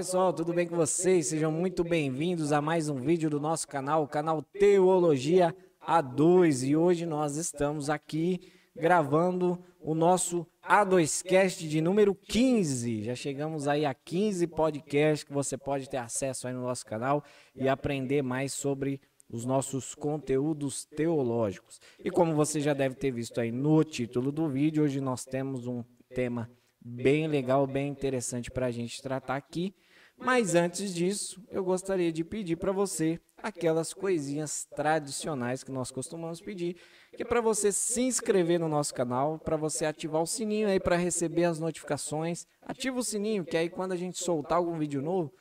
[0.00, 1.26] Pessoal, tudo bem com vocês?
[1.26, 5.54] Sejam muito bem-vindos a mais um vídeo do nosso canal, o canal Teologia
[5.86, 6.66] A2.
[6.66, 8.40] E hoje nós estamos aqui
[8.74, 13.02] gravando o nosso A2Cast de número 15.
[13.02, 17.22] Já chegamos aí a 15 podcasts que você pode ter acesso aí no nosso canal
[17.54, 21.78] e aprender mais sobre os nossos conteúdos teológicos.
[22.02, 25.66] E como você já deve ter visto aí no título do vídeo, hoje nós temos
[25.66, 29.74] um tema bem legal, bem interessante para a gente tratar aqui.
[30.20, 36.42] Mas antes disso, eu gostaria de pedir para você aquelas coisinhas tradicionais que nós costumamos
[36.42, 36.76] pedir,
[37.16, 40.78] que é para você se inscrever no nosso canal, para você ativar o sininho aí
[40.78, 42.46] para receber as notificações.
[42.60, 45.32] Ativa o sininho, que aí quando a gente soltar algum vídeo novo,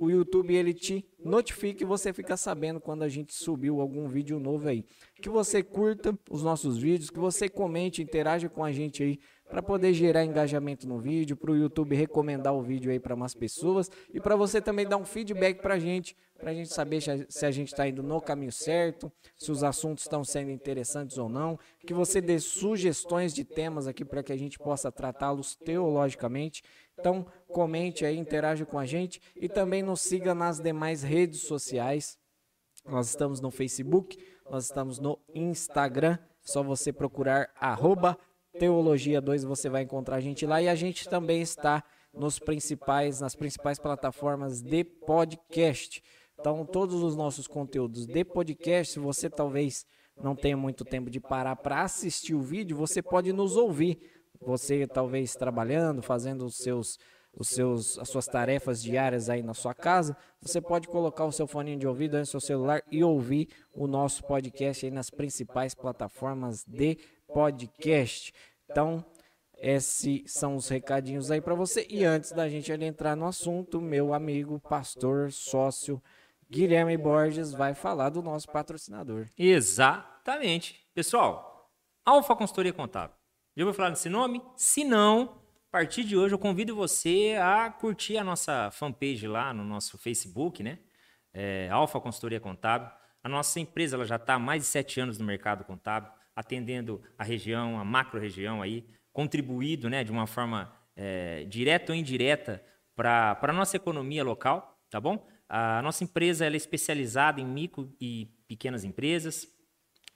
[0.00, 4.38] o YouTube ele te notifica e você fica sabendo quando a gente subiu algum vídeo
[4.38, 4.84] novo aí.
[5.20, 9.62] Que você curta os nossos vídeos, que você comente, interaja com a gente aí para
[9.62, 13.90] poder gerar engajamento no vídeo, para o YouTube recomendar o vídeo aí para mais pessoas
[14.12, 17.46] e para você também dar um feedback para a gente, para a gente saber se
[17.46, 21.58] a gente está indo no caminho certo, se os assuntos estão sendo interessantes ou não,
[21.86, 26.62] que você dê sugestões de temas aqui para que a gente possa tratá-los teologicamente.
[26.98, 32.18] Então, comente aí, interaja com a gente e também nos siga nas demais redes sociais.
[32.84, 34.18] Nós estamos no Facebook,
[34.50, 38.16] nós estamos no Instagram, só você procurar arroba
[38.58, 43.20] Teologia 2, você vai encontrar a gente lá e a gente também está nos principais,
[43.20, 46.02] nas principais plataformas de podcast.
[46.38, 49.84] Então, todos os nossos conteúdos de podcast, se você talvez
[50.22, 54.00] não tenha muito tempo de parar para assistir o vídeo, você pode nos ouvir.
[54.40, 56.98] Você talvez trabalhando, fazendo os seus
[57.38, 61.46] os seus, as suas tarefas diárias aí na sua casa, você pode colocar o seu
[61.46, 65.74] fone de ouvido aí no seu celular e ouvir o nosso podcast aí nas principais
[65.74, 67.15] plataformas de podcast.
[68.70, 69.04] Então,
[69.58, 71.86] esses são os recadinhos aí para você.
[71.88, 76.02] E antes da gente entrar no assunto, meu amigo, pastor, sócio
[76.48, 79.26] Guilherme Borges vai falar do nosso patrocinador.
[79.36, 80.86] Exatamente.
[80.94, 81.70] Pessoal,
[82.04, 83.16] Alfa Consultoria Contábil.
[83.56, 84.40] Já ouviu falar desse nome?
[84.54, 89.52] Se não, a partir de hoje eu convido você a curtir a nossa fanpage lá
[89.52, 90.78] no nosso Facebook, né?
[91.32, 92.88] É, Alfa Consultoria Contábil.
[93.22, 97.02] A nossa empresa ela já está há mais de sete anos no mercado contábil atendendo
[97.18, 102.62] a região, a macro-região aí, contribuído né, de uma forma é, direta ou indireta
[102.94, 105.26] para a nossa economia local, tá bom?
[105.48, 109.48] A nossa empresa é especializada em micro e pequenas empresas,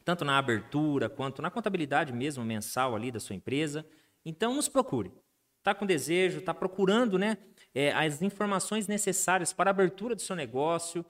[0.04, 3.86] tanto na abertura quanto na contabilidade mesmo mensal ali da sua empresa.
[4.24, 5.12] Então, nos procure.
[5.58, 7.36] Está com desejo, está procurando né,
[7.74, 11.04] é, as informações necessárias para a abertura do seu negócio,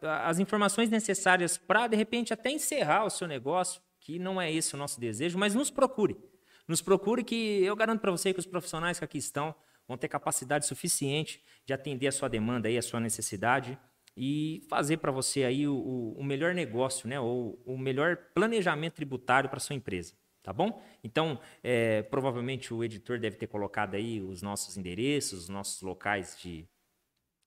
[0.00, 4.74] as informações necessárias para, de repente, até encerrar o seu negócio, que não é esse
[4.74, 6.16] o nosso desejo, mas nos procure.
[6.66, 9.54] Nos procure que eu garanto para você que os profissionais que aqui estão
[9.86, 13.78] vão ter capacidade suficiente de atender a sua demanda aí, a sua necessidade
[14.16, 19.50] e fazer para você aí o, o, melhor negócio, né, ou o melhor planejamento tributário
[19.50, 20.82] para sua empresa, tá bom?
[21.04, 26.34] Então, é, provavelmente o editor deve ter colocado aí os nossos endereços, os nossos locais
[26.40, 26.66] de,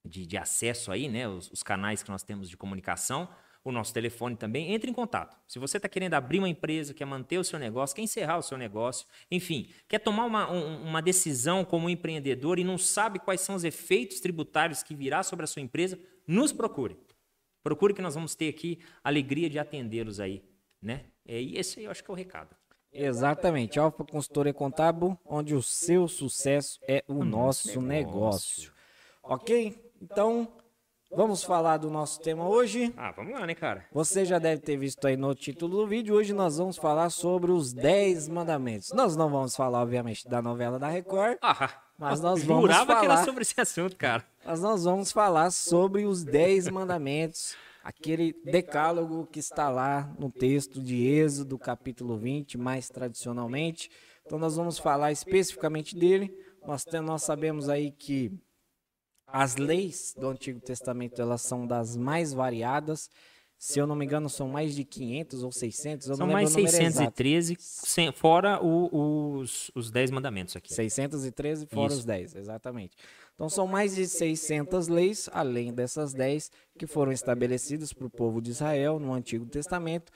[0.05, 3.27] de, de acesso aí, né, os, os canais que nós temos de comunicação
[3.63, 4.73] o nosso telefone também.
[4.73, 5.37] Entre em contato.
[5.47, 8.41] Se você está querendo abrir uma empresa, quer manter o seu negócio, quer encerrar o
[8.41, 13.41] seu negócio, enfim, quer tomar uma, um, uma decisão como empreendedor e não sabe quais
[13.41, 16.97] são os efeitos tributários que virá sobre a sua empresa, nos procure.
[17.63, 20.43] Procure que nós vamos ter aqui a alegria de atendê-los aí,
[20.81, 21.05] né?
[21.25, 22.55] É, e esse aí eu acho que é o recado.
[22.91, 28.63] Exatamente, Alfa Consultoria Contábil, onde o seu sucesso é o, o nosso, nosso negócio.
[28.63, 28.73] negócio.
[29.23, 29.93] Ok?
[30.01, 30.51] Então,
[31.13, 32.93] Vamos falar do nosso tema hoje.
[32.95, 33.85] Ah, vamos lá, né, cara?
[33.91, 36.15] Você já deve ter visto aí no título do vídeo.
[36.15, 38.93] Hoje nós vamos falar sobre os 10 mandamentos.
[38.93, 41.37] Nós não vamos falar, obviamente, da novela da Record.
[41.41, 42.99] Ah, mas nós vamos jurava falar...
[43.01, 44.25] que era sobre esse assunto, cara.
[44.45, 47.57] Mas nós vamos falar sobre os 10 mandamentos.
[47.83, 53.91] Aquele decálogo que está lá no texto de Êxodo, capítulo 20, mais tradicionalmente.
[54.25, 56.33] Então nós vamos falar especificamente dele.
[56.65, 58.31] Nós, nós sabemos aí que
[59.31, 63.09] as leis do Antigo Testamento, elas são das mais variadas.
[63.57, 66.07] Se eu não me engano, são mais de 500 ou 600.
[66.07, 70.73] Eu são mais 613, sem, fora o, os, os 10 mandamentos aqui.
[70.73, 71.99] 613 fora Isso.
[71.99, 72.97] os 10, exatamente.
[73.35, 78.41] Então são mais de 600 leis, além dessas 10, que foram estabelecidas para o povo
[78.41, 80.11] de Israel no Antigo Testamento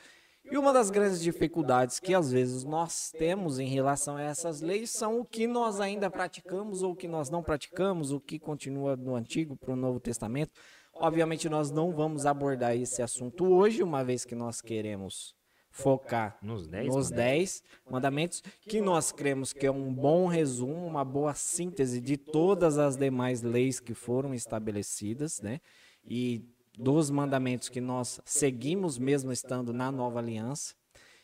[0.51, 4.92] e uma das grandes dificuldades que às vezes nós temos em relação a essas leis
[4.92, 8.95] são o que nós ainda praticamos ou o que nós não praticamos, o que continua
[8.95, 10.51] do Antigo para o Novo Testamento.
[10.94, 15.36] Obviamente nós não vamos abordar esse assunto hoje, uma vez que nós queremos
[15.75, 21.03] focar Nos 10 nos dez mandamentos, que nós cremos que é um bom resumo, uma
[21.03, 25.59] boa síntese de todas as demais leis que foram estabelecidas, né?
[26.07, 26.45] E
[26.77, 30.74] dos mandamentos que nós seguimos mesmo estando na nova aliança.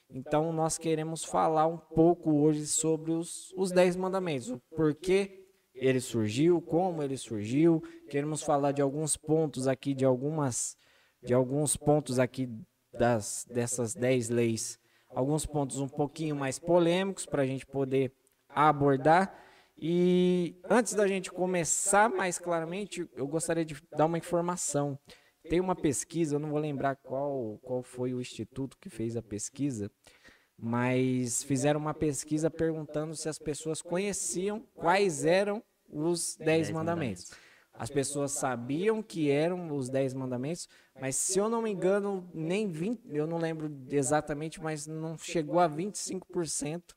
[0.10, 6.02] Então, nós queremos falar um pouco hoje sobre os, os dez mandamentos, o porquê ele
[6.02, 7.82] surgiu, como ele surgiu.
[8.10, 10.76] Queremos falar de alguns pontos aqui, de algumas,
[11.24, 12.50] de alguns pontos aqui
[12.94, 14.78] das, dessas dez leis,
[15.10, 18.14] alguns pontos um pouquinho mais polêmicos para a gente poder
[18.50, 19.34] abordar.
[19.78, 25.00] E antes da gente começar mais claramente, eu gostaria de dar uma informação.
[25.50, 29.22] Tem uma pesquisa, eu não vou lembrar qual, qual foi o instituto que fez a
[29.22, 29.92] pesquisa,
[30.58, 37.32] mas fizeram uma pesquisa perguntando se as pessoas conheciam quais eram os dez mandamentos.
[37.74, 40.68] As pessoas sabiam que eram os dez mandamentos,
[41.00, 45.60] mas se eu não me engano, nem 20, eu não lembro exatamente, mas não chegou
[45.60, 46.94] a 25%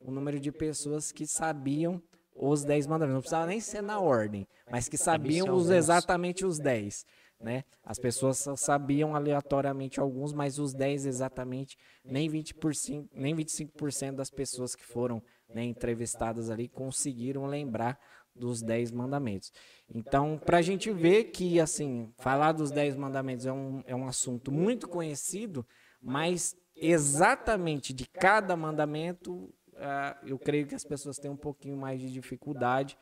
[0.00, 2.00] o número de pessoas que sabiam
[2.34, 3.14] os dez mandamentos.
[3.14, 7.04] Não precisava nem ser na ordem, mas que sabiam os, exatamente os dez.
[7.40, 7.62] Né?
[7.84, 14.74] As pessoas sabiam aleatoriamente alguns, mas os 10 exatamente, nem 20%, nem 25% das pessoas
[14.74, 17.98] que foram né, entrevistadas ali conseguiram lembrar
[18.34, 19.52] dos 10 mandamentos.
[19.88, 24.06] Então, para a gente ver que, assim, falar dos 10 mandamentos é um, é um
[24.06, 25.66] assunto muito conhecido,
[26.00, 32.00] mas exatamente de cada mandamento, uh, eu creio que as pessoas têm um pouquinho mais
[32.00, 32.96] de dificuldade,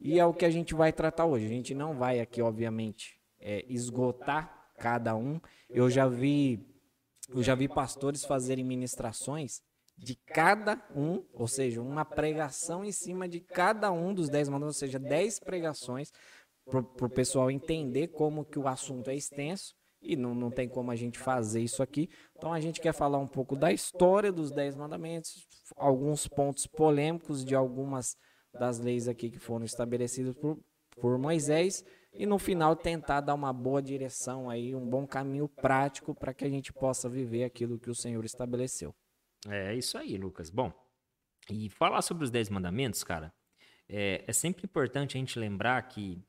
[0.00, 1.46] e é o que a gente vai tratar hoje.
[1.46, 5.40] A gente não vai aqui, obviamente, é, esgotar cada um.
[5.68, 6.66] Eu já vi,
[7.28, 9.60] eu já vi pastores fazerem ministrações
[9.96, 14.76] de cada um, ou seja, uma pregação em cima de cada um dos dez mandamentos,
[14.76, 16.12] ou seja, dez pregações
[16.64, 20.90] para o pessoal entender como que o assunto é extenso e não, não tem como
[20.90, 22.08] a gente fazer isso aqui.
[22.36, 25.46] Então a gente quer falar um pouco da história dos dez mandamentos,
[25.76, 28.16] alguns pontos polêmicos de algumas
[28.52, 30.58] das leis aqui que foram estabelecidas por,
[31.00, 31.84] por Moisés
[32.18, 36.44] e no final tentar dar uma boa direção aí, um bom caminho prático para que
[36.44, 38.92] a gente possa viver aquilo que o Senhor estabeleceu.
[39.48, 40.50] É isso aí, Lucas.
[40.50, 40.72] Bom,
[41.48, 43.32] e falar sobre os Dez Mandamentos, cara,
[43.88, 46.20] é, é sempre importante a gente lembrar que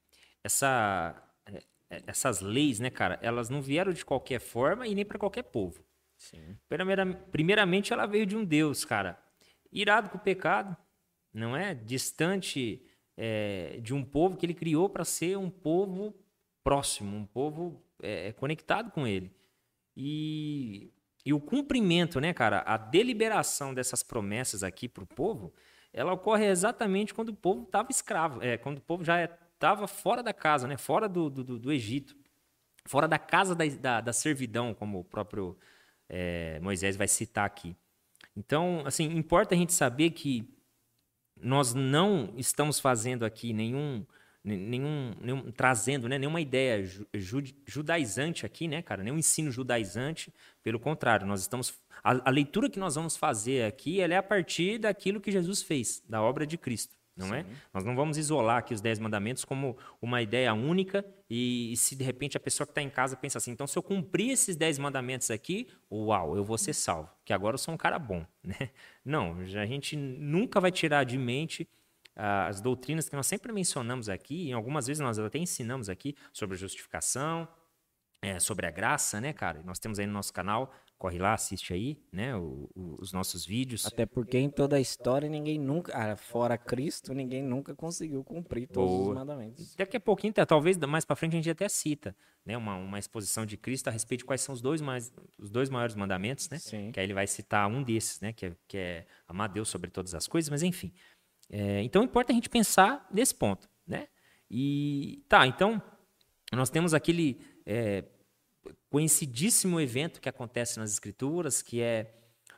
[0.43, 1.57] essa, é,
[1.89, 5.43] é, essas leis, né, cara, elas não vieram de qualquer forma e nem para qualquer
[5.43, 5.83] povo.
[6.15, 6.55] Sim.
[7.31, 9.17] primeiramente, ela veio de um Deus, cara,
[9.71, 10.77] irado com o pecado,
[11.33, 11.73] não é?
[11.73, 12.85] Distante
[13.21, 16.15] é, de um povo que ele criou para ser um povo
[16.63, 19.29] próximo, um povo é, conectado com ele.
[19.95, 20.89] E,
[21.25, 25.53] e o cumprimento, né, cara, a deliberação dessas promessas aqui para o povo,
[25.91, 30.23] ela ocorre exatamente quando o povo estava escravo, é, quando o povo já estava fora
[30.23, 32.15] da casa, né, fora do, do, do Egito,
[32.85, 35.57] fora da casa da, da, da servidão, como o próprio
[36.07, 37.75] é, Moisés vai citar aqui.
[38.33, 40.57] Então, assim, importa a gente saber que
[41.41, 44.05] nós não estamos fazendo aqui nenhum,
[44.43, 49.03] nenhum, nenhum trazendo né, nenhuma ideia ju, judaizante aqui, né, cara?
[49.03, 50.33] Nenhum ensino judaizante.
[50.63, 51.73] Pelo contrário, nós estamos.
[52.03, 56.03] A, a, leitura que nós vamos fazer aqui é a partir daquilo que Jesus fez,
[56.07, 57.43] da obra de Cristo não é?
[57.43, 57.49] Sim.
[57.49, 57.55] é?
[57.73, 61.95] Nós não vamos isolar aqui os dez mandamentos como uma ideia única e, e se
[61.95, 64.55] de repente a pessoa que está em casa pensa assim, então se eu cumprir esses
[64.55, 68.25] dez mandamentos aqui, uau, eu vou ser salvo, que agora eu sou um cara bom,
[68.43, 68.71] né?
[69.03, 71.67] Não, a gente nunca vai tirar de mente
[72.15, 76.15] uh, as doutrinas que nós sempre mencionamos aqui, e algumas vezes nós até ensinamos aqui
[76.33, 77.47] sobre justificação,
[78.21, 79.61] é, sobre a graça, né, cara?
[79.63, 83.45] Nós temos aí no nosso canal corre lá, assiste aí, né, o, o, os nossos
[83.45, 83.85] vídeos.
[83.85, 88.67] Até porque em toda a história ninguém nunca, ah, fora Cristo, ninguém nunca conseguiu cumprir
[88.67, 89.09] todos Boa.
[89.09, 89.75] os mandamentos.
[89.75, 92.13] Daqui a pouquinho, talvez mais para frente a gente até cita,
[92.45, 95.49] né, uma, uma exposição de Cristo a respeito de quais são os dois mais, os
[95.49, 96.59] dois maiores mandamentos, né?
[96.59, 96.91] Sim.
[96.91, 99.89] Que aí ele vai citar um desses, né, que é, que é amar Deus sobre
[99.89, 100.91] todas as coisas, mas enfim.
[101.49, 104.09] É, então importa a gente pensar nesse ponto, né?
[104.51, 105.81] E tá, então
[106.51, 108.03] nós temos aquele é,
[108.89, 112.13] conhecidíssimo evento que acontece nas Escrituras, que é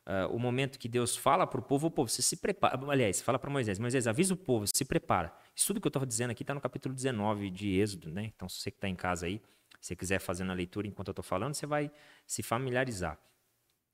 [0.07, 2.79] uh, o momento que Deus fala para o povo, o povo, você se prepara.
[2.89, 5.33] Aliás, fala para Moisés, Moisés, avisa o povo, se prepara.
[5.55, 8.31] Isso tudo que eu estou dizendo aqui está no capítulo 19 de Êxodo, né?
[8.35, 9.41] Então, se você que está em casa aí,
[9.79, 11.91] se quiser fazer a leitura enquanto eu estou falando, você vai
[12.25, 13.19] se familiarizar.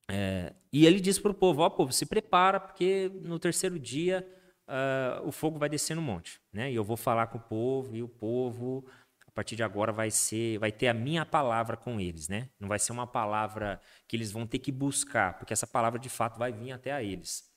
[0.10, 4.26] É, e ele diz para o povo: Ó, povo, se prepara, porque no terceiro dia
[4.68, 6.40] uh, o fogo vai descer no monte.
[6.52, 6.72] Né?
[6.72, 8.86] E eu vou falar com o povo, e o povo
[9.38, 12.50] partir de agora vai ser, vai ter a minha palavra com eles, né?
[12.60, 16.10] Não vai ser uma palavra que eles vão ter que buscar, porque essa palavra de
[16.10, 17.48] fato vai vir até a eles.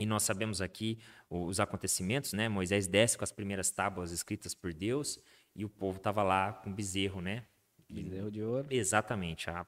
[0.00, 0.98] E nós sabemos aqui
[1.30, 2.48] os acontecimentos, né?
[2.48, 5.20] Moisés desce com as primeiras tábuas escritas por Deus
[5.54, 7.44] e o povo estava lá com bezerro, né?
[7.88, 8.66] Bezerro de ouro.
[8.68, 9.48] Exatamente.
[9.48, 9.64] A,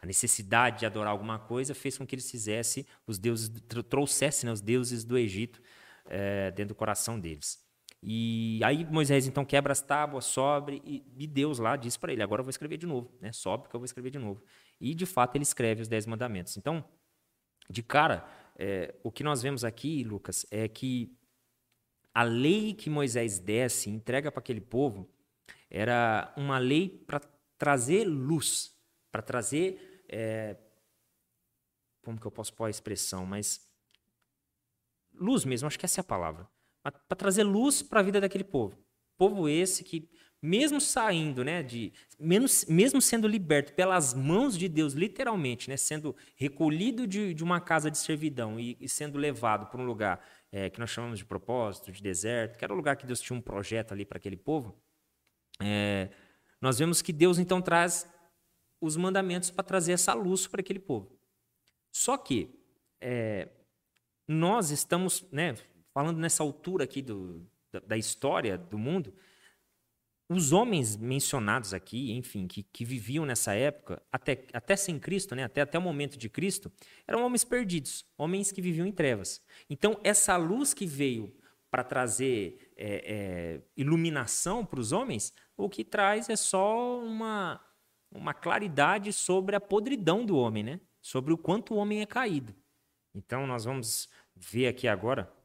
[0.00, 3.50] a necessidade de adorar alguma coisa fez com que eles fizessem os deuses,
[3.90, 5.60] trouxessem né, os deuses do Egito
[6.06, 7.67] é, dentro do coração deles.
[8.02, 12.22] E aí Moisés então quebra as tábuas, sobe e, e Deus lá diz para ele:
[12.22, 13.32] agora eu vou escrever de novo, né?
[13.32, 14.42] Sobe que eu vou escrever de novo.
[14.80, 16.56] E de fato ele escreve os dez mandamentos.
[16.56, 16.84] Então,
[17.68, 18.26] de cara,
[18.56, 21.16] é, o que nós vemos aqui, Lucas, é que
[22.14, 25.08] a lei que Moisés desce, entrega para aquele povo,
[25.70, 27.20] era uma lei para
[27.56, 28.74] trazer luz,
[29.10, 30.04] para trazer.
[30.08, 30.56] É,
[32.02, 33.26] como que eu posso pôr a expressão?
[33.26, 33.66] Mas.
[35.12, 36.48] Luz mesmo, acho que essa é a palavra.
[36.90, 38.76] Para trazer luz para a vida daquele povo.
[39.16, 40.08] Povo esse que,
[40.40, 46.14] mesmo saindo, né, de, menos, mesmo sendo liberto pelas mãos de Deus, literalmente, né, sendo
[46.36, 50.70] recolhido de, de uma casa de servidão e, e sendo levado para um lugar é,
[50.70, 53.42] que nós chamamos de propósito, de deserto, que era o lugar que Deus tinha um
[53.42, 54.80] projeto ali para aquele povo,
[55.60, 56.08] é,
[56.60, 58.08] nós vemos que Deus então traz
[58.80, 61.18] os mandamentos para trazer essa luz para aquele povo.
[61.92, 62.54] Só que
[63.00, 63.48] é,
[64.26, 65.54] nós estamos, né,
[65.98, 69.12] falando nessa altura aqui do, da, da, história do mundo,
[70.28, 75.42] os homens mencionados aqui, enfim, que, que viviam nessa época, até, até sem Cristo, né,
[75.42, 76.70] até, até o momento de Cristo,
[77.04, 79.42] eram homens perdidos, homens que viviam em trevas.
[79.68, 81.34] Então, essa luz que veio
[81.68, 87.60] para trazer é, é, iluminação para os homens, o que traz é só uma,
[88.08, 90.80] uma claridade sobre a podridão do homem, né?
[91.00, 92.54] sobre o quanto o homem é caído.
[93.12, 95.36] Então, nós vamos ver aqui agora,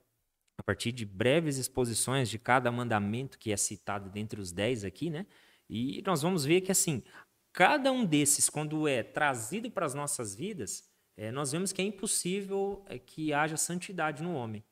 [0.57, 5.09] a partir de breves exposições de cada mandamento que é citado dentre os dez aqui,
[5.09, 5.25] né?
[5.69, 7.03] e nós vamos ver que, assim,
[7.51, 11.85] cada um desses, quando é trazido para as nossas vidas, é, nós vemos que é
[11.85, 14.63] impossível é, que haja santidade no homem.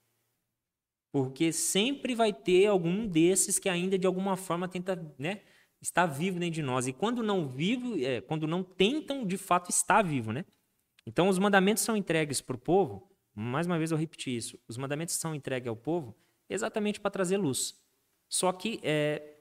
[1.11, 5.41] Porque sempre vai ter algum desses que ainda de alguma forma tenta, né,
[5.81, 6.87] estar vivo dentro de nós.
[6.87, 10.45] E quando não vivo, é, quando não tentam, de fato estar vivo, né?
[11.05, 13.10] Então os mandamentos são entregues para o povo.
[13.33, 14.59] Mais uma vez eu repeti isso.
[14.67, 16.15] Os mandamentos são entregues ao povo
[16.49, 17.79] exatamente para trazer luz.
[18.27, 19.37] Só que é,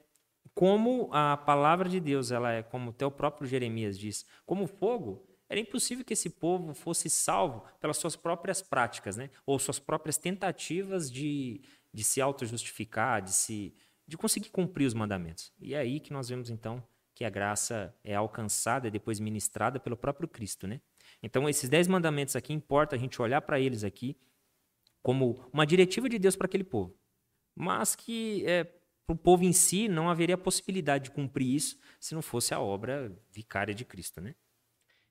[0.55, 5.59] como a palavra de Deus, ela é como o próprio Jeremias diz, como fogo, era
[5.59, 9.31] impossível que esse povo fosse salvo pelas suas próprias práticas, né?
[9.45, 11.61] ou suas próprias tentativas de,
[11.93, 13.75] de se auto-justificar, de, se,
[14.07, 15.53] de conseguir cumprir os mandamentos.
[15.61, 16.83] E é aí que nós vemos, então,
[17.15, 20.69] que a graça é alcançada e depois ministrada pelo próprio Cristo.
[20.69, 20.81] Né?
[21.23, 24.17] Então, esses dez mandamentos aqui, importa a gente olhar para eles aqui
[25.03, 26.95] como uma diretiva de Deus para aquele povo.
[27.55, 28.65] Mas que é,
[29.07, 32.61] para o povo em si não haveria possibilidade de cumprir isso se não fosse a
[32.61, 34.21] obra vicária de Cristo.
[34.21, 34.35] Né?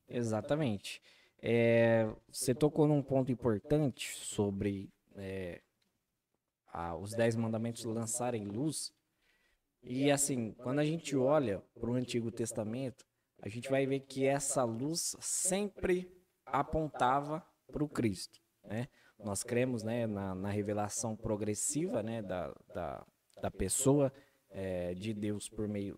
[0.08, 1.02] Exatamente.
[1.42, 5.60] É, você tocou num ponto importante sobre é,
[6.72, 8.92] a, os Dez Mandamentos lançarem luz.
[9.82, 13.06] E assim, quando a gente olha para o Antigo Testamento,
[13.42, 16.10] a gente vai ver que essa luz sempre
[16.44, 18.38] apontava para o Cristo.
[18.64, 18.88] Né?
[19.18, 23.06] Nós cremos né, na, na revelação progressiva né, da, da,
[23.40, 24.12] da pessoa
[24.50, 25.96] é, de Deus por meio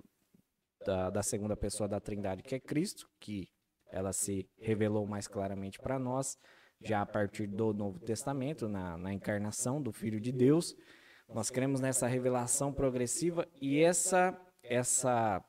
[0.85, 3.49] da, da segunda pessoa da Trindade, que é Cristo, que
[3.91, 6.39] ela se revelou mais claramente para nós
[6.81, 10.75] já a partir do Novo Testamento, na, na encarnação do Filho de Deus.
[11.29, 15.43] Nós cremos nessa revelação progressiva e essa, essa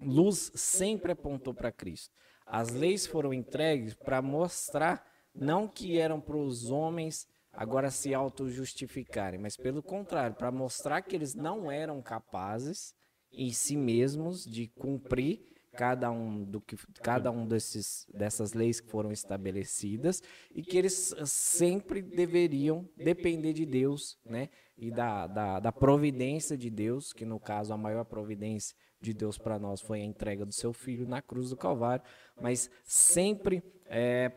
[0.00, 2.14] luz sempre apontou para Cristo.
[2.46, 9.38] As leis foram entregues para mostrar não que eram para os homens agora se auto-justificarem,
[9.38, 12.94] mas pelo contrário, para mostrar que eles não eram capazes
[13.32, 18.90] em si mesmos de cumprir cada um do que cada um desses dessas leis que
[18.90, 24.48] foram estabelecidas e que eles sempre deveriam depender de Deus, né?
[24.76, 29.38] E da, da, da providência de Deus, que no caso a maior providência de Deus
[29.38, 32.04] para nós foi a entrega do seu filho na cruz do Calvário,
[32.40, 34.32] mas sempre é,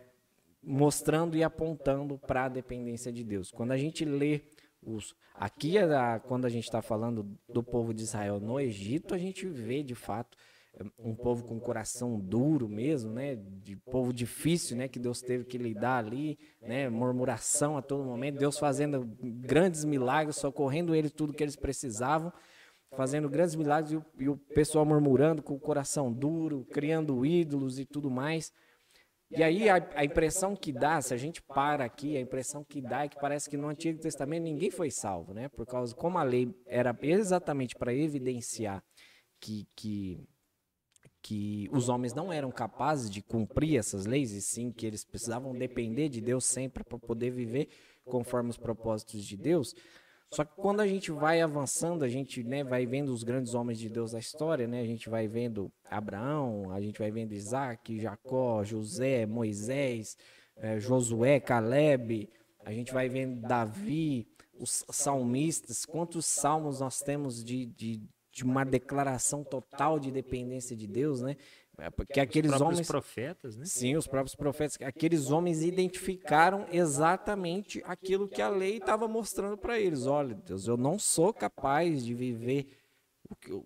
[0.62, 3.51] mostrando e apontando para a dependência de Deus.
[3.51, 4.41] Quando a gente lê
[4.82, 5.74] os, aqui,
[6.24, 9.96] quando a gente está falando do povo de Israel no Egito, a gente vê de
[9.96, 10.38] fato
[10.98, 13.36] um povo com coração duro mesmo, né?
[13.36, 14.88] De povo difícil, né?
[14.88, 16.89] Que Deus teve que lidar ali, né?
[16.89, 22.32] Murmuração a todo momento, Deus fazendo grandes milagres, socorrendo eles tudo que eles precisavam,
[22.95, 27.79] fazendo grandes milagres e o, e o pessoal murmurando com o coração duro, criando ídolos
[27.79, 28.51] e tudo mais.
[29.29, 32.81] E aí a, a, impressão que dá, se a gente para aqui, a impressão que
[32.81, 35.48] dá é que parece que no Antigo Testamento ninguém foi salvo, né?
[35.48, 38.83] Por causa como a lei era exatamente para evidenciar
[39.39, 40.27] que, que
[41.21, 45.55] que os homens não eram capazes de cumprir essas leis, e sim que eles precisavam
[45.55, 47.69] depender de Deus sempre para poder viver
[48.03, 49.75] conforme os propósitos de Deus.
[50.34, 53.78] Só que quando a gente vai avançando, a gente né, vai vendo os grandes homens
[53.78, 54.80] de Deus da história, né?
[54.80, 60.16] A gente vai vendo Abraão, a gente vai vendo Isaac, Jacó, José, Moisés,
[60.56, 62.30] eh, Josué, Caleb,
[62.64, 64.26] a gente vai vendo Davi,
[64.58, 70.88] os salmistas, quantos salmos nós temos de, de, de uma declaração total de dependência de
[70.88, 71.36] Deus, né?
[71.82, 72.88] É, porque aqueles os homens.
[72.88, 73.66] profetas, né?
[73.66, 74.78] Sim, os próprios profetas.
[74.82, 80.06] Aqueles homens identificaram exatamente aquilo que a lei estava mostrando para eles.
[80.06, 82.68] Olha, Deus, eu não sou capaz de viver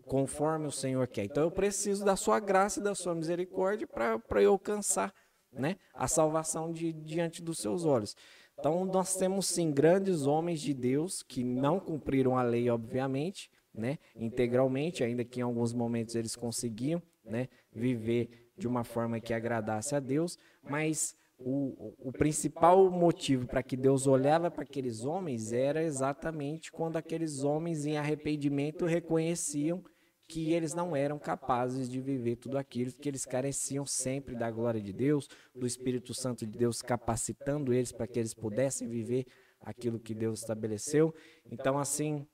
[0.06, 1.26] conforme o Senhor quer.
[1.26, 5.14] Então eu preciso da sua graça e da sua misericórdia para eu alcançar
[5.52, 8.16] né, a salvação de, diante dos seus olhos.
[8.58, 13.98] Então nós temos sim grandes homens de Deus que não cumpriram a lei, obviamente, né,
[14.16, 19.96] integralmente, ainda que em alguns momentos eles conseguiam, né, viver de uma forma que agradasse
[19.96, 25.84] a Deus, mas o, o principal motivo para que Deus olhava para aqueles homens era
[25.84, 29.84] exatamente quando aqueles homens em arrependimento reconheciam
[30.28, 34.82] que eles não eram capazes de viver tudo aquilo, que eles careciam sempre da glória
[34.82, 39.26] de Deus, do Espírito Santo de Deus capacitando eles para que eles pudessem viver
[39.62, 41.14] aquilo que Deus estabeleceu.
[41.52, 42.26] Então, assim,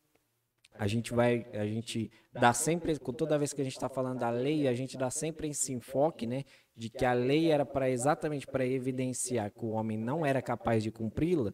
[0.73, 4.29] a gente vai, a gente dá sempre, toda vez que a gente está falando da
[4.29, 6.43] lei, a gente dá sempre esse enfoque, né,
[6.75, 10.81] de que a lei era para exatamente para evidenciar que o homem não era capaz
[10.81, 11.53] de cumpri-la,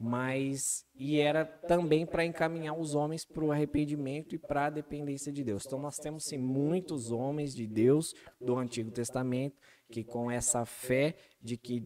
[0.00, 5.32] mas e era também para encaminhar os homens para o arrependimento e para a dependência
[5.32, 5.64] de Deus.
[5.66, 9.56] Então nós temos sim muitos homens de Deus do Antigo Testamento
[9.90, 11.82] que com essa fé de que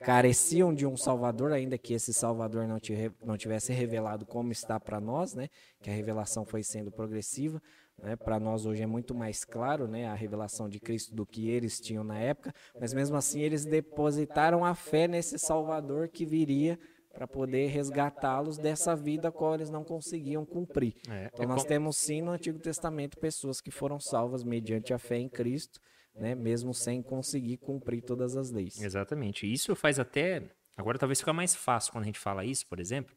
[0.00, 2.78] careciam de um Salvador, ainda que esse Salvador não,
[3.24, 5.48] não tivesse revelado como está para nós, né?
[5.82, 7.62] Que a revelação foi sendo progressiva.
[8.02, 8.16] Né?
[8.16, 10.06] Para nós hoje é muito mais claro, né?
[10.08, 12.52] A revelação de Cristo do que eles tinham na época.
[12.80, 16.78] Mas mesmo assim eles depositaram a fé nesse Salvador que viria
[17.12, 20.94] para poder resgatá-los dessa vida a qual eles não conseguiam cumprir.
[21.10, 24.98] É, então é nós temos sim no Antigo Testamento pessoas que foram salvas mediante a
[24.98, 25.80] fé em Cristo
[26.14, 28.80] né, mesmo sem conseguir cumprir todas as leis.
[28.80, 29.50] Exatamente.
[29.50, 30.50] Isso faz até.
[30.76, 33.14] Agora talvez fica mais fácil quando a gente fala isso, por exemplo.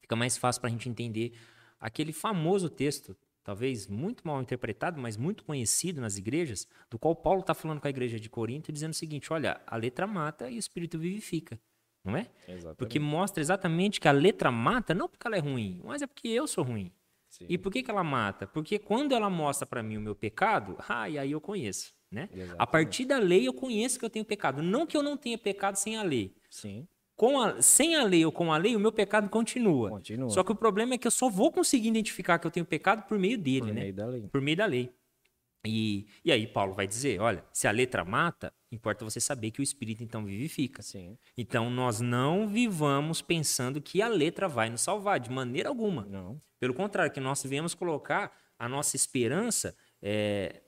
[0.00, 1.32] Fica mais fácil para a gente entender
[1.80, 7.40] aquele famoso texto, talvez muito mal interpretado, mas muito conhecido nas igrejas, do qual Paulo
[7.40, 10.56] está falando com a igreja de Corinto, dizendo o seguinte: olha, a letra mata e
[10.56, 11.58] o espírito vivifica.
[12.04, 12.28] Não é?
[12.46, 12.76] Exatamente.
[12.76, 16.28] Porque mostra exatamente que a letra mata, não porque ela é ruim, mas é porque
[16.28, 16.92] eu sou ruim.
[17.30, 17.46] Sim.
[17.48, 18.46] E por que, que ela mata?
[18.46, 21.94] Porque quando ela mostra para mim o meu pecado, ah, e aí eu conheço.
[22.14, 22.28] Né?
[22.58, 24.62] A partir da lei eu conheço que eu tenho pecado.
[24.62, 26.34] Não que eu não tenha pecado sem a lei.
[26.48, 26.86] Sim.
[27.16, 29.90] Com a, sem a lei ou com a lei, o meu pecado continua.
[29.90, 30.30] continua.
[30.30, 33.06] Só que o problema é que eu só vou conseguir identificar que eu tenho pecado
[33.06, 33.80] por meio dele, por né?
[33.82, 34.28] Meio da lei.
[34.28, 34.92] Por meio da lei.
[35.66, 39.60] E, e aí Paulo vai dizer, olha, se a letra mata, importa você saber que
[39.60, 40.82] o Espírito então vivifica.
[40.82, 41.16] Sim.
[41.36, 46.04] Então nós não vivamos pensando que a letra vai nos salvar, de maneira alguma.
[46.04, 46.40] Não.
[46.60, 50.62] Pelo contrário, que nós viemos colocar a nossa esperança é,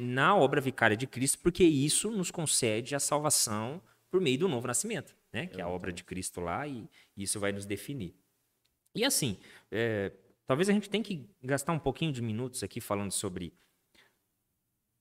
[0.00, 4.66] na obra vicária de Cristo, porque isso nos concede a salvação por meio do novo
[4.66, 5.46] nascimento, né?
[5.46, 8.14] Que é a obra de Cristo lá e isso vai nos definir.
[8.94, 9.38] E assim,
[9.70, 10.12] é,
[10.46, 13.52] talvez a gente tenha que gastar um pouquinho de minutos aqui falando sobre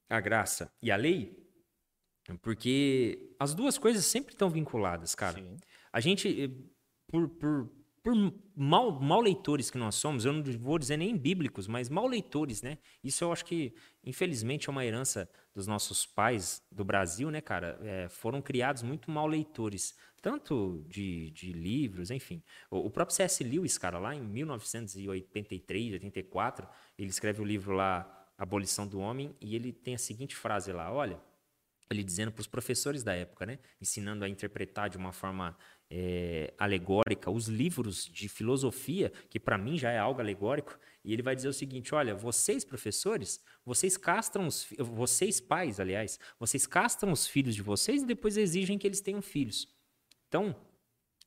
[0.10, 1.48] a graça e a lei,
[2.42, 5.36] porque as duas coisas sempre estão vinculadas, cara.
[5.40, 5.58] Sim.
[5.92, 6.50] A gente, eh,
[7.08, 7.70] por, por
[8.10, 12.08] por mal, mal leitores que nós somos, eu não vou dizer nem bíblicos, mas mal
[12.08, 12.80] leitores, né?
[13.04, 13.72] Isso eu acho que,
[14.04, 17.80] infelizmente, é uma herança dos nossos pais do Brasil, né, cara?
[17.84, 22.42] É, foram criados muito mal leitores, tanto de, de livros, enfim.
[22.72, 23.44] O, o, próprio C.S.
[23.44, 26.68] Lewis, cara, lá em 1983, 84,
[26.98, 30.92] ele escreve o livro lá, Abolição do Homem, e ele tem a seguinte frase lá:
[30.92, 31.22] olha.
[31.92, 33.58] Ele dizendo para os professores da época, né?
[33.82, 35.58] Ensinando a interpretar de uma forma
[35.92, 41.24] é, alegórica, os livros de filosofia, que para mim já é algo alegórico, e ele
[41.24, 47.12] vai dizer o seguinte: olha, vocês professores, vocês castram os vocês pais, aliás, vocês castram
[47.12, 49.68] os filhos de vocês e depois exigem que eles tenham filhos.
[50.28, 50.56] Então,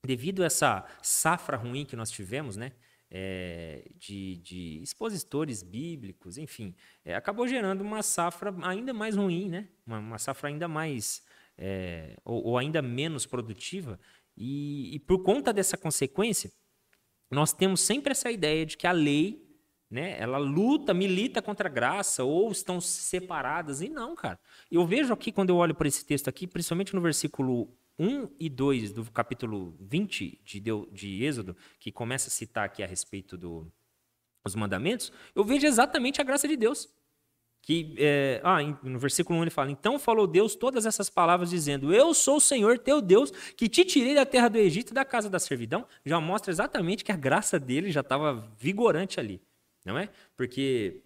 [0.05, 2.73] devido a essa safra ruim que nós tivemos, né?
[3.15, 9.69] É, de, de, expositores bíblicos, enfim, é, acabou gerando uma safra ainda mais ruim, né?
[9.87, 11.23] Uma, uma safra ainda mais
[11.59, 14.01] é, ou, ou, ainda menos produtiva
[14.37, 16.51] e, e por conta dessa consequência,
[17.31, 19.43] nós temos sempre essa ideia de que a lei,
[19.91, 24.39] né, ela luta, milita contra a graça, ou estão separadas, e não, cara.
[24.71, 28.49] Eu vejo aqui, quando eu olho para esse texto aqui, principalmente no versículo 1 e
[28.49, 33.67] 2 do capítulo 20 de, de Êxodo, que começa a citar aqui a respeito dos
[34.45, 36.89] do, mandamentos, eu vejo exatamente a graça de Deus.
[37.63, 41.95] Que, é, ah, no versículo 1 ele fala: Então falou Deus todas essas palavras, dizendo:
[41.95, 45.31] Eu sou o Senhor teu Deus, que te tirei da terra do Egito da casa
[45.31, 45.87] da servidão.
[46.05, 49.41] Já mostra exatamente que a graça dele já estava vigorante ali,
[49.85, 50.09] não é?
[50.37, 51.03] Porque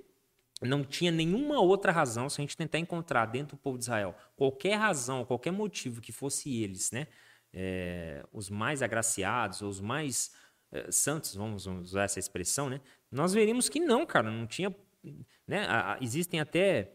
[0.63, 4.15] não tinha nenhuma outra razão, se a gente tentar encontrar dentro do povo de Israel
[4.35, 7.07] qualquer razão, qualquer motivo que fosse eles, né?
[7.53, 10.33] É, os mais agraciados, os mais
[10.73, 12.81] é, santos, vamos usar essa expressão, né?
[13.11, 14.75] Nós veríamos que não, cara, não tinha
[15.47, 15.67] né?
[16.01, 16.93] Existem até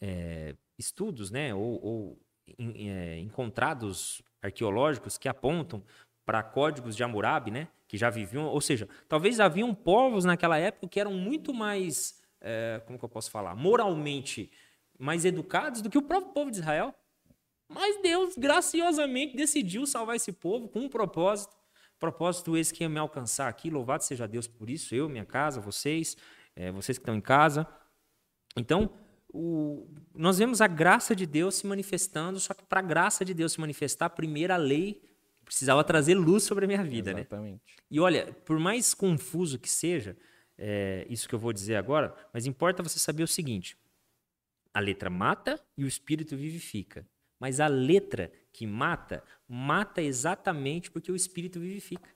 [0.00, 1.54] é, estudos né?
[1.54, 2.18] ou, ou
[2.58, 5.82] é, encontrados arqueológicos que apontam
[6.24, 7.68] para códigos de Hammurabi, né?
[7.86, 12.82] que já viviam, ou seja, talvez haviam povos naquela época que eram muito mais, é,
[12.86, 14.50] como que eu posso falar, moralmente
[14.98, 16.94] mais educados do que o próprio povo de Israel.
[17.68, 21.56] Mas Deus graciosamente decidiu salvar esse povo com um propósito.
[21.98, 23.70] Propósito esse que ia me alcançar aqui.
[23.70, 26.16] Louvado seja Deus por isso, eu, minha casa, vocês
[26.58, 27.66] é, vocês que estão em casa.
[28.56, 28.90] Então,
[29.32, 33.32] o, nós vemos a graça de Deus se manifestando, só que para a graça de
[33.32, 34.12] Deus se manifestar,
[34.50, 35.00] a lei
[35.44, 37.14] precisava trazer luz sobre a minha vida.
[37.14, 37.20] Né?
[37.20, 37.76] Exatamente.
[37.76, 37.84] Né?
[37.88, 40.16] E olha, por mais confuso que seja
[40.58, 43.78] é, isso que eu vou dizer agora, mas importa você saber o seguinte:
[44.74, 47.06] a letra mata e o espírito vivifica.
[47.38, 52.10] Mas a letra que mata, mata exatamente porque o espírito vivifica.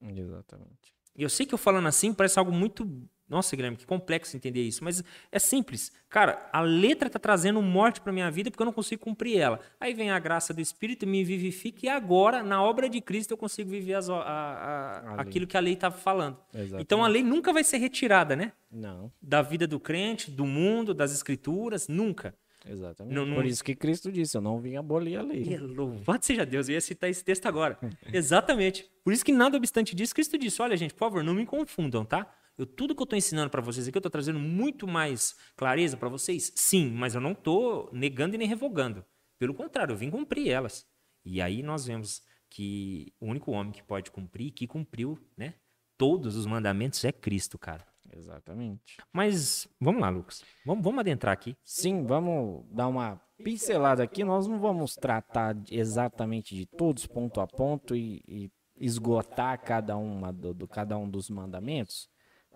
[0.00, 0.94] Exatamente.
[1.14, 2.86] E eu sei que eu falando assim parece algo muito
[3.28, 4.82] nossa, Guilherme, que complexo entender isso.
[4.82, 5.92] Mas é simples.
[6.08, 9.60] Cara, a letra está trazendo morte para minha vida porque eu não consigo cumprir ela.
[9.78, 13.36] Aí vem a graça do Espírito, me vivifica e agora, na obra de Cristo, eu
[13.36, 16.38] consigo viver as, a, a, a aquilo que a lei estava falando.
[16.54, 16.82] Exatamente.
[16.82, 18.52] Então a lei nunca vai ser retirada, né?
[18.70, 19.12] Não.
[19.20, 22.34] Da vida do crente, do mundo, das escrituras, nunca.
[22.66, 23.14] Exatamente.
[23.14, 23.36] Não, não...
[23.36, 25.56] Por isso que Cristo disse: Eu não vim abolir a lei.
[25.58, 27.78] Louvado seja Deus, eu ia citar esse texto agora.
[28.12, 28.88] Exatamente.
[29.04, 32.04] Por isso que, nada obstante disso, Cristo disse: Olha, gente, por favor, não me confundam,
[32.04, 32.26] tá?
[32.58, 35.96] Eu, tudo que eu estou ensinando para vocês aqui, eu estou trazendo muito mais clareza
[35.96, 36.52] para vocês?
[36.56, 39.04] Sim, mas eu não estou negando e nem revogando.
[39.38, 40.84] Pelo contrário, eu vim cumprir elas.
[41.24, 45.54] E aí nós vemos que o único homem que pode cumprir, que cumpriu né,
[45.96, 47.86] todos os mandamentos, é Cristo, cara.
[48.10, 48.96] Exatamente.
[49.12, 50.42] Mas vamos lá, Lucas.
[50.64, 51.56] Vamos, vamos adentrar aqui.
[51.62, 54.24] Sim, vamos dar uma pincelada aqui.
[54.24, 60.32] Nós não vamos tratar exatamente de todos ponto a ponto e, e esgotar cada uma
[60.32, 62.08] do, do, cada um dos mandamentos.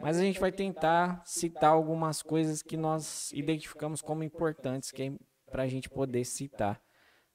[0.02, 5.12] Mas a gente vai tentar citar algumas coisas que nós identificamos como importantes é
[5.48, 6.82] para a gente poder citar.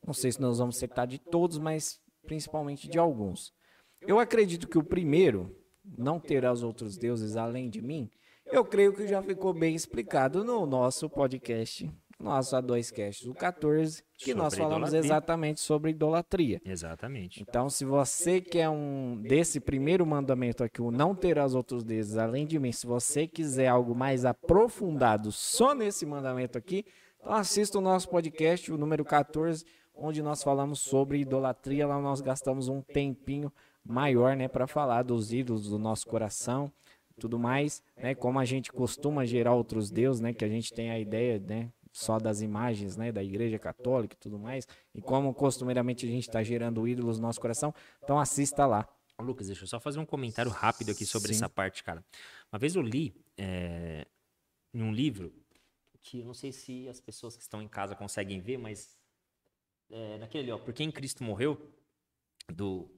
[0.06, 3.54] Não sei se nós vamos citar de todos, mas principalmente de alguns.
[4.02, 5.56] Eu acredito que o primeiro,
[5.98, 8.12] não terás outros deuses além de mim,
[8.46, 14.32] eu creio que já ficou bem explicado no nosso podcast nosso A2Cast, o 14, que
[14.32, 15.00] sobre nós falamos idolatria.
[15.00, 16.62] exatamente sobre idolatria.
[16.66, 17.42] Exatamente.
[17.42, 22.46] Então, se você quer um desse primeiro mandamento aqui, o não terás outros deuses além
[22.46, 26.86] de mim, se você quiser algo mais aprofundado só nesse mandamento aqui,
[27.20, 31.88] então assista o nosso podcast, o número 14, onde nós falamos sobre idolatria.
[31.88, 33.52] Lá nós gastamos um tempinho
[33.86, 36.72] maior, né, para falar dos ídolos do nosso coração,
[37.20, 40.92] tudo mais, né, como a gente costuma gerar outros deuses, né, que a gente tem
[40.92, 45.34] a ideia, né, só das imagens né, da Igreja Católica e tudo mais, e como
[45.34, 47.74] costumeiramente a gente está gerando ídolos no nosso coração,
[48.04, 48.88] então assista lá.
[49.20, 51.36] Lucas, deixa eu só fazer um comentário rápido aqui sobre Sim.
[51.36, 52.06] essa parte, cara.
[52.52, 54.06] Uma vez eu li é,
[54.74, 55.34] em um livro
[56.02, 58.96] que eu não sei se as pessoas que estão em casa conseguem ver, mas
[59.90, 61.60] é, naquele, ó, Por quem Cristo morreu,
[62.52, 62.90] do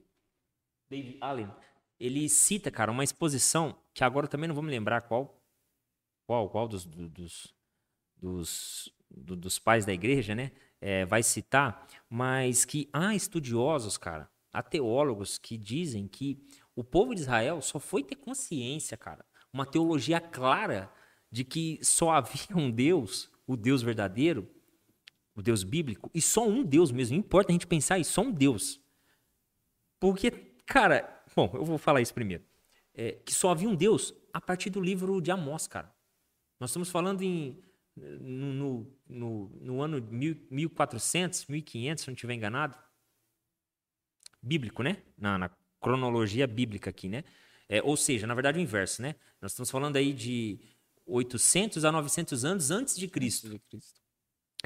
[0.88, 1.52] David Allen,
[1.98, 5.42] ele cita, cara, uma exposição que agora eu também não vou me lembrar qual,
[6.26, 7.54] qual, qual dos, dos,
[8.20, 10.52] dos, do, dos pais da igreja, né?
[10.80, 16.42] É, vai citar, mas que há estudiosos, cara, há teólogos que dizem que
[16.74, 20.90] o povo de Israel só foi ter consciência, cara, uma teologia clara
[21.30, 24.48] de que só havia um Deus, o Deus verdadeiro,
[25.34, 27.16] o Deus bíblico, e só um Deus mesmo.
[27.16, 28.80] Não importa a gente pensar em só um Deus.
[29.98, 30.30] Porque,
[30.66, 32.44] cara, bom, eu vou falar isso primeiro.
[32.94, 35.94] É, que só havia um Deus a partir do livro de Amós, cara.
[36.58, 37.62] Nós estamos falando em
[38.20, 42.76] no, no, no ano 1400, 1500, se não estiver enganado.
[44.42, 45.02] Bíblico, né?
[45.18, 47.24] Na, na cronologia bíblica aqui, né?
[47.68, 49.14] É, ou seja, na verdade o inverso, né?
[49.40, 50.58] Nós estamos falando aí de
[51.06, 53.46] 800 a 900 anos antes de Cristo.
[53.46, 54.00] Antes de Cristo.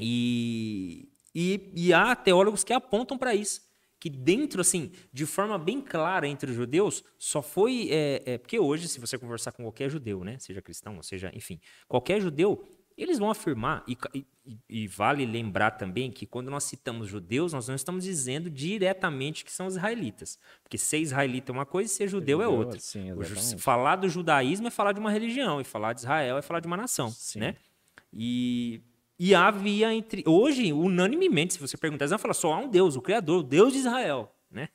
[0.01, 3.63] E, e, e há teólogos que apontam para isso.
[4.01, 7.89] Que dentro, assim, de forma bem clara entre os judeus, só foi.
[7.91, 10.39] É, é, porque hoje, se você conversar com qualquer judeu, né?
[10.39, 14.27] Seja cristão, ou seja, enfim, qualquer judeu, eles vão afirmar, e, e,
[14.69, 19.51] e, vale lembrar também que quando nós citamos judeus, nós não estamos dizendo diretamente que
[19.51, 20.39] são israelitas.
[20.63, 22.79] Porque ser israelita é uma coisa e ser judeu, é outra.
[22.79, 23.11] Sim,
[23.59, 26.67] falar do judaísmo é falar de uma religião, e falar de Israel é falar de
[26.67, 27.11] uma nação.
[27.11, 27.41] Sim.
[27.41, 27.57] Né?
[28.13, 28.81] E,
[29.19, 30.23] e havia entre.
[30.27, 33.43] Hoje, unanimemente, se você perguntar, eles vão falar só há um Deus, o Criador, o
[33.43, 34.33] Deus de Israel.
[34.51, 34.69] Né?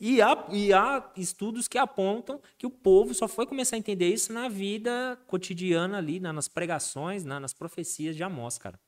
[0.00, 4.08] E há, e há estudos que apontam que o povo só foi começar a entender
[4.08, 8.78] isso na vida cotidiana ali, nas pregações, nas profecias de Amós, cara.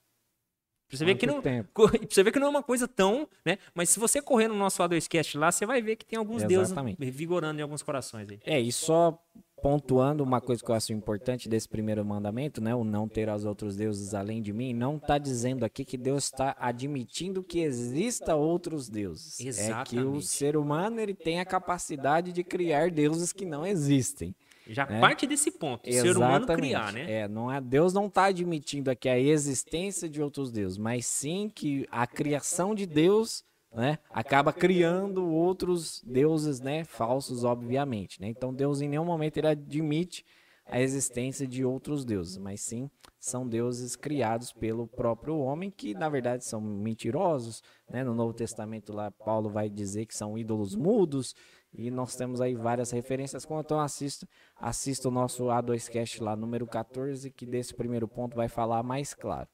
[0.88, 1.69] Pra você, ver que não, tempo?
[1.90, 3.59] pra você ver que não é uma coisa tão, né?
[3.75, 6.99] Mas se você correr no nosso A2Cast lá, você vai ver que tem alguns Exatamente.
[6.99, 8.40] deuses vigorando em alguns corações aí.
[8.45, 9.21] É, e só
[9.62, 12.75] pontuando uma coisa que eu acho importante desse primeiro mandamento, né?
[12.75, 16.25] O não ter os outros deuses além de mim, não está dizendo aqui que Deus
[16.25, 19.40] está admitindo que exista outros deuses.
[19.40, 19.97] Exatamente.
[19.97, 24.35] É que o ser humano ele tem a capacidade de criar deuses que não existem.
[24.69, 25.01] Já né?
[25.01, 27.21] parte desse ponto, o ser humano criar, né?
[27.21, 31.49] É, não é, Deus não está admitindo aqui a existência de outros deuses, mas sim
[31.55, 33.45] que a criação de Deus
[33.77, 38.21] né, acaba criando outros deuses né, falsos, obviamente.
[38.21, 38.29] Né?
[38.29, 40.25] Então Deus em nenhum momento ele admite
[40.65, 46.09] a existência de outros deuses, mas sim são deuses criados pelo próprio homem, que na
[46.09, 47.62] verdade são mentirosos.
[47.89, 48.03] Né?
[48.03, 51.35] No Novo Testamento lá Paulo vai dizer que são ídolos mudos,
[51.73, 53.45] e nós temos aí várias referências.
[53.45, 58.83] Então assista, assista o nosso A2Cast lá, número 14, que desse primeiro ponto vai falar
[58.83, 59.49] mais claro.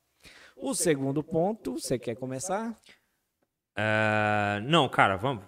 [0.56, 2.78] O segundo ponto, você quer começar?
[3.76, 5.44] Uh, não, cara, vamos.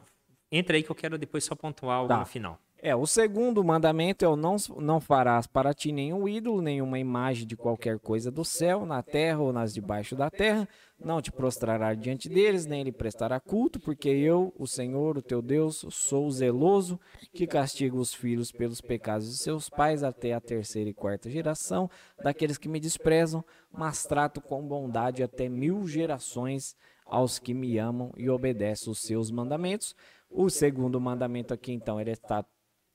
[0.50, 2.18] Entra aí que eu quero depois só pontuar algo tá.
[2.18, 2.58] no final.
[2.86, 7.46] É, o segundo mandamento é o não, não farás para ti nenhum ídolo, nenhuma imagem
[7.46, 10.68] de qualquer coisa do céu, na terra ou nas debaixo da terra.
[11.02, 15.40] Não te prostrarás diante deles, nem lhe prestará culto, porque eu, o Senhor, o teu
[15.40, 17.00] Deus, sou zeloso,
[17.32, 21.88] que castigo os filhos pelos pecados de seus pais até a terceira e quarta geração
[22.22, 28.12] daqueles que me desprezam, mas trato com bondade até mil gerações aos que me amam
[28.16, 29.94] e obedecem os seus mandamentos.
[30.30, 32.44] O segundo mandamento aqui, então, ele está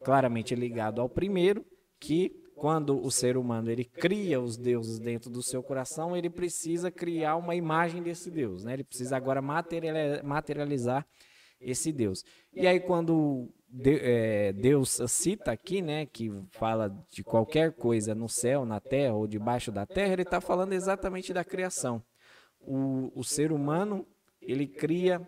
[0.03, 1.65] claramente ligado ao primeiro,
[1.99, 6.91] que quando o ser humano ele cria os deuses dentro do seu coração, ele precisa
[6.91, 8.73] criar uma imagem desse Deus, né?
[8.73, 11.07] Ele precisa agora materializar
[11.61, 12.25] esse Deus.
[12.53, 13.49] E aí quando
[14.55, 19.71] Deus cita aqui, né, que fala de qualquer coisa no céu, na terra ou debaixo
[19.71, 22.03] da terra, ele está falando exatamente da criação.
[22.71, 24.05] O, o ser humano
[24.39, 25.27] ele cria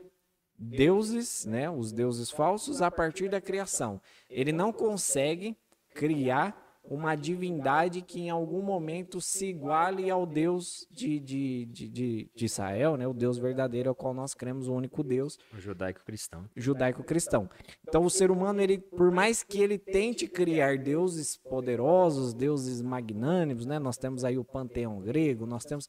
[0.56, 4.00] deuses, né, os deuses falsos, a partir da criação.
[4.30, 5.58] Ele não consegue
[5.96, 12.32] criar uma divindade que em algum momento se iguale ao Deus de, de, de, de,
[12.34, 13.08] de Israel, né?
[13.08, 15.38] o Deus verdadeiro ao qual nós cremos, o único Deus.
[15.54, 16.50] O judaico-cristão.
[16.56, 17.50] Judaico-cristão.
[17.88, 23.66] Então o ser humano, ele, por mais que ele tente criar deuses poderosos, deuses magnânimos,
[23.66, 23.78] né?
[23.78, 25.88] nós temos aí o panteão grego, nós temos,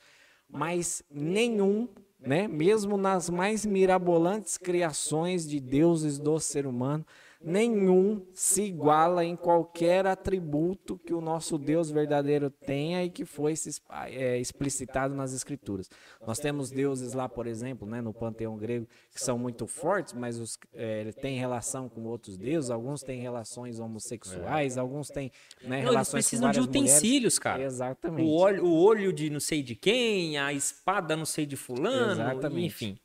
[0.53, 1.89] mas nenhum
[2.25, 2.47] né?
[2.47, 7.05] Mesmo nas mais mirabolantes criações de deuses do ser humano,
[7.45, 13.55] nenhum se iguala em qualquer atributo que o nosso Deus verdadeiro tenha e que foi
[14.09, 15.91] é, explicitado nas Escrituras.
[16.27, 20.39] Nós temos deuses lá, por exemplo, né, no panteão grego, que são muito fortes, mas
[20.39, 24.81] os, é, têm relação com outros deuses, alguns têm relações homossexuais, é.
[24.81, 25.31] alguns têm
[25.63, 27.39] né, não, relações eles precisam de utensílios, mulheres.
[27.39, 27.63] cara.
[27.63, 28.29] Exatamente.
[28.29, 32.13] O olho, o olho de não sei de quem, a espada não sei de fulano,
[32.13, 32.67] Exatamente.
[32.67, 32.99] enfim.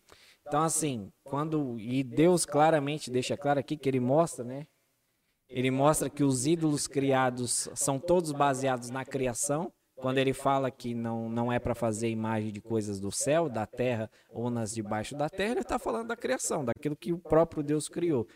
[0.48, 1.78] Então, assim, quando.
[1.78, 4.66] E Deus claramente deixa claro aqui que ele mostra, né?
[5.50, 9.72] Ele mostra que os ídolos criados são todos baseados na criação.
[9.96, 13.66] Quando ele fala que não, não é para fazer imagem de coisas do céu, da
[13.66, 17.64] terra ou nas debaixo da terra, ele está falando da criação, daquilo que o próprio
[17.64, 18.28] Deus criou.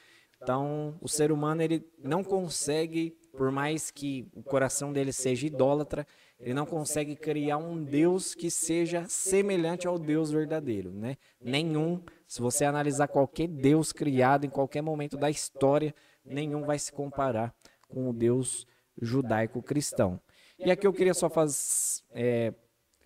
[0.42, 6.06] Então, o ser humano ele não consegue, por mais que o coração dele seja idólatra,
[6.40, 11.18] ele não consegue criar um Deus que seja semelhante ao Deus verdadeiro, né?
[11.40, 15.94] Nenhum, se você analisar qualquer Deus criado em qualquer momento da história,
[16.26, 17.54] nenhum vai se comparar
[17.88, 18.66] com o Deus
[19.02, 20.20] judaico-cristão.
[20.60, 22.54] E aqui eu queria só fazer, é,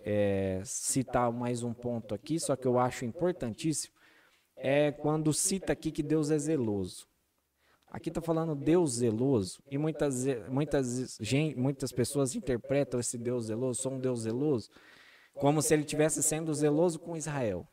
[0.00, 3.94] é, citar mais um ponto aqui, só que eu acho importantíssimo,
[4.56, 7.06] é quando cita aqui que Deus é zeloso.
[7.88, 13.80] Aqui está falando Deus zeloso e muitas, muitas, gente, muitas pessoas interpretam esse Deus zeloso,
[13.80, 14.70] sou um Deus zeloso,
[15.34, 17.66] como se ele tivesse sendo zeloso com Israel.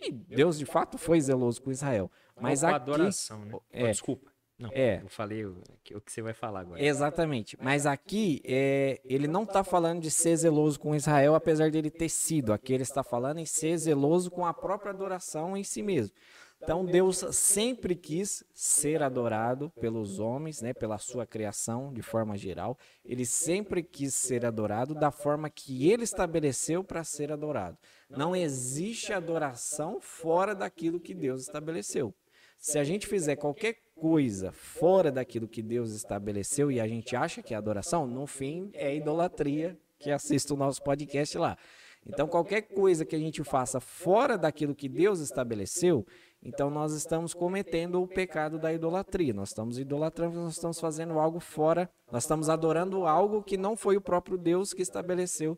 [0.00, 2.10] E Deus de fato foi zeloso com Israel.
[2.40, 3.58] Mas aqui, adoração, né?
[3.70, 4.32] É, oh, desculpa.
[4.58, 5.60] Não, é, eu falei o,
[5.94, 6.82] o que você vai falar agora.
[6.82, 7.56] Exatamente.
[7.60, 11.90] Mas aqui é, ele não está falando de ser zeloso com Israel, apesar de ele
[11.90, 12.52] ter sido.
[12.52, 16.14] Aqui ele está falando em ser zeloso com a própria adoração em si mesmo.
[16.62, 22.78] Então Deus sempre quis ser adorado pelos homens, né, pela sua criação de forma geral.
[23.04, 27.76] Ele sempre quis ser adorado da forma que ele estabeleceu para ser adorado.
[28.08, 32.14] Não existe adoração fora daquilo que Deus estabeleceu.
[32.58, 37.42] Se a gente fizer qualquer coisa fora daquilo que Deus estabeleceu e a gente acha
[37.42, 41.58] que é adoração, no fim é idolatria que assista o nosso podcast lá.
[42.06, 46.04] Então, qualquer coisa que a gente faça fora daquilo que Deus estabeleceu,
[46.42, 49.32] então nós estamos cometendo o pecado da idolatria.
[49.32, 53.96] Nós estamos idolatrando, nós estamos fazendo algo fora, nós estamos adorando algo que não foi
[53.96, 55.56] o próprio Deus que estabeleceu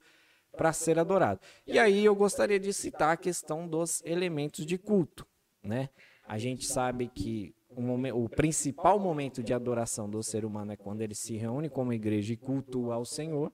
[0.56, 1.40] para ser adorado.
[1.66, 5.26] E aí eu gostaria de citar a questão dos elementos de culto,
[5.62, 5.88] né?
[6.26, 10.76] A gente sabe que o, momento, o principal momento de adoração do ser humano é
[10.76, 13.52] quando ele se reúne como igreja e cultua ao Senhor.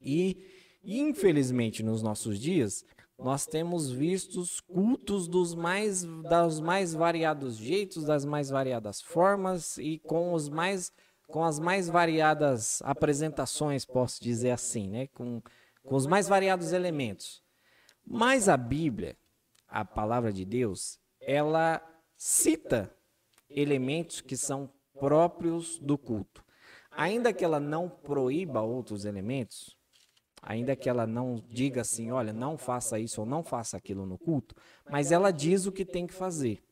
[0.00, 0.36] E
[0.84, 2.84] infelizmente nos nossos dias
[3.18, 9.98] nós temos visto cultos dos mais, dos mais variados jeitos, das mais variadas formas e
[9.98, 10.92] com os mais
[11.28, 15.08] com as mais variadas apresentações, posso dizer assim, né?
[15.08, 15.42] com,
[15.82, 17.42] com os mais variados elementos.
[18.04, 19.16] Mas a Bíblia,
[19.66, 21.82] a palavra de Deus, ela
[22.16, 22.94] cita
[23.50, 26.44] elementos que são próprios do culto.
[26.90, 29.75] Ainda que ela não proíba outros elementos,
[30.42, 34.18] ainda que ela não diga assim, olha, não faça isso ou não faça aquilo no
[34.18, 34.54] culto,
[34.90, 36.62] mas ela diz o que tem que fazer.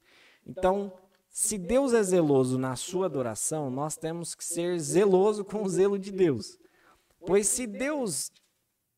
[0.46, 0.92] Então,
[1.28, 5.98] se Deus é zeloso na sua adoração, nós temos que ser zeloso com o zelo
[5.98, 6.58] de Deus.
[7.26, 8.30] Pois se Deus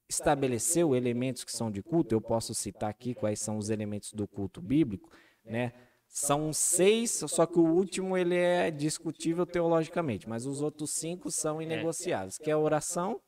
[0.09, 4.29] estabeleceu elementos que são de culto, eu posso citar aqui quais são os elementos do
[4.29, 5.11] culto bíblico,
[5.45, 5.73] né?
[6.09, 11.61] São seis, só que o último ele é discutível teologicamente, mas os outros cinco são
[11.61, 13.21] inegociáveis, que é a oração,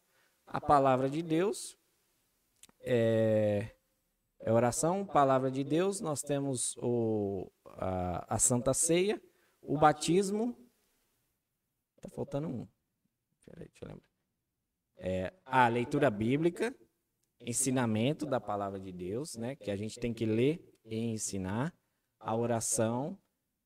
[0.51, 1.77] a palavra de Deus,
[2.81, 3.71] é,
[4.41, 9.21] é oração, palavra de Deus, nós temos o, a, a Santa Ceia,
[9.61, 10.57] o batismo.
[12.01, 12.69] Tá faltando um.
[13.45, 14.09] Peraí, deixa eu lembrar.
[14.97, 16.75] É, a leitura bíblica,
[17.41, 19.55] ensinamento da palavra de Deus, né?
[19.55, 21.75] Que a gente tem que ler e ensinar.
[22.21, 23.17] A oração,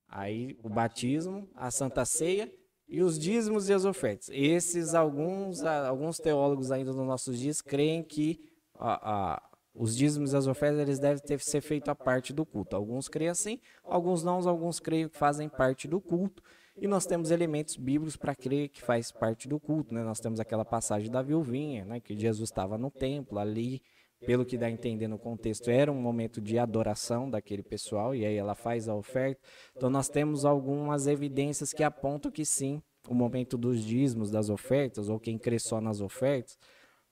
[0.07, 2.53] aí o batismo, a Santa Ceia
[2.93, 4.29] e os dízimos e as ofertas.
[4.31, 8.39] Esses alguns alguns teólogos ainda nos nossos dias creem que
[8.75, 9.43] a, a
[9.75, 12.77] os dízimos e as ofertas eles devem ter, ser feitos a parte do culto.
[12.77, 16.43] Alguns creem assim, alguns não, alguns creem que fazem parte do culto.
[16.77, 19.95] E nós temos elementos bíblicos para crer que faz parte do culto.
[19.95, 20.03] Né?
[20.03, 22.01] Nós temos aquela passagem da viuvinha, né?
[22.01, 23.81] que Jesus estava no templo ali,
[24.25, 28.25] pelo que dá a entender no contexto, era um momento de adoração daquele pessoal, e
[28.25, 29.41] aí ela faz a oferta.
[29.77, 35.09] Então nós temos algumas evidências que apontam que sim, o momento dos dízimos, das ofertas,
[35.09, 36.57] ou quem crê só nas ofertas,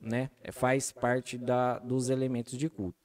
[0.00, 0.30] né?
[0.52, 2.98] Faz parte da, dos elementos de culto.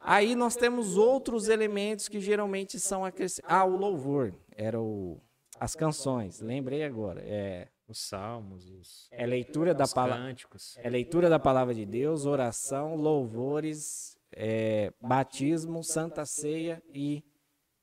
[0.00, 3.56] Aí nós temos outros elementos que geralmente são acrescentados.
[3.56, 4.32] Ah, o louvor.
[4.56, 5.20] Era o,
[5.58, 6.40] as canções.
[6.40, 7.20] Lembrei agora.
[7.24, 10.36] É, os salmos, os, é leitura da palavra.
[10.76, 17.24] É leitura da palavra de Deus, oração, louvores, é, batismo, santa ceia e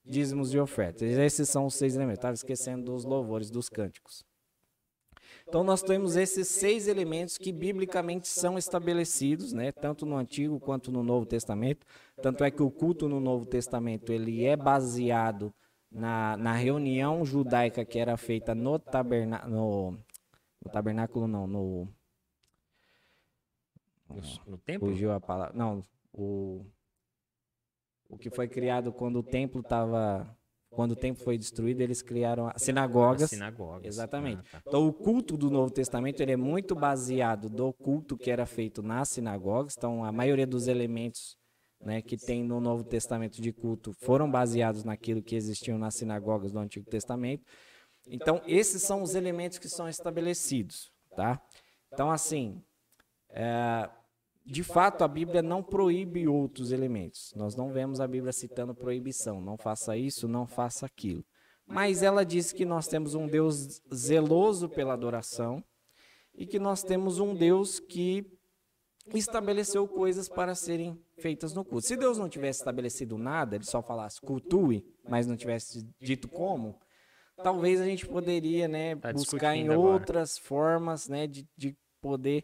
[0.05, 1.01] dízimos e ofertas.
[1.01, 2.19] Esses são os seis elementos.
[2.19, 4.23] Estava esquecendo dos louvores, dos cânticos.
[5.47, 10.91] Então nós temos esses seis elementos que biblicamente são estabelecidos, né, tanto no Antigo quanto
[10.91, 11.85] no Novo Testamento.
[12.21, 15.53] Tanto é que o culto no Novo Testamento ele é baseado
[15.95, 19.97] na, na reunião judaica que era feita no, taberna, no,
[20.71, 21.87] tabernáculo, não, no
[24.09, 24.89] no, no templo?
[24.89, 25.55] Fugiu a palavra.
[25.55, 25.81] Não,
[26.13, 26.65] o,
[28.09, 30.29] o que foi criado quando o templo estava
[30.69, 33.29] quando o templo foi destruído, eles criaram as sinagogas.
[33.29, 33.85] sinagogas.
[33.85, 34.41] Exatamente.
[34.49, 34.63] Ah, tá.
[34.67, 38.83] Então, o culto do Novo Testamento ele é muito baseado do culto que era feito
[38.83, 39.75] nas sinagogas.
[39.77, 41.37] Então, a maioria dos elementos
[41.81, 46.51] né, que tem no Novo Testamento de culto foram baseados naquilo que existiam nas sinagogas
[46.51, 47.43] do Antigo Testamento.
[48.07, 51.41] Então, esses são os elementos que são estabelecidos, tá?
[51.91, 52.61] Então, assim,
[53.29, 53.89] é,
[54.45, 57.33] de fato, a Bíblia não proíbe outros elementos.
[57.35, 59.41] Nós não vemos a Bíblia citando proibição.
[59.41, 61.25] Não faça isso, não faça aquilo.
[61.65, 65.63] Mas ela diz que nós temos um Deus zeloso pela adoração
[66.35, 68.34] e que nós temos um Deus que
[69.13, 71.85] estabeleceu coisas para serem feitas no culto.
[71.85, 76.79] Se Deus não tivesse estabelecido nada, ele só falasse cultue, mas não tivesse dito como,
[77.43, 80.47] talvez a gente poderia né, tá buscar em outras agora.
[80.47, 82.43] formas né, de, de poder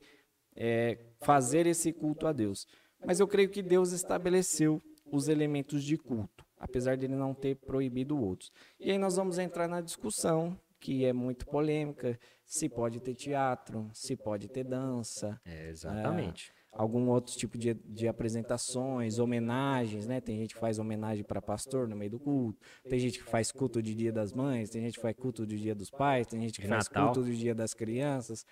[0.55, 2.67] é, fazer esse culto a Deus.
[3.05, 7.55] Mas eu creio que Deus estabeleceu os elementos de culto, apesar de ele não ter
[7.55, 8.51] proibido outros.
[8.79, 13.89] E aí nós vamos entrar na discussão, que é muito polêmica, se pode ter teatro,
[13.93, 15.39] se pode ter dança.
[15.45, 16.51] É, exatamente.
[16.51, 20.19] É, algum outro tipo de, de apresentações, homenagens, né?
[20.19, 22.59] Tem gente que faz homenagem para pastor no meio do culto,
[22.89, 25.55] tem gente que faz culto de Dia das Mães, tem gente que faz culto do
[25.55, 27.13] Dia dos Pais, tem gente que faz Natal.
[27.13, 28.45] culto do Dia das Crianças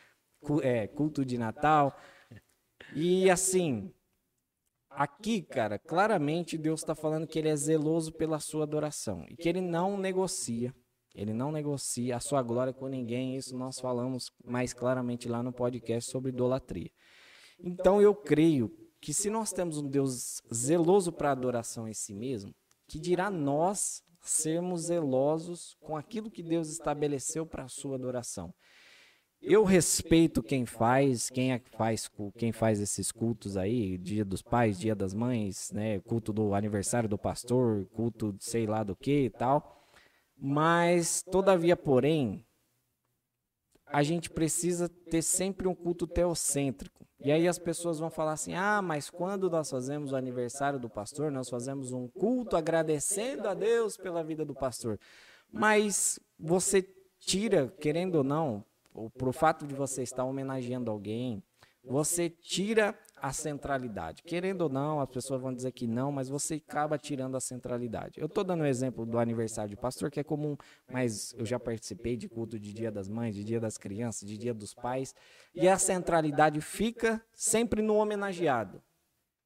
[0.61, 1.97] é, culto de Natal.
[2.95, 3.93] E assim,
[4.89, 9.47] aqui, cara, claramente Deus está falando que ele é zeloso pela sua adoração e que
[9.47, 10.73] ele não negocia
[11.13, 13.35] Ele não negocia a sua glória com ninguém.
[13.35, 16.91] Isso nós falamos mais claramente lá no podcast sobre idolatria.
[17.59, 22.53] Então eu creio que se nós temos um Deus zeloso para adoração em si mesmo,
[22.87, 28.53] que dirá nós sermos zelosos com aquilo que Deus estabeleceu para a sua adoração.
[29.41, 34.41] Eu respeito quem faz, quem é que faz, quem faz esses cultos aí, Dia dos
[34.41, 39.25] Pais, Dia das Mães, né, culto do aniversário do pastor, culto sei lá do que
[39.25, 39.78] e tal.
[40.41, 42.45] Mas todavia, porém,
[43.85, 47.05] a gente precisa ter sempre um culto teocêntrico.
[47.19, 50.89] E aí as pessoas vão falar assim: "Ah, mas quando nós fazemos o aniversário do
[50.89, 54.97] pastor, nós fazemos um culto agradecendo a Deus pela vida do pastor".
[55.51, 56.81] Mas você
[57.19, 58.63] tira, querendo ou não,
[59.17, 61.43] pro fato de você estar homenageando alguém,
[61.83, 64.23] você tira a centralidade.
[64.23, 68.19] Querendo ou não, as pessoas vão dizer que não, mas você acaba tirando a centralidade.
[68.19, 70.55] Eu estou dando o um exemplo do aniversário de pastor, que é comum,
[70.91, 74.37] mas eu já participei de culto de Dia das Mães, de Dia das Crianças, de
[74.37, 75.13] Dia dos Pais,
[75.53, 78.81] e a centralidade fica sempre no homenageado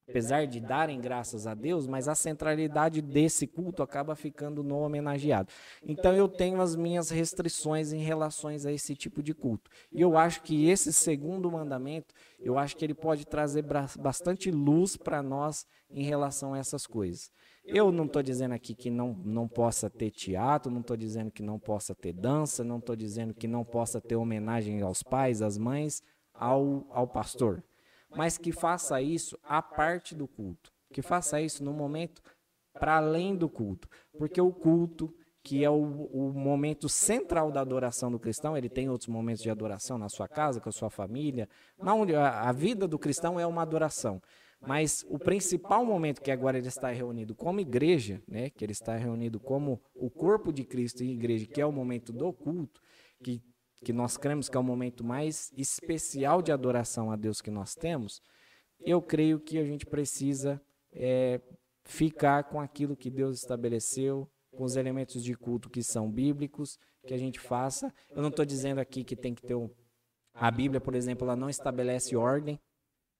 [0.07, 5.51] apesar de darem graças a Deus, mas a centralidade desse culto acaba ficando no homenageado.
[5.81, 9.69] Então eu tenho as minhas restrições em relação a esse tipo de culto.
[9.91, 13.65] E eu acho que esse segundo mandamento, eu acho que ele pode trazer
[13.99, 17.31] bastante luz para nós em relação a essas coisas.
[17.65, 21.41] Eu não estou dizendo aqui que não, não possa ter teatro, não estou dizendo que
[21.41, 25.57] não possa ter dança, não estou dizendo que não possa ter homenagem aos pais, às
[25.57, 27.63] mães, ao, ao pastor
[28.15, 32.21] mas que faça isso à parte do culto, que faça isso no momento
[32.73, 33.87] para além do culto,
[34.17, 38.57] porque o culto que é o, o, momento central da adoração do cristão.
[38.57, 41.49] Ele tem outros momentos de adoração na sua casa, com a sua família.
[41.77, 44.21] A, a vida do cristão é uma adoração.
[44.65, 48.95] Mas o principal momento que agora ele está reunido como igreja, né, que ele está
[48.95, 52.81] reunido como o corpo de Cristo em igreja, que é o momento do culto,
[53.21, 53.41] que
[53.83, 57.75] que nós cremos que é o momento mais especial de adoração a Deus que nós
[57.75, 58.21] temos,
[58.79, 60.61] eu creio que a gente precisa
[60.91, 61.39] é,
[61.83, 67.13] ficar com aquilo que Deus estabeleceu, com os elementos de culto que são bíblicos, que
[67.13, 67.93] a gente faça.
[68.09, 69.69] Eu não estou dizendo aqui que tem que ter um.
[70.33, 72.59] A Bíblia, por exemplo, ela não estabelece ordem,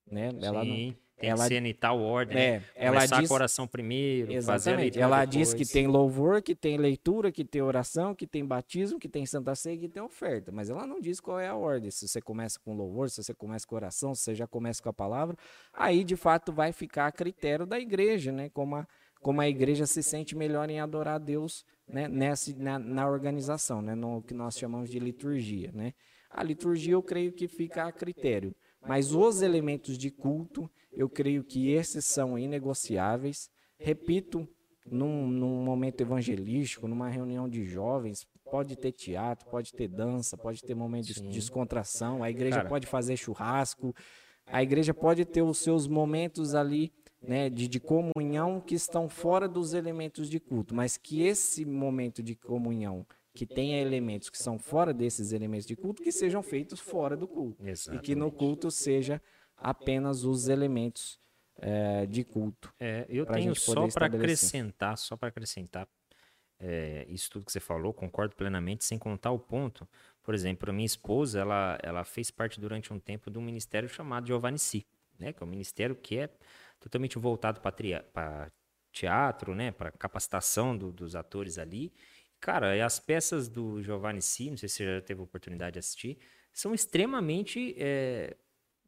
[0.05, 0.29] né?
[0.41, 0.87] Ela Sim.
[0.87, 2.37] não, tem ela, que ser em tal ordem.
[2.37, 2.63] É, né?
[2.75, 4.99] ela diz, com oração primeiro, fazer a Exatamente.
[4.99, 5.37] Ela depois.
[5.37, 9.25] diz que tem louvor, que tem leitura, que tem oração, que tem batismo, que tem
[9.25, 10.51] santa ceia, que tem oferta.
[10.51, 11.89] Mas ela não diz qual é a ordem.
[11.89, 14.89] Se você começa com louvor, se você começa com oração, se você já começa com
[14.89, 15.37] a palavra,
[15.73, 18.49] aí de fato vai ficar a critério da igreja, né?
[18.49, 18.87] Como a,
[19.21, 22.07] como a igreja se sente melhor em adorar a Deus né?
[22.07, 23.95] Nessa, na, na organização, né?
[23.95, 25.93] No que nós chamamos de liturgia, né?
[26.29, 28.55] A liturgia eu creio que fica a critério.
[28.85, 33.49] Mas os elementos de culto, eu creio que esses são inegociáveis.
[33.77, 34.47] Repito,
[34.85, 40.61] num, num, momento evangelístico, numa reunião de jovens, pode ter teatro, pode ter dança, pode
[40.61, 42.69] ter momento de descontração, a igreja Cara.
[42.69, 43.95] pode fazer churrasco,
[44.45, 46.91] a igreja pode ter os seus momentos ali
[47.21, 52.21] né, de, de comunhão que estão fora dos elementos de culto, mas que esse momento
[52.21, 56.79] de comunhão que tenha elementos que são fora desses elementos de culto, que sejam feitos
[56.79, 57.63] fora do culto.
[57.95, 59.19] E que no culto seja
[59.63, 61.19] apenas os elementos
[61.57, 62.73] é, de culto.
[62.79, 65.87] É, eu tenho só para acrescentar, só para acrescentar
[66.59, 69.87] é, isso tudo que você falou, concordo plenamente, sem contar o ponto.
[70.21, 73.89] Por exemplo, a minha esposa, ela, ela fez parte durante um tempo de um ministério
[73.89, 74.85] chamado Giovanni Si,
[75.19, 76.29] né, que é um ministério que é
[76.79, 78.51] totalmente voltado para
[78.91, 81.91] teatro, né, para capacitação do- dos atores ali.
[82.39, 85.79] Cara, as peças do Giovanni Si, não sei se você já teve a oportunidade de
[85.79, 86.17] assistir,
[86.51, 88.37] são extremamente é,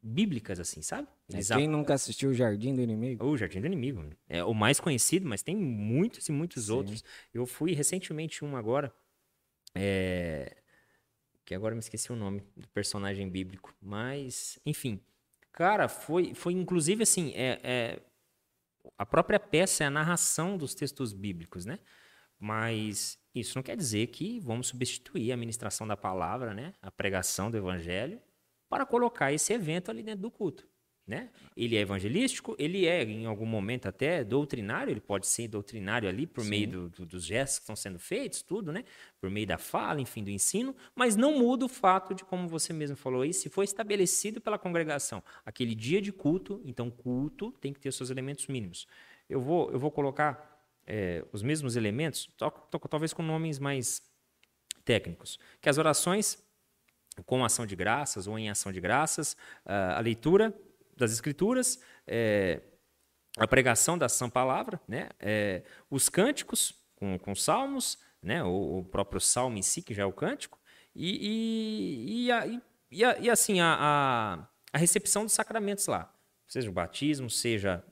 [0.06, 1.08] bíblicas, assim, sabe?
[1.28, 3.24] Eles Quem nunca assistiu o Jardim do Inimigo?
[3.26, 4.08] o Jardim do Inimigo.
[4.28, 6.72] É o mais conhecido, mas tem muitos e muitos Sim.
[6.72, 7.04] outros.
[7.34, 8.94] Eu fui recentemente um agora,
[9.74, 10.56] é,
[11.44, 15.00] que agora me esqueci o nome do personagem bíblico, mas enfim,
[15.52, 18.02] cara, foi, foi inclusive assim, é, é-
[18.96, 21.80] a própria peça é a narração dos textos bíblicos, né?
[22.38, 26.72] Mas isso não quer dizer que vamos substituir a ministração da palavra, né?
[26.80, 28.20] A pregação do evangelho
[28.68, 30.66] para colocar esse evento ali dentro do culto,
[31.06, 31.30] né?
[31.56, 36.26] Ele é evangelístico, ele é em algum momento até doutrinário, ele pode ser doutrinário ali
[36.26, 38.84] por meio do- do- dos gestos que estão sendo feitos, tudo, né?
[39.20, 42.72] Por meio da fala, enfim, do ensino, mas não muda o fato de, como você
[42.72, 47.72] mesmo falou aí, se foi estabelecido pela congregação aquele dia de culto, então culto tem
[47.72, 48.86] que ter seus elementos mínimos.
[49.28, 50.54] Eu vou, eu vou colocar
[50.88, 54.00] é, os mesmos elementos, to- to- talvez com nomes mais
[54.84, 56.44] técnicos, que as orações
[57.24, 60.54] com ação de graças ou em ação de graças, ah, a leitura
[60.96, 62.60] das escrituras, eh,
[63.36, 65.10] a pregação da sã palavra, né?
[65.20, 68.42] eh, os cânticos com, com salmos, né?
[68.42, 70.58] O, o próprio salmo em si, que já é o cântico,
[70.94, 72.46] e, e, e, a,
[72.90, 76.12] e, a, e assim, a, a, a, recepção dos sacramentos lá.
[76.48, 77.84] Seja o batismo, seja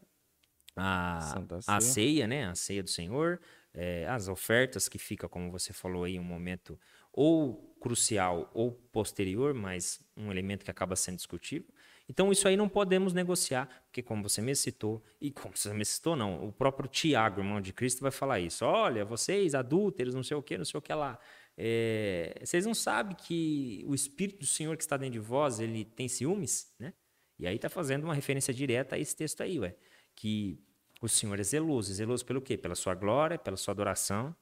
[0.75, 1.35] a,
[1.67, 2.47] a ceia, né?
[2.49, 3.41] A ceia do Senhor,
[3.75, 6.81] é, as ofertas que fica, como você falou aí, um momento
[7.15, 11.69] ou crucial ou posterior, mas um elemento que acaba sendo discutível.
[12.09, 15.85] Então, isso aí não podemos negociar, porque, como você me citou, e como você me
[15.85, 18.65] citou, não, o próprio Tiago, irmão de Cristo, vai falar isso.
[18.65, 21.19] Olha, vocês adúlteros, não sei o que, não sei o que lá.
[21.57, 25.85] É, vocês não sabem que o Espírito do Senhor que está dentro de vós, ele
[25.85, 26.93] tem ciúmes, né?
[27.39, 29.75] E aí está fazendo uma referência direta a esse texto aí, ué,
[30.15, 30.59] que
[31.01, 31.93] o Senhor é zeloso.
[31.93, 32.57] Zeloso pelo quê?
[32.57, 34.35] Pela sua glória, pela sua adoração.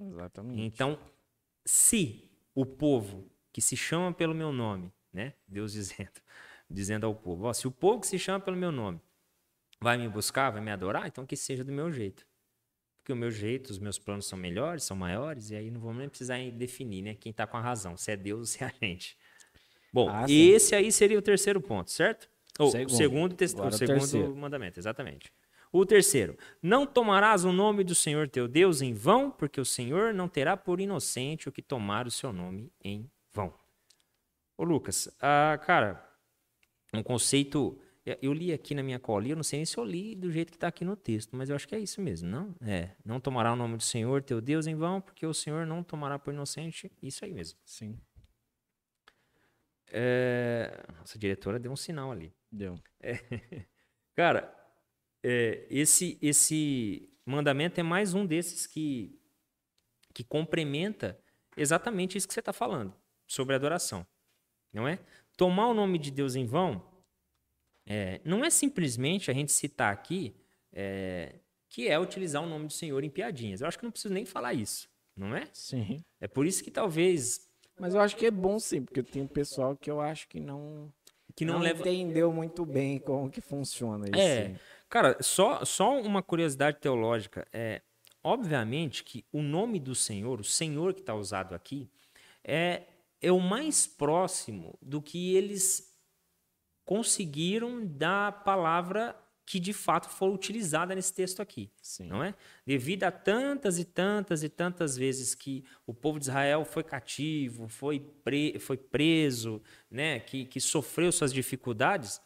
[0.00, 0.62] Exatamente.
[0.62, 0.98] Então,
[1.68, 5.34] se o povo que se chama pelo meu nome, né?
[5.46, 6.10] Deus dizendo,
[6.68, 8.98] dizendo ao povo, ó, se o povo que se chama pelo meu nome
[9.78, 12.26] vai me buscar, vai me adorar, então que seja do meu jeito.
[12.98, 15.98] Porque o meu jeito, os meus planos são melhores, são maiores, e aí não vamos
[15.98, 17.14] nem precisar definir, né?
[17.14, 19.14] Quem está com a razão, se é Deus ou se é a gente.
[19.92, 22.30] Bom, ah, esse aí seria o terceiro ponto, certo?
[22.58, 25.30] Ou segundo, o segundo, o segundo mandamento, exatamente.
[25.72, 30.14] O terceiro, não tomarás o nome do Senhor teu Deus em vão, porque o Senhor
[30.14, 33.52] não terá por inocente o que tomar o seu nome em vão.
[34.56, 36.04] Ô Lucas, ah, cara,
[36.92, 37.78] um conceito.
[38.22, 40.50] Eu li aqui na minha colinha, eu não sei nem se eu li do jeito
[40.50, 42.54] que está aqui no texto, mas eu acho que é isso mesmo, não?
[42.62, 42.92] É.
[43.04, 46.18] Não tomará o nome do Senhor teu Deus em vão, porque o Senhor não tomará
[46.18, 46.90] por inocente.
[47.02, 47.58] Isso aí mesmo.
[47.66, 48.00] Sim.
[49.88, 50.84] É...
[50.98, 52.32] Nossa diretora deu um sinal ali.
[52.50, 52.80] Deu.
[52.98, 53.18] É.
[54.16, 54.57] Cara,
[55.22, 59.18] é, esse, esse mandamento é mais um desses que,
[60.14, 61.18] que complementa
[61.56, 62.94] exatamente isso que você está falando,
[63.26, 64.06] sobre adoração.
[64.72, 64.98] Não é?
[65.36, 66.86] Tomar o nome de Deus em vão
[67.90, 70.36] é, não é simplesmente a gente citar aqui
[70.72, 71.36] é,
[71.70, 73.62] que é utilizar o nome do Senhor em piadinhas.
[73.62, 75.48] Eu acho que não preciso nem falar isso, não é?
[75.54, 76.04] Sim.
[76.20, 77.48] É por isso que talvez.
[77.78, 80.38] Mas eu acho que é bom sim, porque tem um pessoal que eu acho que
[80.38, 80.92] não.
[81.34, 81.80] Que não, não leva...
[81.80, 84.18] entendeu muito bem como que funciona isso.
[84.18, 84.58] É.
[84.88, 87.46] Cara, só, só uma curiosidade teológica.
[87.52, 87.82] É,
[88.22, 91.90] obviamente que o nome do Senhor, o Senhor que está usado aqui,
[92.42, 92.84] é,
[93.20, 95.94] é o mais próximo do que eles
[96.84, 99.14] conseguiram da palavra
[99.44, 102.06] que de fato foi utilizada nesse texto aqui, Sim.
[102.06, 102.34] não é?
[102.66, 107.66] Devido a tantas e tantas e tantas vezes que o povo de Israel foi cativo,
[107.66, 112.20] foi, pre, foi preso, né, que, que sofreu suas dificuldades,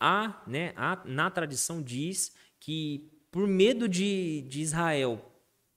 [0.00, 5.20] há, né, há, na tradição diz que por medo de, de Israel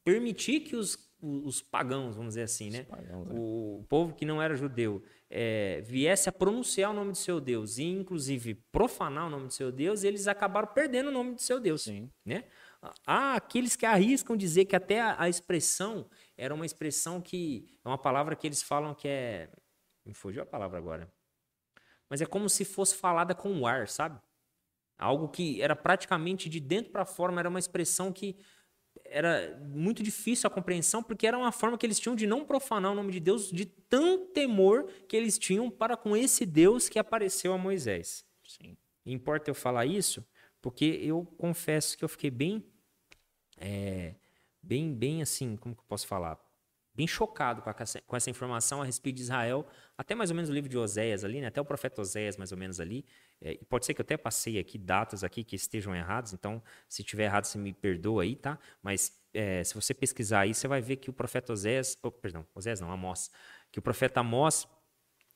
[0.03, 3.33] permitir que os, os pagãos, vamos dizer assim, né, pagãos, é.
[3.33, 7.77] o povo que não era judeu, é, viesse a pronunciar o nome do seu Deus
[7.77, 11.59] e, inclusive, profanar o nome do seu Deus, eles acabaram perdendo o nome do seu
[11.59, 11.83] Deus.
[11.83, 12.09] Sim.
[12.25, 12.45] Né?
[13.05, 17.67] Há aqueles que arriscam dizer que até a, a, expressão era uma expressão que.
[17.83, 19.49] É uma palavra que eles falam que é.
[20.05, 21.11] Me fugiu a palavra agora
[22.09, 24.19] mas é como se fosse falada com o ar, sabe?
[24.97, 28.35] Algo que era praticamente de dentro para fora, era uma expressão que
[29.05, 32.91] era muito difícil a compreensão, porque era uma forma que eles tinham de não profanar
[32.91, 36.99] o nome de Deus, de tão temor que eles tinham para com esse Deus que
[36.99, 38.25] apareceu a Moisés.
[38.45, 38.75] Sim.
[39.05, 40.25] Importa eu falar isso,
[40.61, 42.63] porque eu confesso que eu fiquei bem,
[43.57, 44.15] é,
[44.61, 46.37] bem, bem assim, como que eu posso falar?
[46.99, 49.65] Bem chocado com, a, com, essa informação a respeito de Israel,
[49.97, 51.47] até mais ou menos o livro de Oséias ali, né?
[51.47, 53.05] até o profeta Oséias mais ou menos ali.
[53.41, 57.01] É, pode ser que eu até passei aqui datas aqui que estejam erradas, então se
[57.01, 58.59] tiver errado você me perdoa aí, tá?
[58.83, 62.45] Mas é, se você pesquisar aí, você vai ver que o profeta Oséias, oh, perdão,
[62.53, 63.31] Oséias não, Amós,
[63.71, 64.67] que o profeta Amós,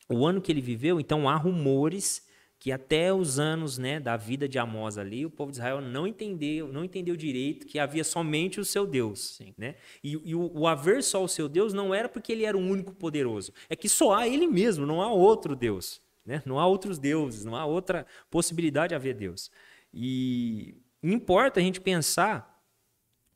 [0.09, 2.27] o ano que ele viveu, então há rumores
[2.63, 6.07] que até os anos né, da vida de Amós ali, o povo de Israel não
[6.07, 9.35] entendeu, não entendeu direito que havia somente o seu Deus.
[9.35, 9.53] Sim.
[9.57, 9.75] Né?
[10.01, 12.61] E, e o, o, haver só o seu Deus não era porque ele era o
[12.61, 16.01] único poderoso, é que só há ele mesmo, não há outro Deus.
[16.25, 16.41] Né?
[16.45, 19.51] Não há outros deuses, não há outra possibilidade de haver Deus.
[19.93, 22.63] E importa a gente pensar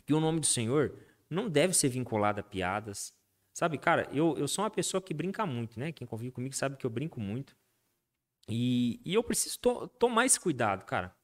[0.05, 0.95] que o nome do Senhor
[1.30, 3.13] não deve ser vinculado a piadas.
[3.53, 5.91] Sabe, cara, eu, eu sou uma pessoa que brinca muito, né?
[5.91, 7.57] Quem convive comigo sabe que eu brinco muito.
[8.50, 11.16] E, e eu preciso to, tomar esse cuidado, cara.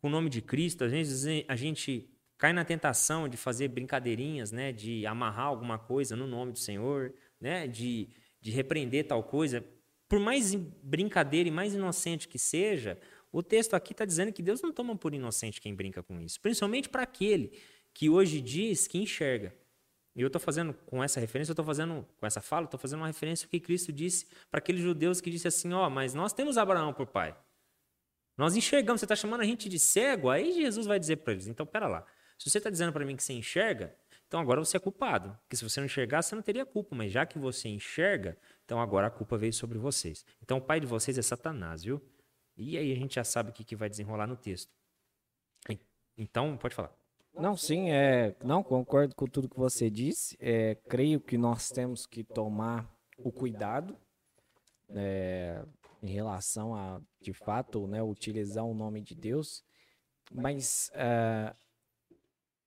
[0.00, 4.52] Com o nome de Cristo, às vezes a gente cai na tentação de fazer brincadeirinhas,
[4.52, 4.72] né?
[4.72, 7.66] De amarrar alguma coisa no nome do Senhor, né?
[7.66, 8.08] De,
[8.40, 9.64] de repreender tal coisa.
[10.08, 12.98] Por mais brincadeira e mais inocente que seja,
[13.30, 16.40] o texto aqui está dizendo que Deus não toma por inocente quem brinca com isso.
[16.40, 17.52] Principalmente para aquele
[17.92, 19.54] que hoje diz que enxerga.
[20.18, 23.00] E eu estou fazendo, com essa referência, eu estou fazendo, com essa fala, estou fazendo
[23.00, 26.12] uma referência ao que Cristo disse para aqueles judeus que disse assim, ó, oh, mas
[26.12, 27.36] nós temos Abraão por pai.
[28.36, 31.46] Nós enxergamos, você está chamando a gente de cego, aí Jesus vai dizer para eles,
[31.46, 32.04] então pera lá,
[32.38, 33.96] se você está dizendo para mim que você enxerga,
[34.26, 35.36] Então agora você é culpado.
[35.42, 36.94] Porque se você não enxergasse, você não teria culpa.
[36.94, 40.24] Mas já que você enxerga, então agora a culpa veio sobre vocês.
[40.42, 42.00] Então o pai de vocês é Satanás, viu?
[42.56, 44.70] E aí a gente já sabe o que, que vai desenrolar no texto.
[46.16, 46.97] Então, pode falar.
[47.38, 50.36] Não, sim, é, não concordo com tudo que você disse.
[50.40, 53.96] É, creio que nós temos que tomar o cuidado
[54.90, 55.64] é,
[56.02, 59.62] em relação a, de fato, né, utilizar o nome de Deus.
[60.32, 61.54] Mas é,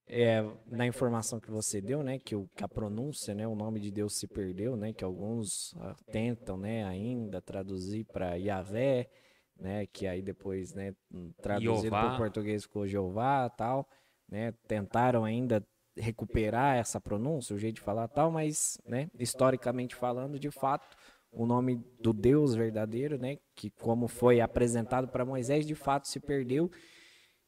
[0.07, 3.79] é, na informação que você deu, né, que, o, que a pronúncia, né, o nome
[3.79, 9.09] de Deus se perdeu, né, que alguns uh, tentam, né, ainda traduzir para Yahvé,
[9.57, 10.93] né, que aí depois, né,
[11.41, 13.87] traduzido para o português ficou Jeová, tal,
[14.31, 15.63] né, tentaram ainda
[15.97, 20.95] recuperar essa pronúncia, o jeito de falar tal, mas, né, historicamente falando, de fato,
[21.31, 26.19] o nome do Deus verdadeiro, né, que como foi apresentado para Moisés, de fato se
[26.19, 26.71] perdeu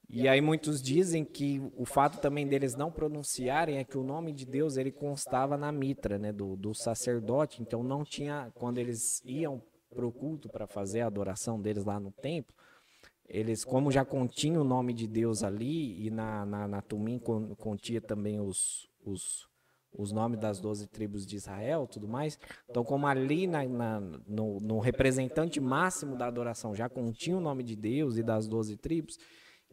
[0.10, 4.32] e aí muitos dizem que o fato também deles não pronunciarem é que o nome
[4.32, 7.62] de Deus ele constava na mitra, né, do, do sacerdote.
[7.62, 12.00] Então não tinha quando eles iam para o culto para fazer a adoração deles lá
[12.00, 12.54] no templo,
[13.34, 18.00] eles como já continha o nome de Deus ali e na, na, na Tumim continha
[18.00, 19.50] também os, os,
[19.92, 22.40] os nomes das doze tribos de Israel, tudo mais.
[22.70, 27.64] Então como ali na, na no, no representante máximo da adoração já continha o nome
[27.64, 29.18] de Deus e das doze tribos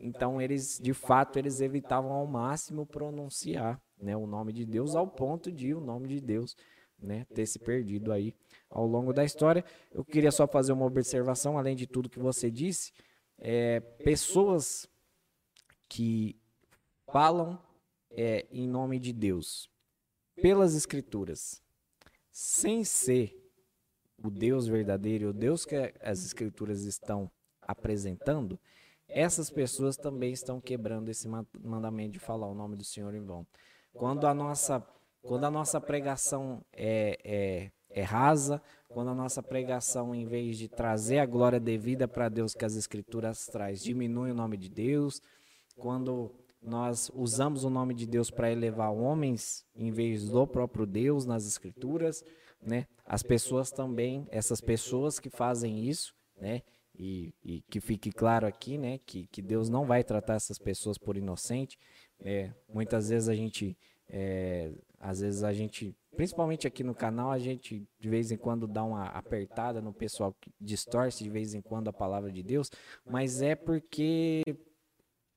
[0.00, 5.06] então eles, de fato, eles evitavam ao máximo pronunciar, né, o nome de Deus ao
[5.06, 6.56] ponto de o nome de Deus,
[6.98, 8.34] né, ter se perdido aí
[8.70, 9.62] ao longo da história.
[9.92, 12.92] Eu queria só fazer uma observação, além de tudo que você disse,
[13.40, 14.88] é, pessoas
[15.88, 16.36] que
[17.10, 17.58] falam
[18.10, 19.68] é, em nome de Deus
[20.40, 21.62] pelas Escrituras,
[22.30, 23.36] sem ser
[24.22, 27.30] o Deus verdadeiro, o Deus que as Escrituras estão
[27.62, 28.58] apresentando,
[29.08, 31.28] essas pessoas também estão quebrando esse
[31.58, 33.46] mandamento de falar o nome do Senhor em vão.
[33.92, 34.86] Quando a nossa,
[35.22, 40.68] quando a nossa pregação é, é, é rasa, quando a nossa pregação, em vez de
[40.68, 45.20] trazer a glória devida para Deus que as Escrituras traz, diminui o nome de Deus,
[45.76, 46.32] quando
[46.62, 51.46] nós usamos o nome de Deus para elevar homens em vez do próprio Deus nas
[51.46, 52.22] Escrituras,
[52.62, 52.86] né?
[53.06, 56.62] As pessoas também, essas pessoas que fazem isso, né?
[57.00, 60.98] e, e, que fique claro aqui, né, que, que Deus não vai tratar essas pessoas
[60.98, 61.78] por inocente.
[62.20, 63.76] É, muitas vezes a gente,
[64.06, 64.70] é,
[65.00, 68.84] às vezes a gente, principalmente aqui no canal, a gente de vez em quando dá
[68.84, 72.70] uma apertada no pessoal que distorce de vez em quando a palavra de Deus,
[73.04, 74.42] mas é porque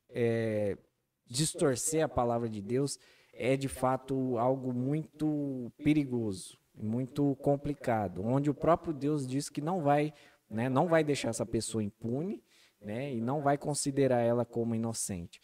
[0.09, 0.77] é,
[1.25, 2.99] distorcer a palavra de Deus
[3.33, 9.81] é de fato algo muito perigoso, muito complicado, onde o próprio Deus diz que não
[9.81, 10.13] vai
[10.53, 10.69] né?
[10.69, 12.41] Não vai deixar essa pessoa impune,
[12.79, 13.13] né?
[13.13, 15.41] E não vai considerar ela como inocente.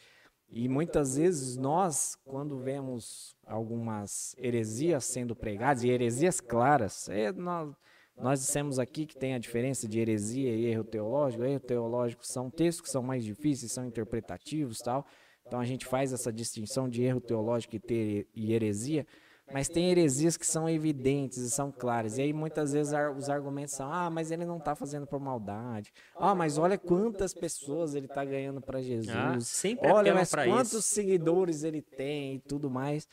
[0.52, 7.76] E muitas vezes nós, quando vemos algumas heresias sendo pregadas, e heresias claras, é, nós,
[8.18, 11.44] nós dissemos aqui que tem a diferença de heresia e erro teológico.
[11.44, 15.06] Erro teológico são textos que são mais difíceis, são interpretativos tal.
[15.46, 19.06] Então a gente faz essa distinção de erro teológico e heresia.
[19.52, 22.18] Mas tem heresias que são evidentes e são claras.
[22.18, 25.92] E aí muitas vezes os argumentos são: ah, mas ele não está fazendo por maldade.
[26.16, 29.16] Ah, mas olha quantas pessoas ele está ganhando para Jesus.
[29.16, 30.82] Ah, sempre olha, mas quantos isso.
[30.82, 33.08] seguidores ele tem e tudo mais.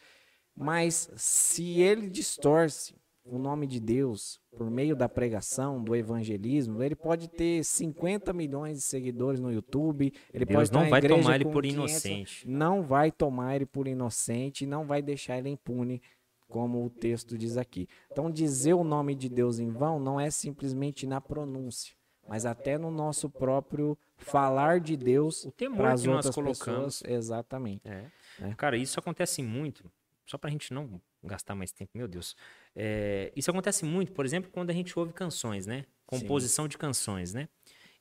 [0.55, 2.95] Mas se ele distorce
[3.29, 8.79] o nome de Deus por meio da pregação, do evangelismo, ele pode ter 50 milhões
[8.79, 12.49] de seguidores no YouTube, ele Deus pode não vai tomar ele por 500, inocente.
[12.49, 16.01] Não vai tomar ele por inocente, não vai deixar ele impune
[16.49, 17.89] como o texto diz aqui.
[18.11, 21.95] Então, dizer o nome de Deus em vão não é simplesmente na pronúncia,
[22.29, 27.01] mas até no nosso próprio falar de Deus o temor que nós colocamos.
[27.01, 27.03] Pessoas.
[27.05, 27.87] Exatamente.
[27.87, 28.11] É.
[28.41, 28.55] É.
[28.55, 29.91] Cara, isso acontece muito,
[30.27, 32.37] só para a gente não gastar mais tempo, meu Deus.
[32.75, 35.85] É, isso acontece muito, por exemplo, quando a gente ouve canções, né?
[36.07, 36.69] Composição Sim.
[36.69, 37.49] de canções, né?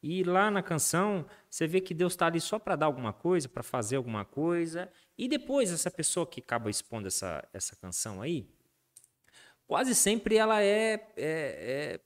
[0.08, 3.50] E lá na canção, você vê que Deus está ali só para dar alguma coisa,
[3.50, 4.88] para fazer alguma coisa.
[5.18, 8.48] E depois, essa pessoa que acaba expondo essa, essa canção aí,
[9.66, 12.00] quase sempre ela é, é, é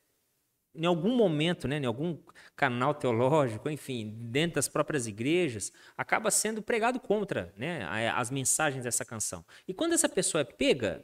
[0.73, 2.17] em algum momento, né, em algum
[2.55, 7.83] canal teológico, enfim, dentro das próprias igrejas, acaba sendo pregado contra né,
[8.15, 9.43] as mensagens dessa canção.
[9.67, 11.03] E quando essa pessoa é pega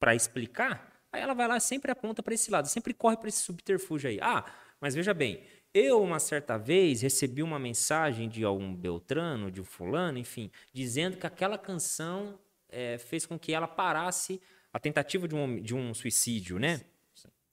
[0.00, 3.42] para explicar, aí ela vai lá sempre aponta para esse lado, sempre corre para esse
[3.42, 4.18] subterfúgio aí.
[4.22, 9.60] Ah, mas veja bem, eu, uma certa vez, recebi uma mensagem de algum Beltrano, de
[9.60, 14.40] um fulano, enfim, dizendo que aquela canção é, fez com que ela parasse
[14.72, 16.80] a tentativa de um, de um suicídio, né?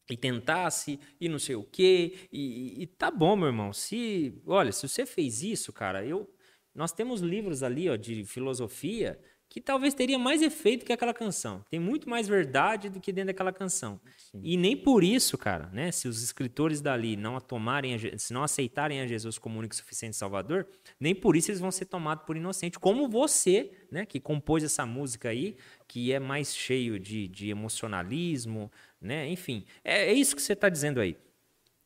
[0.10, 2.28] E tentasse, e não sei o quê.
[2.32, 3.72] E, e, tá bom, meu irmão.
[3.72, 6.28] Se, olha, se você fez isso, cara, eu,
[6.74, 9.20] nós temos livros ali ó, de filosofia
[9.50, 11.66] que talvez teria mais efeito que aquela canção.
[11.72, 14.00] Tem muito mais verdade do que dentro daquela canção.
[14.32, 14.40] Sim.
[14.44, 15.92] E nem por isso, cara, né?
[15.92, 19.74] Se os escritores dali não a tomarem, a, se não aceitarem a Jesus como único
[19.74, 20.68] e suficiente Salvador,
[21.00, 22.78] nem por isso eles vão ser tomados por inocente.
[22.78, 24.06] Como você, né?
[24.06, 28.72] Que compôs essa música aí, que é mais cheio de, de emocionalismo,
[29.02, 29.28] né?
[29.28, 31.18] Enfim, é, é isso que você está dizendo aí.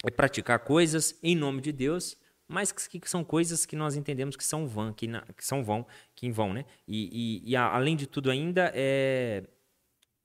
[0.05, 4.35] É praticar coisas em nome de Deus mas que, que, são coisas que nós entendemos
[4.35, 5.85] que são vão, que, na, que são vão,
[6.15, 6.65] que vão, né?
[6.87, 9.43] E, e, e a, além de tudo ainda é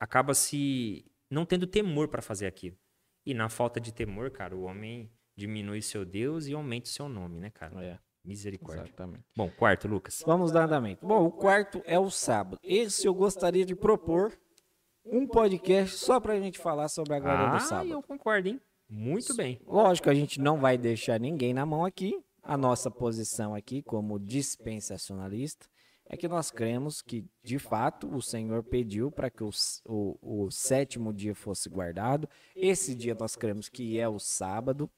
[0.01, 2.77] acaba se não tendo temor para fazer aquilo.
[3.27, 7.09] E na falta de temor, cara, o homem diminui seu Deus e aumenta o seu
[7.09, 7.85] nome, né, cara?
[7.85, 7.99] É.
[8.25, 8.85] Misericórdia.
[8.85, 9.25] Exatamente.
[9.37, 10.23] Bom, quarto, Lucas.
[10.27, 11.07] Vamos dar andamento.
[11.07, 12.59] Bom, o quarto é o sábado.
[12.63, 14.39] Esse eu gostaria de propor
[15.05, 17.91] um podcast só para a gente falar sobre a guarda ah, do sábado.
[17.91, 18.61] Ah, eu concordo, hein?
[18.89, 19.61] Muito bem.
[19.67, 22.19] Lógico, a gente não vai deixar ninguém na mão aqui.
[22.43, 25.67] A nossa posição aqui, como dispensacionalista,
[26.07, 29.51] é que nós cremos que, de fato, o Senhor pediu para que o,
[29.85, 32.27] o, o, sétimo dia fosse guardado.
[32.57, 34.91] Esse dia nós cremos que é o sábado,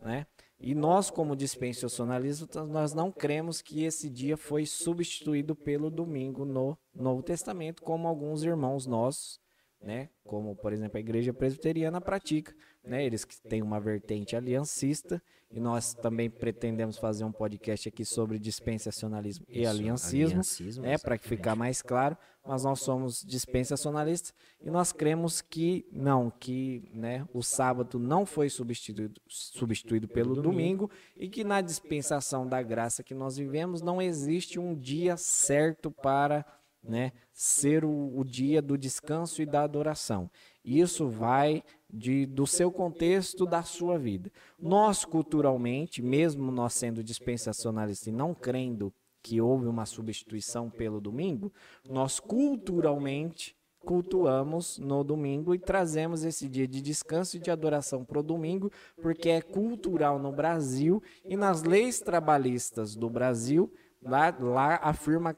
[0.00, 0.26] né?
[0.58, 6.76] E nós, como dispensacionalistas, nós não cremos que esse dia foi substituído pelo domingo no
[6.92, 9.38] Novo Testamento, como alguns irmãos nossos
[9.80, 10.08] né?
[10.24, 12.54] Como, por exemplo, a igreja presbiteriana pratica,
[12.84, 13.04] né?
[13.04, 18.38] Eles que têm uma vertente aliancista e nós também pretendemos fazer um podcast aqui sobre
[18.38, 20.98] dispensacionalismo Isso, e aliancismo, aliancismo né?
[20.98, 22.16] Para ficar mais claro,
[22.46, 28.48] mas nós somos dispensacionalistas e nós cremos que não, que, né, o sábado não foi
[28.48, 34.58] substituído, substituído pelo, domingo e que na dispensação da graça que nós vivemos não existe
[34.58, 36.44] um dia certo para
[36.82, 40.30] né, ser o, o, dia do descanso e da adoração.
[40.64, 44.30] Isso vai de, do seu contexto, da sua vida.
[44.58, 51.52] Nós, culturalmente, mesmo nós sendo dispensacionalistas e não crendo que houve uma substituição pelo domingo,
[51.88, 58.20] nós culturalmente cultuamos no domingo e trazemos esse dia de descanso e de adoração para
[58.20, 58.70] o domingo,
[59.00, 65.34] porque é cultural no Brasil e nas leis trabalhistas do Brasil Lá, lá afirma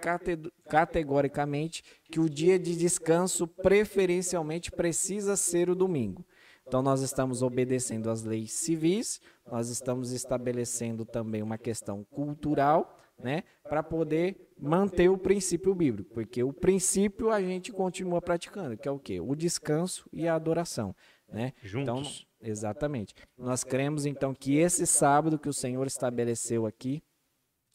[0.69, 6.25] categoricamente que o dia de descanso preferencialmente precisa ser o domingo.
[6.67, 13.43] Então, nós estamos obedecendo às leis civis, nós estamos estabelecendo também uma questão cultural, né,
[13.65, 18.91] para poder manter o princípio bíblico, porque o princípio a gente continua praticando, que é
[18.91, 19.21] o quê?
[19.21, 20.95] O descanso e a adoração,
[21.29, 21.53] né?
[21.63, 22.27] Juntos.
[22.39, 23.15] Então, exatamente.
[23.37, 27.03] Nós cremos então que esse sábado que o Senhor estabeleceu aqui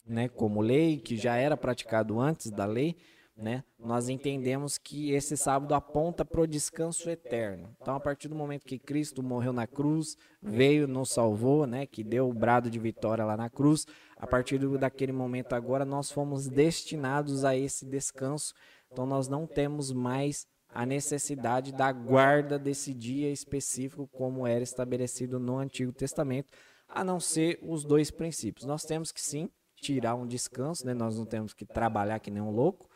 [0.06, 2.96] né, como lei, que já era praticado antes da lei,
[3.36, 7.68] né, nós entendemos que esse sábado aponta para o descanso eterno.
[7.80, 12.02] Então, a partir do momento que Cristo morreu na cruz, veio, nos salvou, né, que
[12.02, 13.86] deu o brado de vitória lá na cruz,
[14.16, 18.54] a partir daquele momento agora nós fomos destinados a esse descanso.
[18.90, 25.38] Então, nós não temos mais a necessidade da guarda desse dia específico, como era estabelecido
[25.38, 26.52] no Antigo Testamento,
[26.88, 28.66] a não ser os dois princípios.
[28.66, 30.94] Nós temos que sim tirar um descanso, né?
[30.94, 32.88] Nós não temos que trabalhar que nem um louco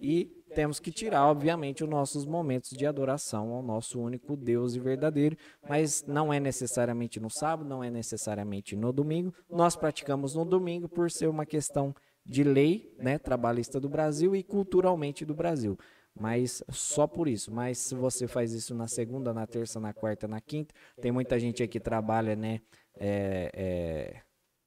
[0.00, 4.80] e temos que tirar, obviamente, os nossos momentos de adoração ao nosso único Deus e
[4.80, 5.36] verdadeiro,
[5.68, 9.34] mas não é necessariamente no sábado, não é necessariamente no domingo.
[9.50, 14.42] Nós praticamos no domingo por ser uma questão de lei, né, trabalhista do Brasil e
[14.42, 15.76] culturalmente do Brasil.
[16.18, 17.52] Mas só por isso.
[17.52, 21.38] Mas se você faz isso na segunda, na terça, na quarta, na quinta, tem muita
[21.38, 22.60] gente aqui que trabalha, né,
[22.98, 24.22] é, é,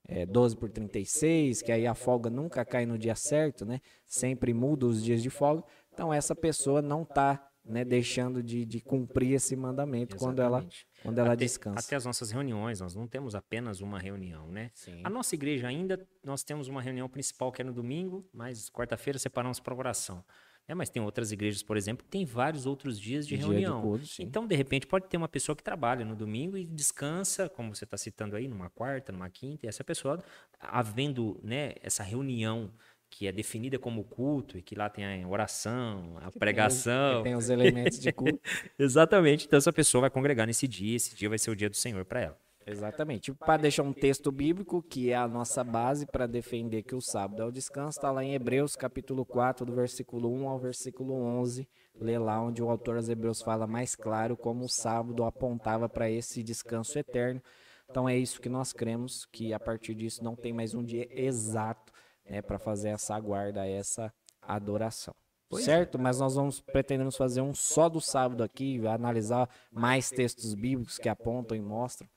[0.07, 3.79] é, 12 por 36, que aí a folga nunca cai no dia certo, né?
[4.05, 5.63] Sempre muda os dias de folga.
[5.93, 10.65] Então essa pessoa não está né, deixando de, de, cumprir esse mandamento quando ela,
[11.03, 11.79] quando ela até, descansa.
[11.79, 14.71] Até as nossas reuniões, nós não temos apenas uma reunião, né?
[14.73, 15.01] Sim.
[15.03, 19.19] A nossa igreja ainda, nós temos uma reunião principal que é no domingo, mas quarta-feira
[19.19, 20.23] separamos para oração.
[20.67, 23.97] É, mas tem outras igrejas, por exemplo, que tem vários outros dias de Dia reunião.
[23.97, 27.75] De então, de repente, pode ter uma pessoa que trabalha no domingo e descansa, como
[27.75, 30.23] você está citando aí, numa quarta, numa quinta, e essa pessoa,
[30.59, 32.71] havendo né, essa reunião
[33.09, 37.15] que é definida como culto e que lá tem a oração, a que pregação.
[37.15, 38.39] Tem, tem os elementos de culto.
[38.79, 39.45] Exatamente.
[39.47, 42.05] Então, essa pessoa vai congregar nesse dia, esse dia vai ser o dia do Senhor
[42.05, 42.50] para ela.
[42.65, 43.33] Exatamente.
[43.33, 47.41] Para deixar um texto bíblico, que é a nossa base para defender que o sábado
[47.41, 51.67] é o descanso, está lá em Hebreus capítulo 4, do versículo 1 ao versículo 11.
[51.99, 56.09] Lê lá onde o autor dos Hebreus fala mais claro como o sábado apontava para
[56.09, 57.41] esse descanso eterno.
[57.89, 61.07] Então é isso que nós cremos, que a partir disso não tem mais um dia
[61.11, 61.91] exato
[62.29, 65.13] né, para fazer essa guarda, essa adoração.
[65.49, 65.97] Pois certo?
[65.97, 66.01] É.
[66.01, 71.09] Mas nós vamos pretendemos fazer um só do sábado aqui, analisar mais textos bíblicos que
[71.09, 72.07] apontam e mostram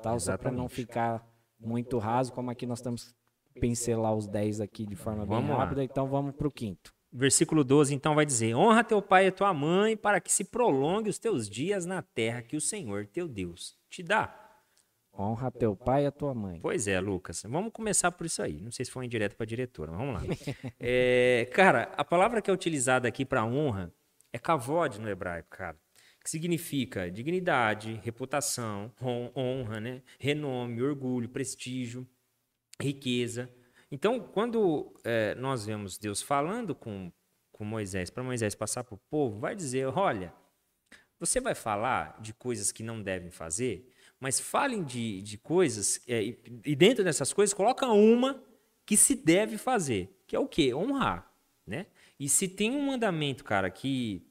[0.00, 1.26] tal, só para não ficar
[1.58, 3.14] muito raso, como aqui nós estamos
[3.60, 5.84] pincelar os 10 aqui de forma bem vamos rápida, lá.
[5.84, 6.92] então vamos para o quinto.
[7.12, 11.10] versículo 12, então vai dizer: Honra teu pai e tua mãe, para que se prolongue
[11.10, 14.38] os teus dias na terra que o Senhor teu Deus te dá.
[15.14, 16.58] Honra teu pai e a tua mãe.
[16.62, 17.42] Pois é, Lucas.
[17.46, 18.62] Vamos começar por isso aí.
[18.62, 20.22] Não sei se foi indireto para a diretora, mas vamos lá.
[20.80, 23.92] é, cara, a palavra que é utilizada aqui para honra
[24.32, 25.76] é kavod no hebraico, cara.
[26.22, 28.92] Que significa dignidade, reputação,
[29.36, 30.02] honra, né?
[30.18, 32.06] renome, orgulho, prestígio,
[32.80, 33.50] riqueza.
[33.90, 37.12] Então, quando é, nós vemos Deus falando com,
[37.50, 40.32] com Moisés, para Moisés passar para o povo, vai dizer: olha,
[41.18, 46.22] você vai falar de coisas que não devem fazer, mas falem de, de coisas, é,
[46.22, 48.42] e, e dentro dessas coisas, coloca uma
[48.84, 50.74] que se deve fazer, que é o quê?
[50.74, 51.30] Honrar,
[51.66, 51.86] né?
[52.18, 54.26] E se tem um mandamento, cara, que,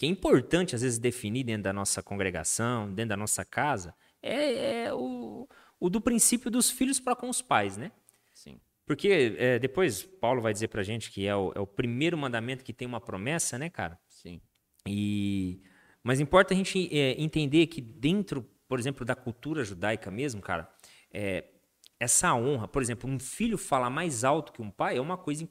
[0.00, 4.84] que é importante às vezes definir dentro da nossa congregação, dentro da nossa casa, é,
[4.84, 5.46] é o,
[5.78, 7.92] o do princípio dos filhos para com os pais, né?
[8.32, 8.58] Sim.
[8.86, 12.64] Porque é, depois Paulo vai dizer pra gente que é o, é o primeiro mandamento
[12.64, 14.00] que tem uma promessa, né, cara?
[14.08, 14.40] Sim.
[14.88, 15.60] E
[16.02, 20.66] mas importa a gente é, entender que dentro, por exemplo, da cultura judaica mesmo, cara,
[21.12, 21.44] é,
[21.98, 25.46] essa honra, por exemplo, um filho falar mais alto que um pai é uma coisa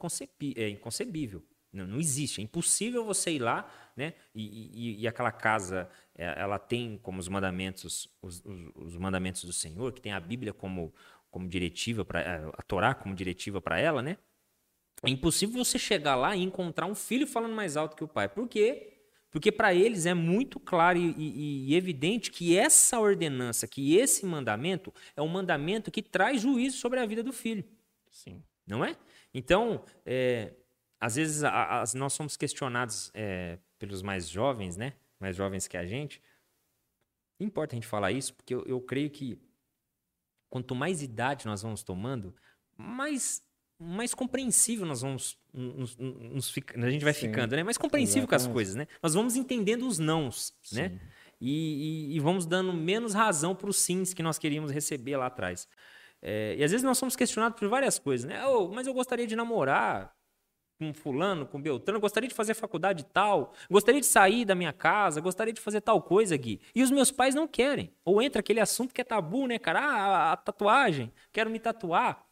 [0.55, 1.45] é inconcebível.
[1.71, 3.69] Não, não, existe, é impossível você ir lá,
[3.99, 4.13] né?
[4.33, 9.43] E, e, e aquela casa, é, ela tem como os mandamentos, os, os, os, mandamentos
[9.43, 10.93] do Senhor, que tem a Bíblia como
[11.29, 14.17] como diretiva para é, a Torá como diretiva para ela, né?
[15.03, 18.27] É impossível você chegar lá e encontrar um filho falando mais alto que o pai.
[18.27, 18.93] Por quê?
[19.29, 24.25] Porque para eles é muito claro e, e, e, evidente que essa ordenança, que esse
[24.25, 27.63] mandamento é um mandamento que traz juízo sobre a vida do filho.
[28.09, 28.43] Sim.
[28.65, 28.97] Não é?
[29.33, 30.53] Então, é,
[30.99, 34.93] às vezes a, a, nós somos questionados é, pelos mais jovens, né?
[35.19, 36.21] Mais jovens que a gente.
[37.39, 39.39] Importa a gente falar isso, porque eu, eu creio que
[40.49, 42.35] quanto mais idade nós vamos tomando,
[42.77, 43.41] mais
[43.81, 47.63] mais compreensível nós vamos nos, nos, a gente vai Sim, ficando, né?
[47.63, 48.45] Mais compreensível exatamente.
[48.45, 48.87] com as coisas, né?
[49.01, 50.89] Nós vamos entendendo os nãos, né?
[50.89, 50.95] Sim.
[50.95, 51.01] né?
[51.41, 55.27] E, e, e, vamos dando menos razão para os sims que nós queríamos receber lá
[55.27, 55.69] atrás.
[56.21, 58.45] É, e às vezes nós somos questionados por várias coisas, né?
[58.45, 60.13] Oh, mas eu gostaria de namorar
[60.79, 65.19] com fulano, com Beltrano, gostaria de fazer faculdade tal, gostaria de sair da minha casa,
[65.19, 66.61] gostaria de fazer tal coisa, Gui.
[66.73, 67.93] E os meus pais não querem.
[68.05, 69.81] Ou entra aquele assunto que é tabu, né, cara?
[69.81, 72.25] Ah, a, tatuagem, quero me tatuar.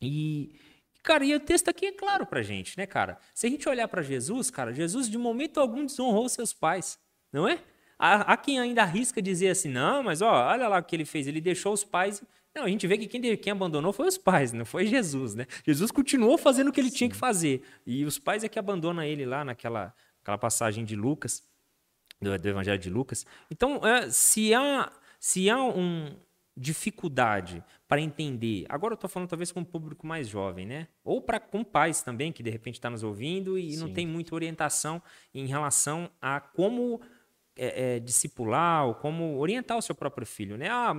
[0.00, 0.54] E,
[1.02, 3.18] cara, e o texto aqui é claro pra gente, né, cara?
[3.34, 7.00] Se a gente olhar para Jesus, cara, Jesus de momento algum desonrou seus pais,
[7.32, 7.60] não é?
[7.98, 11.04] Há, há quem ainda arrisca dizer assim, não, mas ó, olha lá o que ele
[11.04, 12.22] fez, ele deixou os pais
[12.56, 15.46] não, a gente vê que quem, quem abandonou foi os pais, não foi Jesus, né?
[15.64, 16.96] Jesus continuou fazendo o que ele Sim.
[16.96, 17.62] tinha que fazer.
[17.86, 21.46] E os pais é que abandonam ele lá naquela aquela passagem de Lucas,
[22.20, 23.24] do, do Evangelho de Lucas.
[23.48, 24.90] Então, é, se há,
[25.20, 26.16] se há um,
[26.56, 30.88] dificuldade para entender, agora eu estou falando talvez com um público mais jovem, né?
[31.04, 33.80] Ou para com pais também, que de repente está nos ouvindo e Sim.
[33.80, 35.02] não tem muita orientação
[35.34, 37.00] em relação a como
[37.56, 40.68] é, é, discipular ou como orientar o seu próprio filho, né?
[40.68, 40.92] Ah,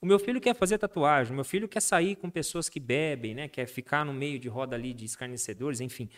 [0.00, 3.34] o meu filho quer fazer tatuagem, o meu filho quer sair com pessoas que bebem,
[3.34, 3.48] né?
[3.48, 6.10] Quer ficar no meio de roda ali de escarnecedores, enfim.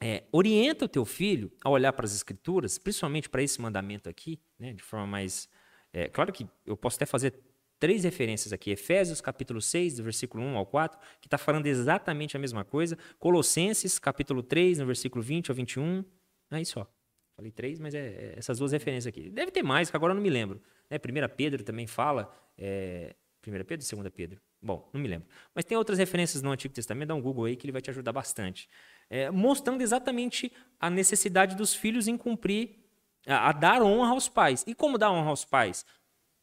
[0.00, 4.40] É, orienta o teu filho a olhar para as escrituras, principalmente para esse mandamento aqui,
[4.58, 4.72] né?
[4.72, 5.48] De forma mais...
[5.92, 7.34] É, claro que eu posso até fazer
[7.78, 8.70] três referências aqui.
[8.70, 12.96] Efésios, capítulo 6, do versículo 1 ao 4, que está falando exatamente a mesma coisa.
[13.18, 16.04] Colossenses, capítulo 3, no versículo 20 ao 21.
[16.50, 16.88] Aí só.
[17.36, 19.28] Falei três, mas é, é, essas duas referências aqui.
[19.28, 20.62] Deve ter mais, que agora eu não me lembro.
[20.88, 20.98] Né?
[20.98, 22.32] Primeira Pedro também fala.
[22.56, 23.14] É...
[23.40, 24.40] Primeira Pedro Segunda Pedro?
[24.62, 25.28] Bom, não me lembro.
[25.54, 27.90] Mas tem outras referências no Antigo Testamento, dá um Google aí que ele vai te
[27.90, 28.68] ajudar bastante.
[29.10, 32.78] É, mostrando exatamente a necessidade dos filhos em cumprir,
[33.26, 34.64] a, a dar honra aos pais.
[34.66, 35.84] E como dar honra aos pais?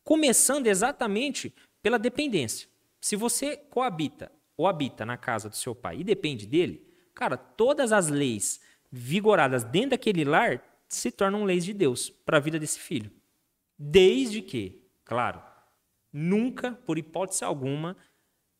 [0.03, 2.69] Começando exatamente pela dependência.
[2.99, 7.91] Se você coabita ou habita na casa do seu pai e depende dele, cara, todas
[7.91, 8.61] as leis
[8.91, 10.61] vigoradas dentro daquele lar
[10.95, 13.11] se tornam leis de Deus para a vida desse filho.
[13.77, 15.41] Desde que, claro,
[16.11, 17.95] nunca, por hipótese alguma,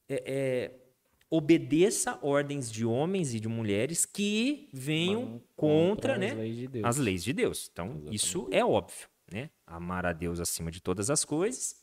[0.08, 0.82] é, é,
[1.30, 6.86] obedeça ordens de homens e de mulheres que venham contra, contra né, as, leis de
[6.86, 7.70] as leis de Deus.
[7.72, 8.16] Então, Exatamente.
[8.16, 9.08] isso é óbvio.
[9.32, 9.50] Né?
[9.66, 11.82] Amar a Deus acima de todas as coisas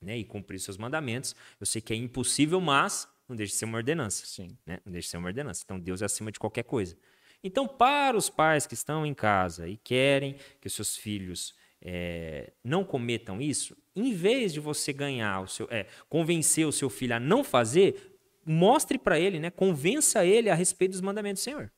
[0.00, 1.34] né, e cumprir seus mandamentos.
[1.58, 4.26] Eu sei que é impossível, mas não deixa de ser uma ordenança.
[4.26, 4.56] Sim.
[4.66, 4.80] Né?
[4.84, 5.62] Não deixa de ser uma ordenança.
[5.64, 6.96] Então, Deus é acima de qualquer coisa.
[7.42, 12.52] Então, para os pais que estão em casa e querem que os seus filhos é,
[12.64, 17.14] não cometam isso, em vez de você ganhar o seu, é, convencer o seu filho
[17.14, 21.72] a não fazer, mostre para ele, né, convença ele a respeito dos mandamentos do Senhor.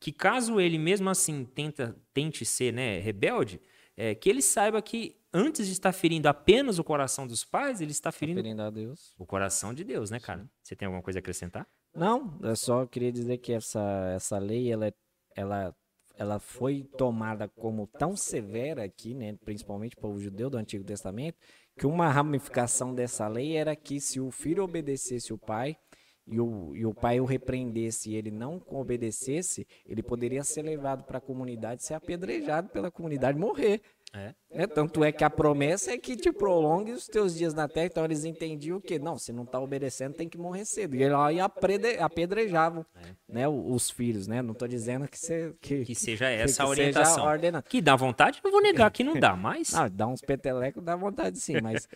[0.00, 3.60] Que caso ele mesmo assim tenta, tente ser né, rebelde,
[3.96, 7.92] é, que ele saiba que antes de estar ferindo apenas o coração dos pais, ele
[7.92, 9.14] está ferindo Referindo a Deus.
[9.16, 10.48] o coração de Deus, né, cara?
[10.62, 11.66] Você tem alguma coisa a acrescentar?
[11.94, 13.80] Não, eu só queria dizer que essa,
[14.14, 14.94] essa lei, ela, é-
[15.36, 15.74] ela,
[16.16, 21.36] ela foi tomada como tão severa aqui, né, principalmente para o judeu do Antigo Testamento,
[21.78, 25.76] que uma ramificação dessa lei era que se o filho obedecesse o pai
[26.26, 31.04] e o, e o pai o repreendesse e ele não obedecesse, ele poderia ser levado
[31.04, 33.82] para a comunidade, ser apedrejado pela comunidade, morrer.
[34.14, 34.34] É.
[34.54, 34.66] né?
[34.66, 37.86] Tanto é que a promessa é que te prolongue os teus dias na terra.
[37.86, 40.94] Então eles entendiam que, não, se não está obedecendo, tem que morrer cedo.
[40.96, 42.84] E lá aprede- apedrejavam
[43.26, 44.42] né, o- os filhos, né?
[44.42, 47.24] Não estou dizendo que, você, que, Que seja que essa a seja orientação.
[47.24, 47.64] ordenado.
[47.68, 49.74] Que dá vontade, não vou negar que não dá, mas.
[49.74, 51.88] Ah, dá uns petelecos, dá vontade sim, mas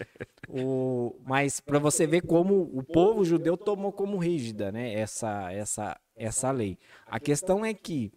[0.49, 6.01] o mas para você ver como o povo judeu tomou como rígida, né, essa essa
[6.17, 6.79] essa lei.
[7.07, 8.11] A questão é que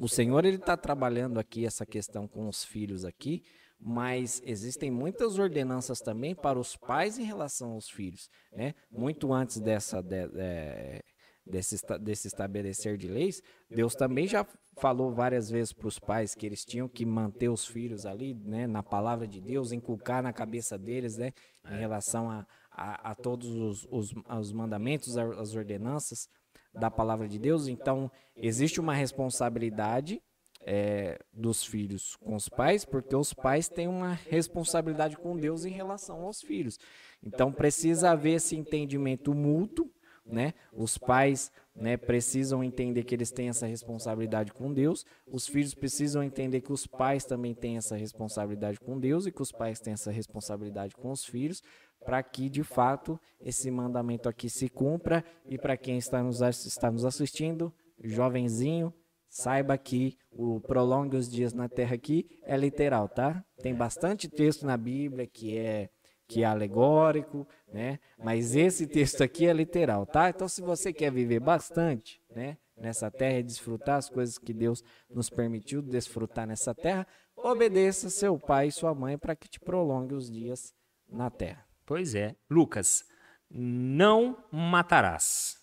[0.00, 3.42] o Senhor ele está trabalhando aqui essa questão com os filhos aqui,
[3.78, 8.74] mas existem muitas ordenanças também para os pais em relação aos filhos, né?
[8.90, 11.02] Muito antes dessa de- é,
[11.46, 14.46] desse, desse estabelecer de leis, Deus também já
[14.78, 18.66] falou várias vezes para os pais que eles tinham que manter os filhos ali, né,
[18.66, 21.32] na palavra de Deus, inculcar na cabeça deles, né,
[21.70, 26.28] em relação a, a, a todos os, os, os mandamentos, as ordenanças
[26.72, 27.68] da palavra de Deus.
[27.68, 30.22] Então, existe uma responsabilidade
[30.62, 35.70] é, dos filhos com os pais, porque os pais têm uma responsabilidade com Deus em
[35.70, 36.78] relação aos filhos.
[37.22, 39.90] Então, precisa haver esse entendimento mútuo,
[40.24, 40.54] né?
[40.72, 46.22] Os pais né, precisam entender que eles têm essa responsabilidade com Deus, os filhos precisam
[46.22, 49.94] entender que os pais também têm essa responsabilidade com Deus e que os pais têm
[49.94, 51.62] essa responsabilidade com os filhos,
[52.04, 56.90] para que de fato esse mandamento aqui se cumpra e para quem está nos, está
[56.90, 57.72] nos assistindo,
[58.02, 58.92] jovenzinho,
[59.28, 63.44] saiba que o prolongue os dias na terra aqui é literal, tá?
[63.62, 65.88] Tem bastante texto na Bíblia que é
[66.26, 67.98] que é alegórico, né?
[68.16, 70.30] Mas esse texto aqui é literal, tá?
[70.30, 74.82] Então se você quer viver bastante, né, nessa terra e desfrutar as coisas que Deus
[75.08, 80.14] nos permitiu desfrutar nessa terra, obedeça seu pai e sua mãe para que te prolongue
[80.14, 80.72] os dias
[81.08, 81.69] na terra.
[81.90, 82.36] Pois é.
[82.48, 83.04] Lucas,
[83.50, 85.56] não matarás.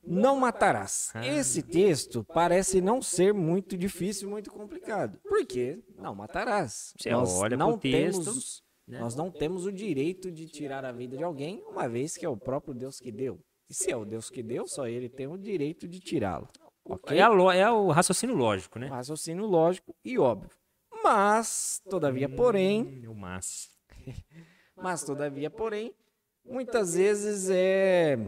[0.00, 1.10] Não matarás.
[1.12, 1.26] Ah.
[1.26, 5.18] Esse texto parece não ser muito difícil, muito complicado.
[5.28, 5.82] Por quê?
[5.96, 6.94] Não matarás.
[6.96, 9.00] Você nós olha não texto, temos, né?
[9.00, 12.28] nós não temos o direito de tirar a vida de alguém, uma vez que é
[12.28, 13.40] o próprio Deus que deu.
[13.68, 16.48] E se é o Deus que deu, só ele tem o direito de tirá-lo.
[16.84, 17.18] Ok?
[17.18, 18.86] É, lo- é o raciocínio lógico, né?
[18.86, 20.50] Um raciocínio lógico e óbvio.
[21.02, 23.68] Mas, todavia, porém, Hum, o mas.
[24.82, 25.94] mas todavia, porém,
[26.44, 28.18] muitas vezes é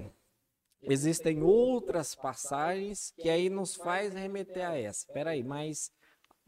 [0.82, 5.00] existem outras passagens que aí nos faz remeter a essa.
[5.06, 5.90] Espera aí, mas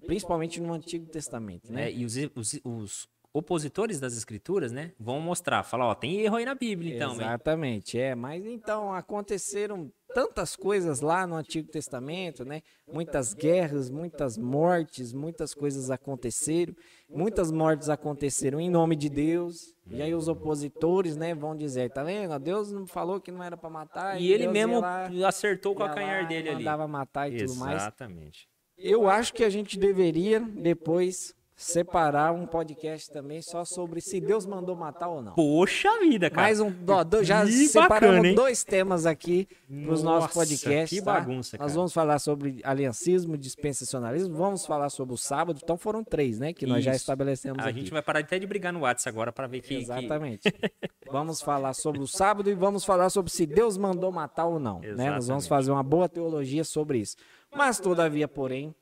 [0.07, 1.87] principalmente no Antigo Testamento, né?
[1.87, 1.93] né?
[1.93, 6.45] E os, os- os opositores das escrituras, né, vão mostrar, falar, ó, tem erro aí
[6.47, 7.17] na Bíblia, então, hein?
[7.21, 8.15] Exatamente, é.
[8.15, 12.63] Mas então aconteceram tantas coisas lá no Antigo Testamento, né?
[12.91, 16.75] Muitas guerras, muitas mortes, muitas coisas aconteceram.
[17.07, 19.75] Muitas mortes aconteceram em nome de Deus.
[19.87, 22.39] E aí os opositores, né, vão dizer, tá vendo?
[22.39, 24.19] Deus não falou que não era para matar.
[24.19, 26.59] E ele Deus mesmo lá, acertou o lá calcanhar e dele ali.
[26.65, 27.83] mandava matar e tudo mais.
[27.83, 28.49] Exatamente.
[28.79, 34.45] Eu acho que a gente deveria depois separar um podcast também só sobre se Deus
[34.45, 35.33] mandou matar ou não.
[35.33, 36.43] Poxa vida, cara.
[36.43, 40.99] Mais um, ó, do- já Que separamos bacana, dois temas aqui para os nossos podcasts.
[40.99, 41.15] que tá?
[41.15, 41.73] bagunça, Nós cara.
[41.73, 45.59] vamos falar sobre aliancismo, dispensacionalismo, vamos falar sobre o sábado.
[45.63, 46.53] Então foram três, né?
[46.53, 47.01] Que nós já Isso.
[47.01, 47.81] estabelecemos A aqui.
[47.81, 50.43] gente vai parar até de brigar no WhatsApp agora para ver que, que- Exatamente.
[51.11, 54.81] vamos falar sobre o sábado e vamos falar sobre se Deus mandou matar ou não.
[54.81, 55.11] Né?
[55.11, 57.17] Nós vamos fazer uma boa teologia sobre isso.
[57.55, 58.75] Mas, todavia, porém,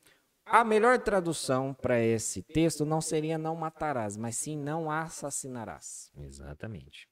[0.45, 6.11] a melhor tradução para esse texto não seria não matarás, mas sim não assassinarás.
[6.17, 7.07] Exatamente.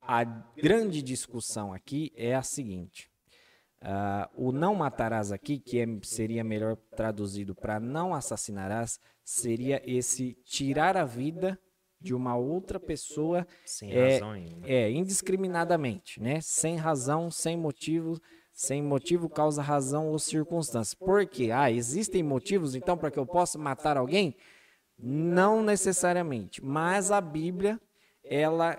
[0.00, 3.08] A grande discussão aqui é a seguinte:
[3.80, 10.34] ah, o não matarás aqui, que é- seria melhor traduzido para não assassinarás, seria esse
[10.44, 11.58] tirar a vida
[12.00, 14.66] de uma outra pessoa Sem É, razão nenhuma.
[14.68, 16.40] é, indiscriminadamente, né?
[16.40, 18.20] Sem razão, sem motivo,
[18.52, 20.96] sem motivo, causa, razão ou circunstância.
[20.98, 21.50] Por quê?
[21.50, 24.36] Ah, existem motivos então para que eu possa matar alguém?
[24.98, 27.80] Não necessariamente, mas a Bíblia,
[28.22, 28.78] ela,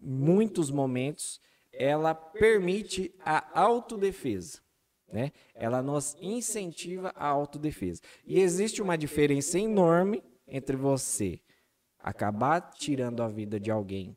[0.00, 1.40] muitos momentos,
[1.72, 4.60] ela permite a autodefesa.
[5.12, 5.32] Né?
[5.54, 8.00] Ela nos incentiva a autodefesa.
[8.24, 11.40] E existe uma diferença enorme entre você
[12.02, 14.16] acabar tirando a vida de alguém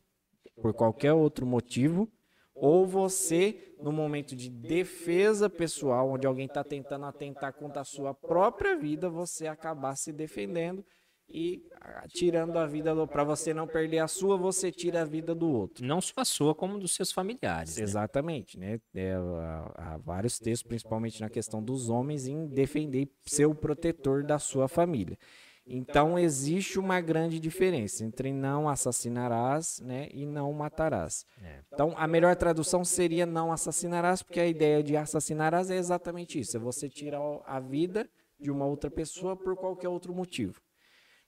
[0.60, 2.08] por qualquer outro motivo,
[2.54, 8.14] ou você, no momento de defesa pessoal, onde alguém está tentando atentar contra a sua
[8.14, 10.82] própria vida, você acabar se defendendo
[11.28, 11.62] e
[12.08, 15.84] tirando a vida para você não perder a sua, você tira a vida do outro.
[15.84, 17.76] Não só a sua, como dos seus familiares.
[17.76, 17.82] Né?
[17.82, 18.80] Exatamente, né?
[18.94, 24.24] É, há, há, vários textos, principalmente na questão dos homens, em defender ser o protetor
[24.24, 25.18] da sua família.
[25.66, 31.24] Então existe uma grande diferença entre não assassinarás né, e não matarás.
[31.42, 31.60] É.
[31.72, 36.56] Então a melhor tradução seria não assassinarás, porque a ideia de assassinarás é exatamente isso:
[36.56, 38.08] é você tirar a vida
[38.38, 40.60] de uma outra pessoa por qualquer outro motivo.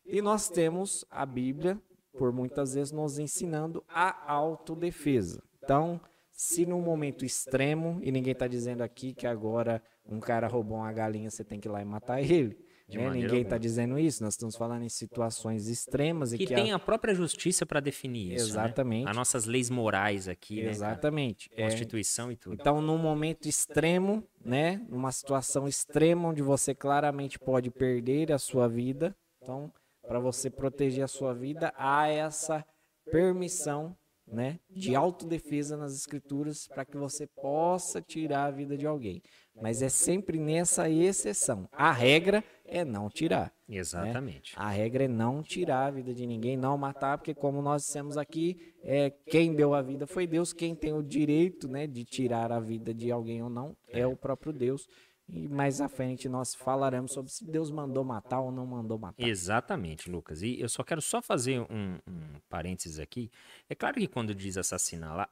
[0.04, 1.80] E nós temos a Bíblia,
[2.16, 5.42] por muitas vezes, nos ensinando a autodefesa.
[5.62, 10.78] Então, se num momento extremo, e ninguém está dizendo aqui que agora um cara roubou
[10.78, 12.56] uma galinha, você tem que ir lá e matar ele.
[12.88, 13.10] Né?
[13.10, 14.22] Ninguém está dizendo isso.
[14.22, 16.32] Nós estamos falando em situações extremas.
[16.32, 16.76] Que, que tem a...
[16.76, 16.78] a...
[16.78, 18.44] própria justiça para definir isso.
[18.44, 18.50] Né?
[18.50, 19.04] Exatamente.
[19.04, 19.10] Né?
[19.10, 20.62] As nossas leis morais aqui.
[20.62, 21.50] Né, Exatamente.
[21.50, 22.32] Né, Constituição é...
[22.32, 22.54] e tudo.
[22.54, 24.80] Então, num momento extremo, né?
[24.88, 29.72] numa situação extrema onde você claramente pode perder a sua vida, então,
[30.06, 32.64] para você proteger a sua vida, há essa
[33.10, 39.22] permissão né, de autodefesa nas escrituras para que você possa tirar a vida de alguém.
[39.60, 41.68] Mas é sempre nessa exceção.
[41.72, 43.52] A regra é não tirar.
[43.68, 43.78] Né?
[43.78, 44.56] Exatamente.
[44.56, 44.64] Né?
[44.64, 48.16] A regra é não tirar a vida de ninguém, não matar, porque como nós dissemos
[48.16, 52.52] aqui, é, quem deu a vida foi Deus, quem tem o direito né, de tirar
[52.52, 54.86] a vida de alguém ou não é, é o próprio Deus.
[55.28, 59.26] E mais à frente nós falaremos sobre se Deus mandou matar ou não mandou matar.
[59.26, 60.40] Exatamente, Lucas.
[60.40, 63.30] E eu só quero só fazer um, um parênteses aqui.
[63.68, 65.28] É claro que quando diz assassinar,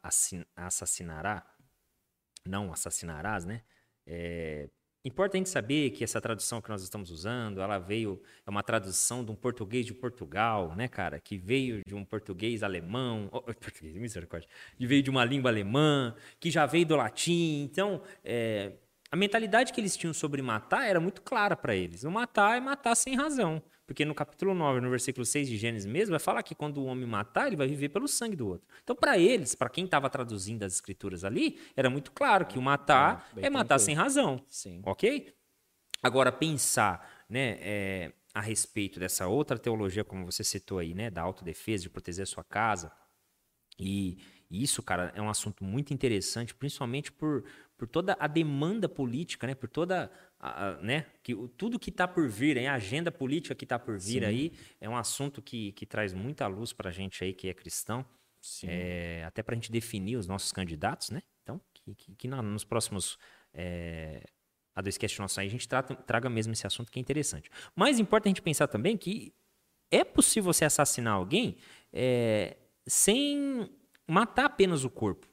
[0.57, 1.47] assassinará,
[2.45, 3.62] não assassinarás, né?
[4.07, 4.69] É
[5.09, 9.31] importante saber que essa tradução que nós estamos usando, ela veio, é uma tradução de
[9.31, 11.21] um português de Portugal, né, cara?
[11.21, 16.15] Que veio de um português alemão, oh, português, misericórdia, que veio de uma língua alemã,
[16.41, 17.63] que já veio do latim.
[17.65, 18.73] Então, é,
[19.11, 22.05] a mentalidade que eles tinham sobre matar era muito clara para eles.
[22.05, 23.63] O matar é matar sem razão.
[23.87, 26.87] Porque no capítulo 9, no versículo 6 de Gênesis mesmo, vai falar que quando o
[26.87, 28.66] homem matar, ele vai viver pelo sangue do outro.
[28.82, 32.62] Então, para eles, para quem estava traduzindo as escrituras ali, era muito claro que o
[32.62, 34.43] matar é, é matar sem razão.
[34.49, 34.80] Sim.
[34.85, 35.35] Ok?
[36.03, 41.22] Agora, pensar né, é, a respeito dessa outra teologia, como você citou aí, né, da
[41.22, 42.91] autodefesa, de proteger a sua casa,
[43.78, 44.18] e
[44.51, 47.45] isso, cara, é um assunto muito interessante, principalmente por,
[47.85, 49.55] por toda a demanda política, né?
[49.55, 50.11] Por toda,
[50.41, 51.05] a, a, né?
[51.22, 52.66] Que tudo que está por vir, hein?
[52.66, 54.26] a agenda política que está por vir Sim.
[54.26, 57.53] aí, é um assunto que, que traz muita luz para a gente aí que é
[57.53, 58.05] cristão.
[58.64, 61.22] É, até para a gente definir os nossos candidatos, né?
[61.43, 63.18] Então, que, que, que nos próximos
[63.53, 64.22] é,
[64.74, 67.51] a dois nossos aí a gente trata, traga mesmo esse assunto que é interessante.
[67.76, 69.35] Mais importante a gente pensar também que
[69.91, 71.57] é possível você assassinar alguém
[71.93, 72.57] é,
[72.87, 73.70] sem
[74.07, 75.26] matar apenas o corpo,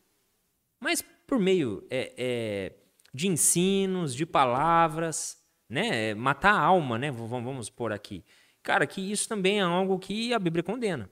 [0.81, 2.73] mas por meio é, é,
[3.13, 6.13] de ensinos, de palavras, né?
[6.13, 7.09] Matar a alma, né?
[7.09, 8.25] Vamos, vamos pôr aqui.
[8.61, 11.09] Cara, que isso também é algo que a Bíblia condena.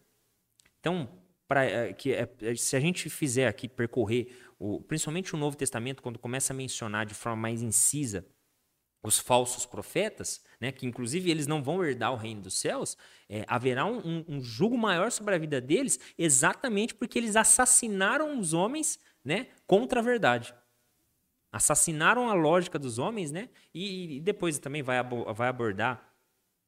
[0.82, 1.08] Então,
[1.48, 5.56] pra, é, que, é, é, se a gente fizer aqui percorrer, o, principalmente o Novo
[5.56, 8.28] Testamento, quando começa a mencionar de forma mais incisa
[9.02, 12.98] os falsos profetas, né, que inclusive eles não vão herdar o reino dos céus,
[13.30, 18.38] é, haverá um, um, um julgo maior sobre a vida deles, exatamente porque eles assassinaram
[18.38, 20.54] os homens né, contra a verdade.
[21.52, 23.50] Assassinaram a lógica dos homens, né?
[23.74, 24.98] E, e depois também vai,
[25.34, 26.14] vai abordar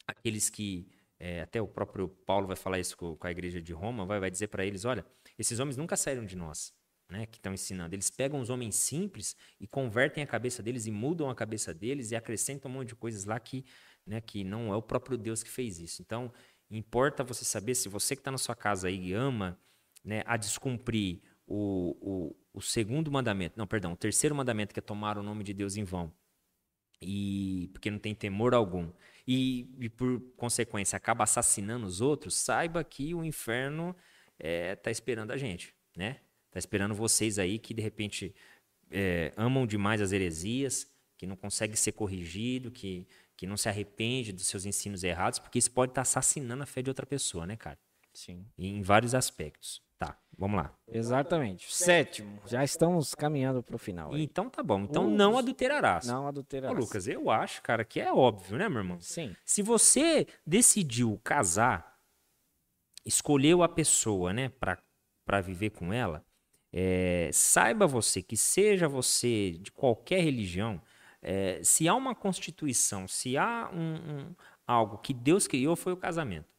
[0.08, 0.88] aqueles que
[1.20, 4.20] é, até o próprio Paulo vai falar isso com, com a igreja de Roma, vai,
[4.20, 5.06] vai dizer para eles: olha,
[5.38, 6.74] esses homens nunca saíram de nós
[7.12, 7.94] né, que estão ensinando.
[7.94, 12.12] Eles pegam os homens simples e convertem a cabeça deles e mudam a cabeça deles
[12.12, 13.66] e acrescentam um monte de coisas lá que,
[14.08, 16.02] né, que não é o próprio Deus que fez isso.
[16.02, 16.32] Então,
[16.70, 19.60] importa você saber se você que está na sua casa aí ama
[20.04, 24.82] né, a descumprir o, o, o segundo mandamento, não, perdão, o terceiro mandamento que é
[24.82, 26.14] tomar o nome de Deus em vão.
[27.02, 28.92] E porque não tem temor algum.
[29.28, 33.96] E, e por consequência acaba assassinando os outros, saiba que o inferno
[34.38, 36.20] está é, tá esperando a gente, né?
[36.52, 38.36] Tá esperando vocês aí que de repente
[38.90, 40.88] é, amam demais as heresias,
[41.18, 43.08] que não consegue ser corrigido, que,
[43.38, 46.66] que não se arrepende dos seus ensinos errados, porque isso pode estar tá assassinando a
[46.66, 47.80] fé de outra pessoa, né, cara?
[48.14, 48.46] Sim.
[48.58, 49.82] E em vários aspectos.
[50.02, 50.74] Tá, vamos lá.
[50.88, 51.72] Exatamente.
[51.72, 54.12] Sétimo, já estamos caminhando para o final.
[54.12, 54.24] Aí.
[54.24, 54.80] Então tá bom.
[54.82, 55.14] Então Os...
[55.14, 56.08] não adulterarás.
[56.08, 56.76] Não adulterarás.
[56.76, 59.00] Ô, Lucas, eu acho, cara, que é óbvio, né, meu irmão?
[59.00, 59.36] Sim.
[59.46, 62.00] Se você decidiu casar,
[63.06, 66.26] escolheu a pessoa, né, para viver com ela,
[66.74, 70.82] é, saiba você que, seja você de qualquer religião,
[71.22, 75.98] é, se há uma constituição, se há um, um, algo que Deus criou, foi o
[75.98, 76.50] casamento.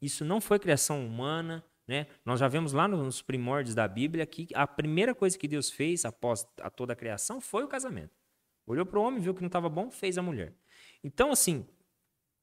[0.00, 1.64] Isso não foi criação humana.
[1.86, 2.06] Né?
[2.24, 6.04] Nós já vemos lá nos primórdios da Bíblia que a primeira coisa que Deus fez
[6.04, 8.16] após a toda a criação foi o casamento.
[8.66, 10.54] Olhou para o homem, viu que não estava bom, fez a mulher.
[11.02, 11.66] Então, assim,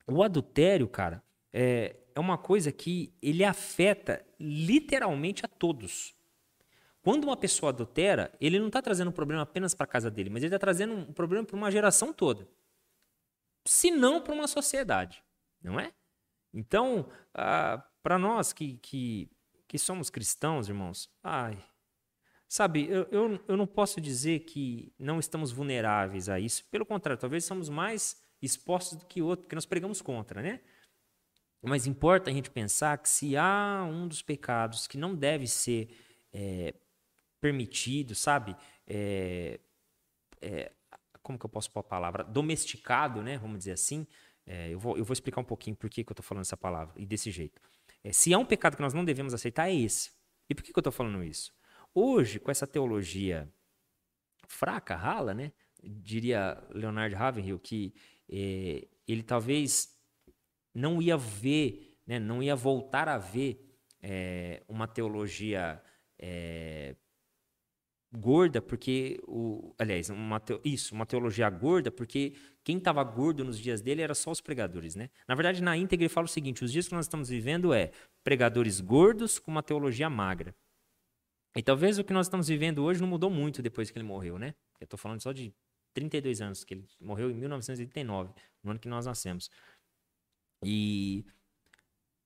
[0.06, 6.14] o adultério, cara, é, é uma coisa que ele afeta literalmente a todos.
[7.02, 10.30] Quando uma pessoa adultera, ele não está trazendo um problema apenas para a casa dele,
[10.30, 12.48] mas ele está trazendo um problema para uma geração toda.
[13.66, 15.24] Se não para uma sociedade,
[15.61, 15.94] não é?
[16.53, 19.30] Então, ah, para nós que, que,
[19.68, 21.64] que somos cristãos, irmãos, ai,
[22.48, 26.66] sabe, eu, eu, eu não posso dizer que não estamos vulneráveis a isso.
[26.66, 30.62] Pelo contrário, talvez somos mais expostos do que outros, porque nós pregamos contra, né?
[31.62, 35.90] Mas importa a gente pensar que se há um dos pecados que não deve ser
[36.32, 36.74] é,
[37.42, 38.56] permitido, sabe?
[38.88, 39.60] É,
[40.42, 40.72] é,
[41.22, 42.24] como que eu posso pôr a palavra?
[42.24, 43.38] Domesticado, né?
[43.38, 44.08] Vamos dizer assim.
[44.46, 46.58] É, eu, vou, eu vou explicar um pouquinho por que, que eu estou falando essa
[46.58, 47.62] palavra e desse jeito.
[48.04, 50.12] É, se há um pecado que nós não devemos aceitar, é esse.
[50.50, 51.54] E por que, que eu estou falando isso?
[51.94, 53.52] Hoje, com essa teologia
[54.48, 55.52] fraca, rala, né?
[55.82, 57.94] Diria Leonard Ravenhill que
[58.30, 59.90] é, ele talvez
[60.74, 63.66] não ia ver, né, não ia voltar a ver
[64.02, 65.82] é, uma teologia
[66.18, 66.96] é,
[68.11, 72.34] gorda, porque o, aliás, uma isso, uma teologia gorda, porque
[72.64, 75.10] quem estava gordo nos dias dele era só os pregadores, né?
[75.27, 77.91] Na verdade, na íntegra ele fala o seguinte: os dias que nós estamos vivendo é
[78.23, 80.56] pregadores gordos com uma teologia magra.
[81.56, 84.38] E talvez o que nós estamos vivendo hoje não mudou muito depois que ele morreu,
[84.38, 84.53] né?
[84.80, 85.53] Eu estou falando só de
[85.94, 88.31] 32 anos, que ele morreu em 1989,
[88.64, 89.49] no ano que nós nascemos.
[90.64, 91.26] E,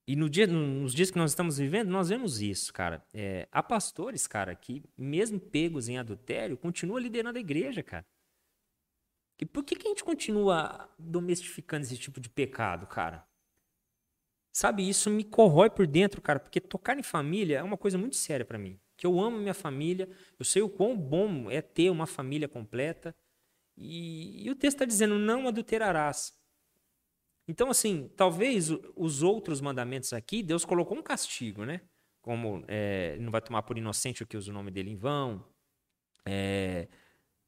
[0.06, 3.02] e no dia, nos dias que nós estamos vivendo, nós vemos isso, cara.
[3.12, 8.06] É, há pastores, cara, que mesmo pegos em adultério, continuam liderando a igreja, cara.
[9.40, 13.26] E por que, que a gente continua domestificando esse tipo de pecado, cara?
[14.52, 18.14] Sabe, isso me corrói por dentro, cara, porque tocar em família é uma coisa muito
[18.14, 18.78] séria para mim.
[18.96, 20.08] Que eu amo minha família,
[20.38, 23.16] eu sei o quão bom é ter uma família completa.
[23.76, 26.32] E, e o texto está dizendo: não adulterarás.
[27.46, 31.82] Então, assim, talvez os outros mandamentos aqui, Deus colocou um castigo, né?
[32.22, 35.44] Como é, não vai tomar por inocente o que usa o nome dele em vão.
[36.24, 36.88] É,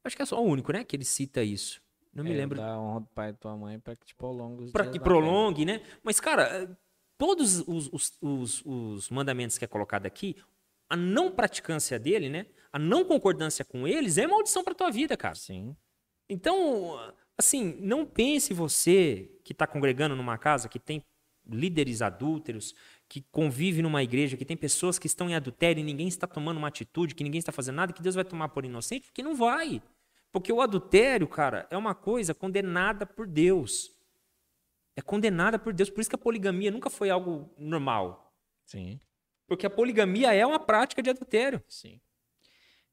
[0.05, 0.85] acho que é só o único, né?
[0.85, 1.81] Que ele cita isso.
[2.13, 2.59] Não me é, lembro.
[2.59, 5.65] Dá honra do pai e tua mãe para que te prolongue os Para que prolongue,
[5.65, 5.83] né?
[6.03, 6.79] Mas, cara,
[7.17, 10.37] todos os, os, os, os mandamentos que é colocado aqui,
[10.89, 12.47] a não praticância dele, né?
[12.73, 15.35] A não concordância com eles é maldição para tua vida, cara.
[15.35, 15.75] Sim.
[16.29, 21.03] Então, assim, não pense você que está congregando numa casa que tem
[21.49, 22.75] líderes adúlteros,
[23.09, 26.57] que convive numa igreja, que tem pessoas que estão em adultério e ninguém está tomando
[26.57, 29.35] uma atitude, que ninguém está fazendo nada, que Deus vai tomar por inocente, porque não
[29.35, 29.81] vai.
[30.33, 33.93] Porque o adultério, cara, é uma coisa condenada por Deus.
[34.97, 35.89] É condenada por Deus.
[35.89, 38.35] Por isso que a poligamia nunca foi algo normal.
[38.65, 39.01] Sim.
[39.47, 41.63] Porque a poligamia é uma prática de adultério.
[41.69, 42.01] Sim.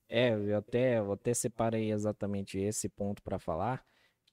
[0.08, 3.84] É, eu até, eu até separei exatamente esse ponto para falar,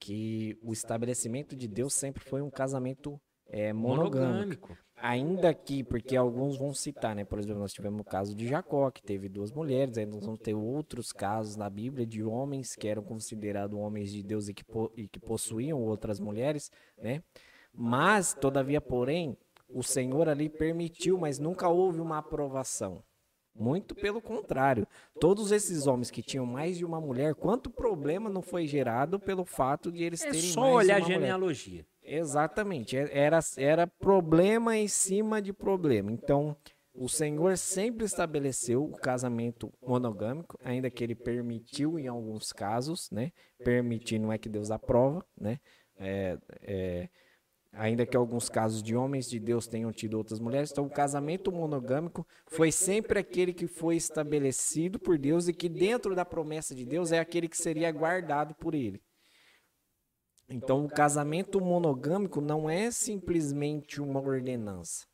[0.01, 4.19] que o estabelecimento de Deus sempre foi um casamento é, monogâmico.
[4.19, 4.79] monogâmico.
[4.97, 7.25] Ainda que, porque alguns vão citar, né?
[7.25, 10.41] Por exemplo, nós tivemos o caso de Jacó, que teve duas mulheres, aí nós vamos
[10.41, 14.65] ter outros casos na Bíblia de homens que eram considerados homens de Deus e que,
[14.97, 17.23] e que possuíam outras mulheres, né?
[17.73, 19.37] Mas, todavia, porém,
[19.69, 23.03] o Senhor ali permitiu, mas nunca houve uma aprovação.
[23.55, 24.87] Muito pelo contrário.
[25.21, 29.45] Todos esses homens que tinham mais de uma mulher, quanto problema não foi gerado pelo
[29.45, 31.87] fato de eles é terem só mais olhar de uma a genealogia.
[32.03, 32.21] Mulher.
[32.21, 32.97] Exatamente.
[32.97, 36.11] É, era, era problema em cima de problema.
[36.11, 36.57] Então,
[36.95, 43.33] o Senhor sempre estabeleceu o casamento monogâmico, ainda que ele permitiu em alguns casos, né?
[43.65, 45.61] Permitir não é que Deus aprova, né?
[45.97, 47.09] É, é,
[47.73, 50.71] ainda que alguns casos de homens de Deus tenham tido outras mulheres.
[50.71, 56.15] Então, o casamento monogâmico foi sempre aquele que foi estabelecido por Deus e que, dentro
[56.15, 59.01] da promessa de Deus, é aquele que seria guardado por ele.
[60.49, 65.07] Então, o casamento monogâmico não é simplesmente uma ordenança.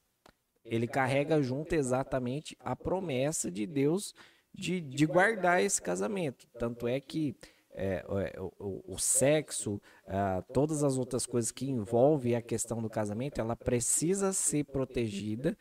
[0.64, 4.14] Ele carrega junto exatamente a promessa de Deus
[4.52, 6.48] de, de guardar esse casamento.
[6.58, 7.36] Tanto é que
[7.76, 9.74] é, é, o, o, sexo,
[10.06, 15.56] uh, todas as outras coisas que envolvem a questão do casamento, ela precisa ser protegida.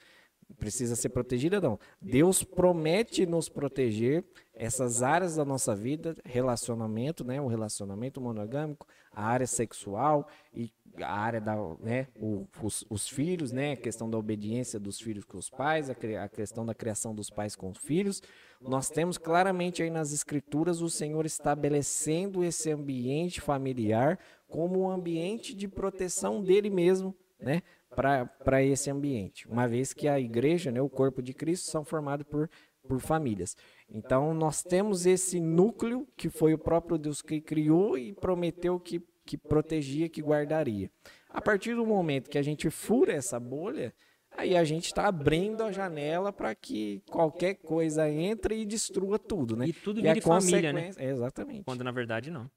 [0.60, 1.80] Precisa ser protegida, não.
[2.00, 4.24] Deus promete nos proteger
[4.54, 11.12] essas áreas da nossa vida, relacionamento, né, o relacionamento monogâmico, a área sexual e a
[11.12, 15.38] área da, né, o, os, os, filhos, né, a questão da obediência dos filhos com
[15.38, 18.22] os pais, a, a questão da criação dos pais com os filhos.
[18.62, 25.54] Nós temos claramente aí nas escrituras o Senhor estabelecendo esse ambiente familiar como um ambiente
[25.54, 27.62] de proteção dele mesmo, né,
[27.96, 29.48] para esse ambiente.
[29.48, 32.50] Uma vez que a igreja, né, o corpo de Cristo, são formados por
[32.88, 33.58] por famílias.
[33.90, 39.02] Então, nós temos esse núcleo que foi o próprio Deus que criou e prometeu que,
[39.26, 40.92] que protegia, que guardaria.
[41.28, 43.92] A partir do momento que a gente fura essa bolha,
[44.38, 49.56] aí a gente está abrindo a janela para que qualquer coisa entre e destrua tudo,
[49.56, 49.68] né?
[49.68, 50.82] E tudo E vira a família, né?
[50.90, 51.64] consequência- Exatamente.
[51.64, 52.48] Quando na verdade não.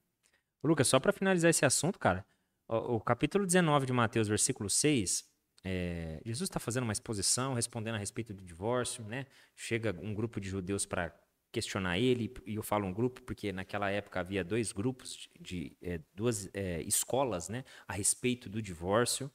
[0.62, 2.22] Lucas, só para finalizar esse assunto, cara,
[2.68, 5.24] o, o capítulo 19 de Mateus, versículo 6,
[5.64, 9.26] é, Jesus está fazendo uma exposição, respondendo a respeito do divórcio, né?
[9.56, 11.14] Chega um grupo de judeus para
[11.50, 16.00] questionar ele, e eu falo um grupo porque naquela época havia dois grupos, de, é,
[16.14, 17.64] duas é, escolas, né?
[17.86, 19.30] A respeito do divórcio,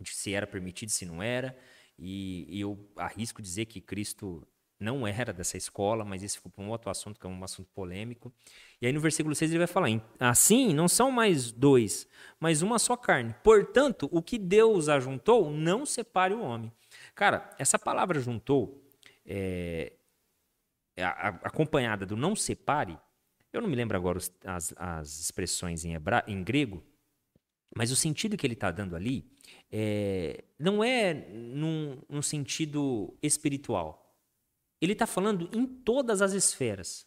[0.00, 1.56] de se era permitido, se não era,
[1.98, 4.46] e, e eu arrisco dizer que Cristo
[4.78, 7.68] não era dessa escola, mas esse ficou para um outro assunto, que é um assunto
[7.74, 8.32] polêmico.
[8.80, 12.06] E aí no versículo 6 ele vai falar: "Em- assim não são mais dois,
[12.38, 13.34] mas uma só carne.
[13.42, 16.70] Portanto, o que Deus ajuntou, não separe o homem.
[17.14, 18.82] Cara, essa palavra juntou,
[19.24, 19.92] é,
[20.96, 22.98] é acompanhada do não separe,
[23.52, 26.82] eu não me lembro agora os- as, as expressões em, hebra, em grego,
[27.74, 29.24] mas o sentido que ele está dando ali
[29.70, 34.05] é, não é num, num sentido espiritual.
[34.80, 37.06] Ele está falando em todas as esferas.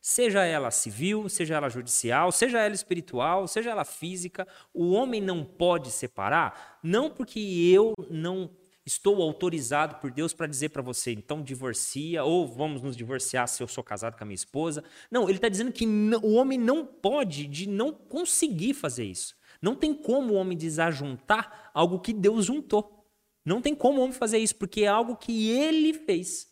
[0.00, 5.44] Seja ela civil, seja ela judicial, seja ela espiritual, seja ela física, o homem não
[5.44, 8.50] pode separar, não porque eu não
[8.84, 13.62] estou autorizado por Deus para dizer para você, então divorcia, ou vamos nos divorciar se
[13.62, 14.82] eu sou casado com a minha esposa.
[15.10, 19.36] Não, ele está dizendo que o homem não pode, de não conseguir fazer isso.
[19.60, 23.06] Não tem como o homem desajuntar algo que Deus juntou.
[23.44, 26.51] Não tem como o homem fazer isso, porque é algo que ele fez.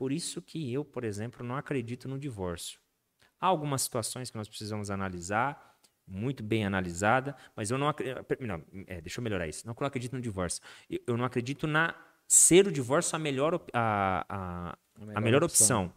[0.00, 2.80] Por isso que eu, por exemplo, não acredito no divórcio.
[3.38, 8.24] Há algumas situações que nós precisamos analisar, muito bem analisada, mas eu não acredito.
[8.40, 9.66] Não, é, deixa eu melhorar isso.
[9.66, 10.62] Não que eu acredito no divórcio.
[10.88, 11.94] Eu, eu não acredito na
[12.26, 14.78] ser o divórcio a melhor, op- a, a,
[15.14, 15.92] a melhor, opção.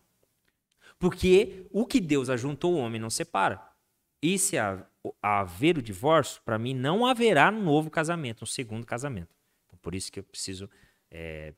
[0.99, 3.65] Porque o que Deus ajuntou, o homem não separa.
[4.21, 4.85] E se ha-
[5.21, 9.33] haver o divórcio, para mim não haverá um novo casamento, um segundo casamento.
[9.65, 10.69] Então, por isso que eu preciso
[11.09, 11.53] é,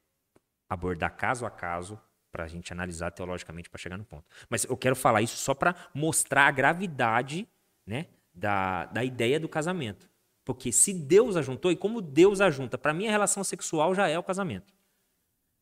[0.69, 1.99] abordar caso a caso
[2.35, 4.25] para a gente analisar teologicamente para chegar no ponto.
[4.49, 7.47] Mas eu quero falar isso só para mostrar a gravidade
[7.87, 10.09] né, da, da ideia do casamento.
[10.43, 14.19] Porque se Deus ajuntou, e como Deus ajunta, para mim a relação sexual já é
[14.19, 14.73] o casamento.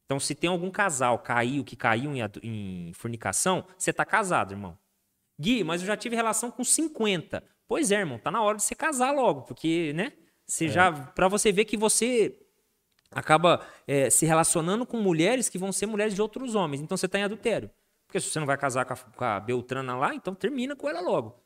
[0.06, 4.76] Então, se tem algum casal caiu, que caiu em, em fornicação, você está casado, irmão.
[5.40, 7.44] Gui, mas eu já tive relação com 50.
[7.68, 10.12] Pois é, irmão, tá na hora de você casar logo, porque, né?
[10.48, 10.92] Você já.
[10.92, 12.43] Pra você ver que você
[13.14, 16.82] acaba é, se relacionando com mulheres que vão ser mulheres de outros homens.
[16.82, 17.70] Então você tá em adultério.
[18.08, 20.88] Porque se você não vai casar com a, com a Beltrana lá, então termina com
[20.88, 21.42] ela logo.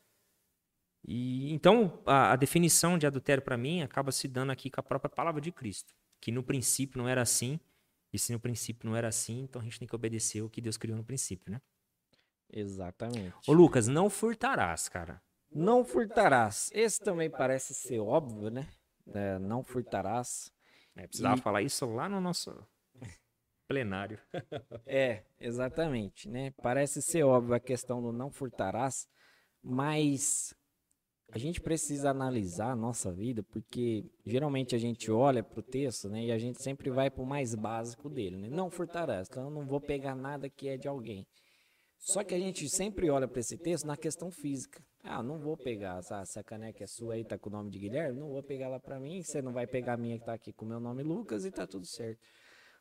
[1.06, 4.82] E então a, a definição de adultério para mim acaba se dando aqui com a
[4.82, 7.58] própria palavra de Cristo, que no princípio não era assim.
[8.12, 10.60] E se no princípio não era assim, então a gente tem que obedecer o que
[10.60, 11.60] Deus criou no princípio, né?
[12.50, 13.34] Exatamente.
[13.46, 15.22] Ô Lucas, não furtarás, cara.
[15.50, 16.70] Não furtarás.
[16.72, 18.66] Esse também parece ser óbvio, né?
[19.14, 20.50] É, não furtarás.
[20.98, 22.54] É, precisava E- falar isso lá no nosso
[23.66, 24.18] plenário.
[24.86, 26.50] É, exatamente, né?
[26.62, 29.06] Parece ser óbvio a questão do não furtarás,
[29.62, 30.54] mas
[31.30, 36.08] a gente precisa analisar a nossa vida, porque geralmente a gente olha para o texto,
[36.08, 36.24] né?
[36.24, 38.48] E a gente sempre vai para o mais básico dele, né?
[38.48, 41.26] Não furtarás, então eu não vou pegar nada que é de alguém.
[41.98, 44.82] Só que a gente sempre olha para esse texto na questão física.
[45.04, 47.70] Ah, não vou pegar, ah, se a caneca é sua aí, tá com o nome
[47.70, 50.24] de Guilherme, não vou pegar lá para mim, você não vai pegar a minha que
[50.24, 52.20] tá aqui com o meu nome Lucas e tá tudo certo.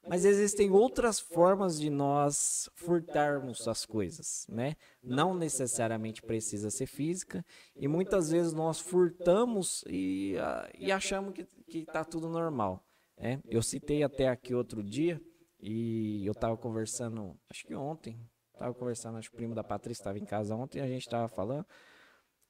[0.08, 4.76] Mas existem outras formas de nós furtarmos as coisas, né?
[5.04, 7.46] Não necessariamente precisa ser física.
[7.76, 12.86] E muitas vezes nós furtamos e, ah, e achamos que, que tá tudo normal.
[13.18, 13.42] Né?
[13.50, 15.20] Eu citei até aqui outro dia
[15.60, 18.18] e eu tava conversando, acho que ontem,
[18.58, 21.28] tava conversando, acho que o primo da Patrícia estava em casa ontem, a gente tava
[21.28, 21.66] falando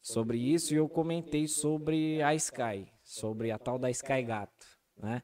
[0.08, 4.66] sobre isso e eu comentei sobre a Sky, sobre a tal da Sky Gato,
[4.98, 5.22] né?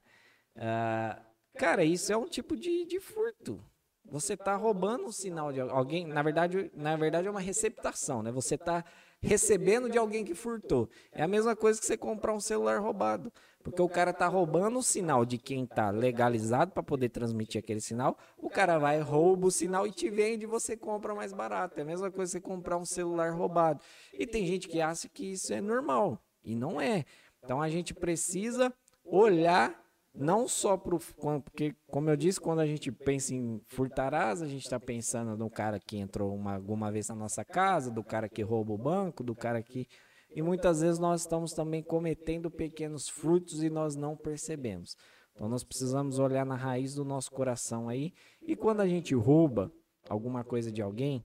[0.56, 1.22] Ah,
[1.58, 3.64] cara, isso é um tipo de, de furto.
[4.06, 8.22] Você tá roubando um sinal de al- alguém, na verdade, na verdade é uma receptação,
[8.22, 8.32] né?
[8.32, 8.84] Você tá
[9.22, 10.90] recebendo de alguém que furtou.
[11.12, 13.32] É a mesma coisa que você comprar um celular roubado,
[13.64, 17.80] porque o cara tá roubando o sinal de quem tá legalizado para poder transmitir aquele
[17.80, 18.18] sinal.
[18.38, 21.80] O cara vai rouba o sinal e te vende, e você compra mais barato.
[21.80, 23.80] É a mesma coisa você comprar um celular roubado.
[24.14, 27.06] E tem gente que acha que isso é normal e não é.
[27.42, 28.74] Então a gente precisa
[29.06, 29.82] olhar
[30.14, 31.00] não só pro
[31.42, 35.50] porque como eu disse quando a gente pensa em furtarás a gente está pensando no
[35.50, 39.24] cara que entrou uma, alguma vez na nossa casa do cara que rouba o banco
[39.24, 39.88] do cara que
[40.36, 44.96] e muitas vezes nós estamos também cometendo pequenos furtos e nós não percebemos
[45.36, 49.72] então nós precisamos olhar na raiz do nosso coração aí e quando a gente rouba
[50.10, 51.24] alguma coisa de alguém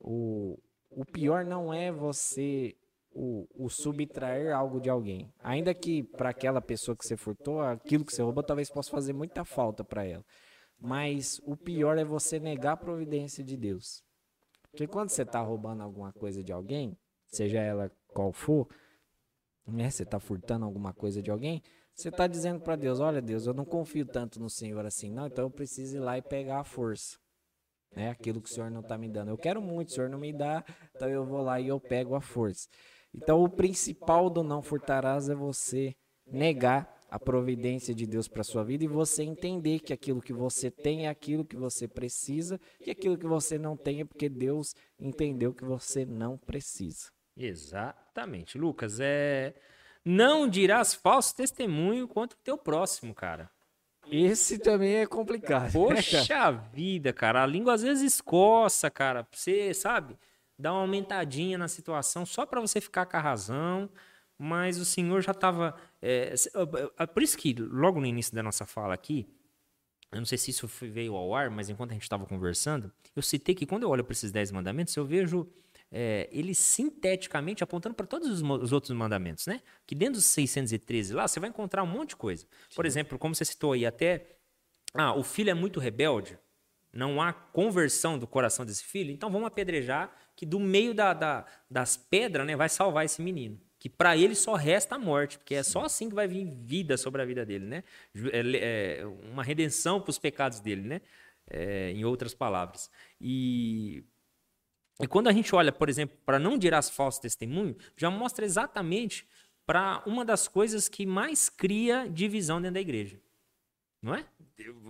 [0.00, 0.58] o,
[0.90, 2.74] o pior não é você
[3.12, 5.32] o, o subtrair algo de alguém.
[5.40, 9.12] Ainda que para aquela pessoa que você furtou, aquilo que você roubou talvez possa fazer
[9.12, 10.24] muita falta para ela.
[10.80, 14.02] Mas o pior é você negar a providência de Deus.
[14.70, 16.96] Porque quando você está roubando alguma coisa de alguém,
[17.26, 18.66] seja ela qual for,
[19.64, 19.88] né?
[19.88, 21.62] Você está furtando alguma coisa de alguém,
[21.94, 25.28] você está dizendo para Deus: Olha, Deus, eu não confio tanto no Senhor assim, não,
[25.28, 27.16] então eu preciso ir lá e pegar a força.
[27.94, 28.10] Né?
[28.10, 29.28] Aquilo que o Senhor não está me dando.
[29.28, 30.64] Eu quero muito, o Senhor não me dá,
[30.94, 32.68] então eu vou lá e eu pego a força.
[33.14, 35.94] Então, o principal do não furtarás é você
[36.26, 40.70] negar a providência de Deus para sua vida e você entender que aquilo que você
[40.70, 44.74] tem é aquilo que você precisa e aquilo que você não tem é porque Deus
[44.98, 47.10] entendeu que você não precisa.
[48.18, 48.98] Exatamente, Lucas.
[49.00, 49.54] É
[50.04, 53.50] não dirás falso testemunho contra o teu próximo, cara.
[54.10, 55.72] Esse também é complicado.
[55.72, 57.42] Poxa vida, cara.
[57.42, 59.26] A língua às vezes escoça, cara.
[59.30, 60.16] Você sabe,
[60.58, 63.90] dá uma aumentadinha na situação só para você ficar com a razão
[64.38, 65.74] mas o Senhor já estava.
[66.00, 66.34] É,
[67.12, 69.26] por isso que, logo no início da nossa fala aqui,
[70.12, 73.22] eu não sei se isso veio ao ar, mas enquanto a gente estava conversando, eu
[73.22, 75.46] citei que quando eu olho para esses dez mandamentos, eu vejo
[75.90, 79.60] é, eles sinteticamente apontando para todos os, os, outros mandamentos, né?
[79.86, 82.44] Que dentro dos 613 lá, você vai encontrar um monte de coisa.
[82.44, 82.76] Sim.
[82.76, 84.36] Por exemplo, como você citou aí, até.
[84.94, 86.38] Ah, o filho é muito rebelde,
[86.90, 91.44] não há conversão do coração desse filho, então vamos apedrejar que do meio da, da,
[91.70, 95.54] das pedras né, vai salvar esse menino que para ele só resta a morte, porque
[95.54, 97.84] é só assim que vai vir vida sobre a vida dele, né?
[98.32, 101.00] É, é uma redenção para os pecados dele, né?
[101.48, 102.90] É, em outras palavras.
[103.20, 104.04] E,
[105.00, 109.26] e quando a gente olha, por exemplo, para não dirás falso testemunho, já mostra exatamente
[109.64, 113.20] para uma das coisas que mais cria divisão dentro da igreja.
[114.02, 114.24] Não é?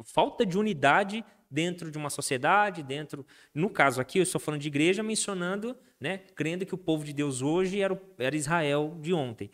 [0.05, 3.27] Falta de unidade dentro de uma sociedade, dentro.
[3.55, 7.13] No caso aqui, eu estou falando de igreja, mencionando, né, crendo que o povo de
[7.13, 9.51] Deus hoje era, o, era Israel de ontem,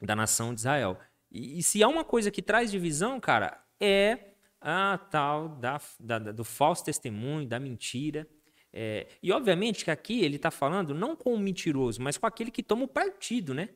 [0.00, 0.98] da nação de Israel.
[1.30, 6.18] E, e, se há uma coisa que traz divisão, cara, é a tal da, da,
[6.18, 8.28] do falso testemunho, da mentira.
[8.72, 12.50] É, e obviamente que aqui ele está falando não com o mentiroso, mas com aquele
[12.50, 13.68] que toma o partido, né?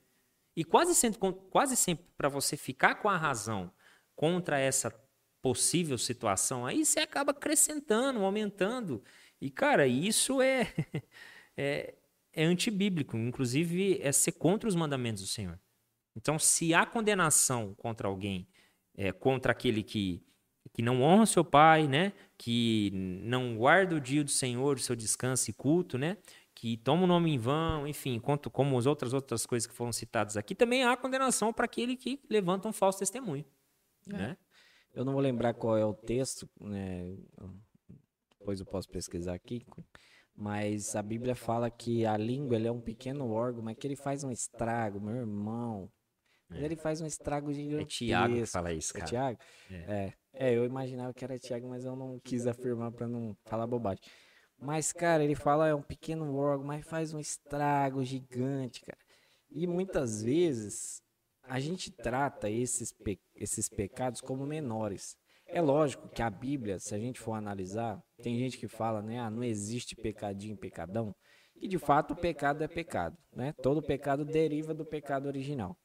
[0.56, 1.20] E quase sempre,
[1.50, 3.70] quase sempre para você ficar com a razão
[4.14, 4.90] contra essa
[5.42, 9.04] possível situação, aí você acaba acrescentando, aumentando.
[9.40, 10.72] E, cara, isso é,
[11.56, 11.94] é,
[12.32, 13.16] é antibíblico.
[13.16, 15.60] Inclusive, é ser contra os mandamentos do Senhor.
[16.16, 18.48] Então, se há condenação contra alguém,
[18.96, 20.24] é, contra aquele que,
[20.76, 22.12] que não honra seu pai, né?
[22.36, 26.18] que não guarda o dia do Senhor, o seu descanso e culto, né?
[26.54, 29.90] que toma o nome em vão, enfim, quanto, como as outras outras coisas que foram
[29.90, 33.46] citadas aqui, também há condenação para aquele que levanta um falso testemunho.
[34.06, 34.12] É.
[34.12, 34.36] Né?
[34.92, 37.16] Eu não vou lembrar qual é o texto, né?
[38.38, 39.64] Depois eu posso pesquisar aqui.
[40.34, 44.24] Mas a Bíblia fala que a língua é um pequeno órgão, mas que ele faz
[44.24, 45.90] um estrago, meu irmão.
[46.50, 46.64] É.
[46.64, 48.04] Ele faz um estrago gigantesco.
[48.04, 49.04] É Tiago que fala isso, é cara.
[49.04, 49.38] É Tiago?
[49.70, 49.74] É.
[49.74, 50.12] é.
[50.38, 54.02] Eu imaginava que era Tiago, mas eu não quis afirmar para não falar bobagem.
[54.58, 58.98] Mas, cara, ele fala é um pequeno órgão, mas faz um estrago gigante, cara.
[59.50, 61.02] E muitas vezes
[61.42, 65.16] a gente trata esses, pe esses pecados como menores.
[65.46, 69.20] É lógico que a Bíblia, se a gente for analisar, tem gente que fala, né,
[69.20, 71.14] ah, não existe pecadinho, pecadão,
[71.54, 73.54] e de fato o pecado é pecado, né?
[73.62, 75.76] Todo pecado deriva do pecado original.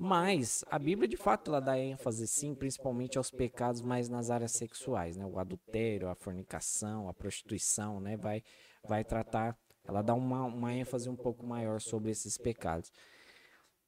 [0.00, 4.52] Mas a Bíblia de fato ela dá ênfase sim, principalmente aos pecados mais nas áreas
[4.52, 5.26] sexuais, né?
[5.26, 8.16] O adultério, a fornicação, a prostituição, né?
[8.16, 8.42] Vai
[8.86, 12.92] vai tratar, ela dá uma, uma ênfase um pouco maior sobre esses pecados.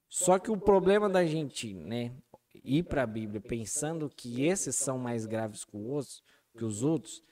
[0.09, 2.13] Só que o problema da gente, né,
[2.65, 6.23] ir para a Bíblia pensando que esses são mais graves que os outros,
[6.59, 7.23] que os outros,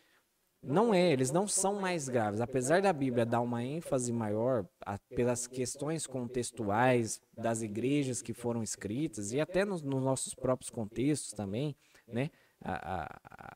[0.62, 2.40] não é, eles não são mais graves.
[2.40, 8.62] Apesar da Bíblia dar uma ênfase maior a, pelas questões contextuais das igrejas que foram
[8.62, 11.76] escritas e até nos, nos nossos próprios contextos também,
[12.06, 12.30] né?
[12.60, 13.08] A,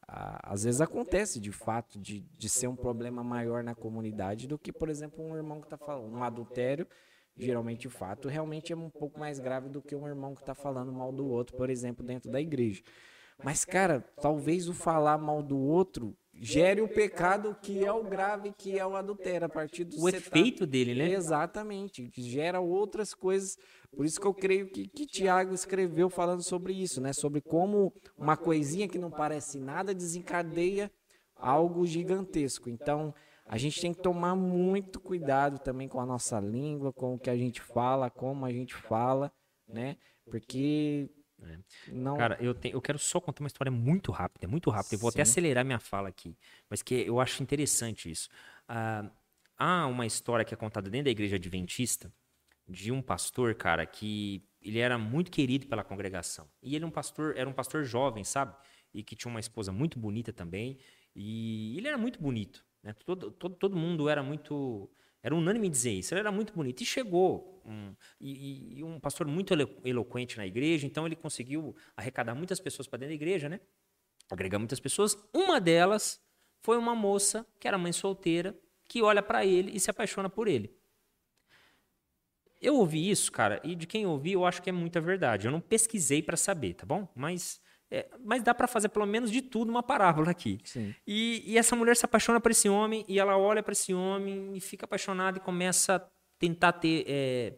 [0.06, 4.56] a, às vezes acontece de fato de, de ser um problema maior na comunidade do
[4.56, 6.86] que, por exemplo, um irmão que está falando um adultério
[7.36, 10.54] geralmente o fato realmente é um pouco mais grave do que um irmão que está
[10.54, 12.82] falando mal do outro, por exemplo, dentro da igreja.
[13.42, 18.52] Mas, cara, talvez o falar mal do outro gere o pecado que é o grave,
[18.52, 21.12] que é o adultério, a partir do O efeito dele, né?
[21.12, 23.56] Exatamente, que gera outras coisas.
[23.94, 27.12] Por isso que eu creio que, que Tiago escreveu falando sobre isso, né?
[27.12, 30.90] Sobre como uma coisinha que não parece nada desencadeia
[31.36, 32.70] algo gigantesco.
[32.70, 33.12] Então,
[33.46, 37.28] a gente tem que tomar muito cuidado também com a nossa língua, com o que
[37.28, 39.30] a gente fala, como a gente fala,
[39.68, 39.96] né?
[40.24, 41.10] Porque
[41.48, 41.58] é.
[41.88, 42.16] Não...
[42.16, 44.94] Cara, eu, te, eu quero só contar uma história muito rápida, muito rápida.
[44.94, 45.16] Eu vou Sim.
[45.16, 46.36] até acelerar minha fala aqui,
[46.68, 48.28] mas que eu acho interessante isso.
[48.68, 49.10] Ah,
[49.56, 52.12] há uma história que é contada dentro da igreja adventista,
[52.68, 56.48] de um pastor, cara, que ele era muito querido pela congregação.
[56.62, 58.54] E ele é um pastor, era um pastor jovem, sabe?
[58.94, 60.78] E que tinha uma esposa muito bonita também.
[61.14, 62.64] E ele era muito bonito.
[62.82, 62.94] Né?
[63.04, 64.90] Todo, todo, todo mundo era muito.
[65.22, 66.12] Era unânime dizer isso.
[66.12, 66.82] Ele era muito bonito.
[66.82, 71.76] E chegou um, e, e um pastor muito elo, eloquente na igreja, então ele conseguiu
[71.96, 73.60] arrecadar muitas pessoas para dentro da igreja, né?
[74.30, 75.16] Agregar muitas pessoas.
[75.32, 76.20] Uma delas
[76.60, 78.58] foi uma moça que era mãe solteira,
[78.88, 80.74] que olha para ele e se apaixona por ele.
[82.60, 85.46] Eu ouvi isso, cara, e de quem ouvi eu acho que é muita verdade.
[85.46, 87.08] Eu não pesquisei para saber, tá bom?
[87.14, 87.60] Mas
[87.94, 90.58] é, mas dá para fazer pelo menos de tudo uma parábola aqui.
[91.06, 94.56] E, e, essa mulher se apaixona por esse homem e ela olha para esse homem
[94.56, 96.02] e fica apaixonada e começa a
[96.38, 97.52] tentar ter é,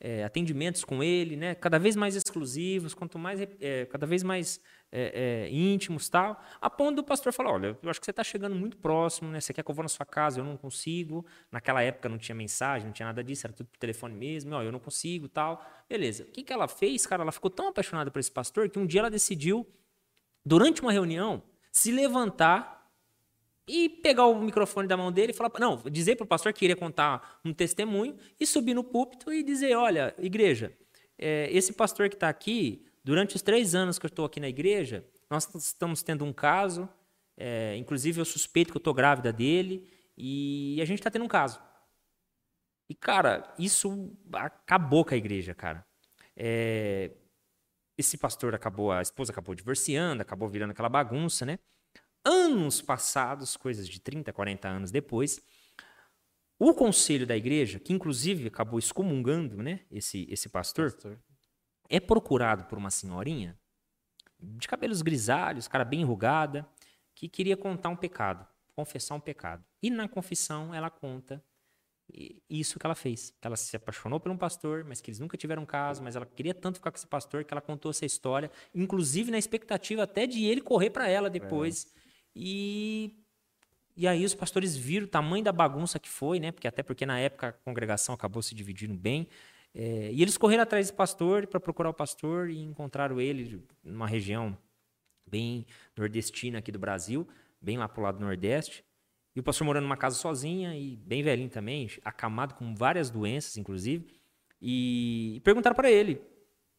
[0.00, 1.54] é, atendimentos com ele, né?
[1.54, 6.42] Cada vez mais exclusivos, quanto mais é, cada vez mais é, é, íntimos, tal.
[6.60, 9.40] A ponto do pastor falar, olha, eu acho que você está chegando muito próximo, né?
[9.40, 10.40] Você quer que eu vá na sua casa?
[10.40, 11.24] Eu não consigo.
[11.52, 14.54] Naquela época não tinha mensagem, não tinha nada disso, era tudo por telefone mesmo.
[14.54, 15.64] Ó, eu não consigo, tal.
[15.88, 16.24] Beleza.
[16.24, 17.22] O que, que ela fez, cara?
[17.22, 19.66] Ela ficou tão apaixonada por esse pastor que um dia ela decidiu,
[20.44, 22.78] durante uma reunião, se levantar
[23.66, 26.64] e pegar o microfone da mão dele e falar, não, dizer para o pastor que
[26.64, 30.72] iria contar um testemunho e subir no púlpito e dizer, olha, igreja,
[31.18, 34.50] é, esse pastor que está aqui, durante os três anos que eu estou aqui na
[34.50, 36.86] igreja, nós estamos tendo um caso,
[37.38, 41.28] é, inclusive eu suspeito que eu estou grávida dele e a gente está tendo um
[41.28, 41.58] caso.
[42.86, 45.86] E, cara, isso acabou com a igreja, cara.
[46.36, 47.12] É,
[47.96, 51.58] esse pastor acabou, a esposa acabou divorciando, acabou virando aquela bagunça, né?
[52.22, 55.40] anos passados, coisas de 30, 40 anos depois,
[56.58, 61.18] o conselho da igreja, que inclusive acabou excomungando né, esse, esse pastor, pastor,
[61.88, 63.58] é procurado por uma senhorinha
[64.40, 66.68] de cabelos grisalhos, cara bem enrugada,
[67.14, 69.64] que queria contar um pecado, confessar um pecado.
[69.82, 71.42] E na confissão ela conta
[72.48, 73.34] isso que ela fez.
[73.42, 76.54] Ela se apaixonou por um pastor, mas que eles nunca tiveram caso, mas ela queria
[76.54, 80.44] tanto ficar com esse pastor que ela contou essa história, inclusive na expectativa até de
[80.44, 81.86] ele correr para ela depois.
[81.94, 81.98] É.
[82.34, 83.14] E,
[83.96, 86.52] e aí os pastores viram o tamanho da bagunça que foi, né?
[86.52, 89.28] Porque até porque na época a congregação acabou se dividindo bem.
[89.80, 94.08] É, e eles correram atrás desse pastor para procurar o pastor e encontraram ele numa
[94.08, 94.58] região
[95.24, 95.64] bem
[95.96, 97.28] nordestina aqui do Brasil,
[97.60, 98.84] bem lá pro lado nordeste.
[99.36, 103.56] E o pastor morando numa casa sozinha e bem velhinho também, acamado com várias doenças,
[103.56, 104.04] inclusive.
[104.60, 106.20] E perguntaram para ele,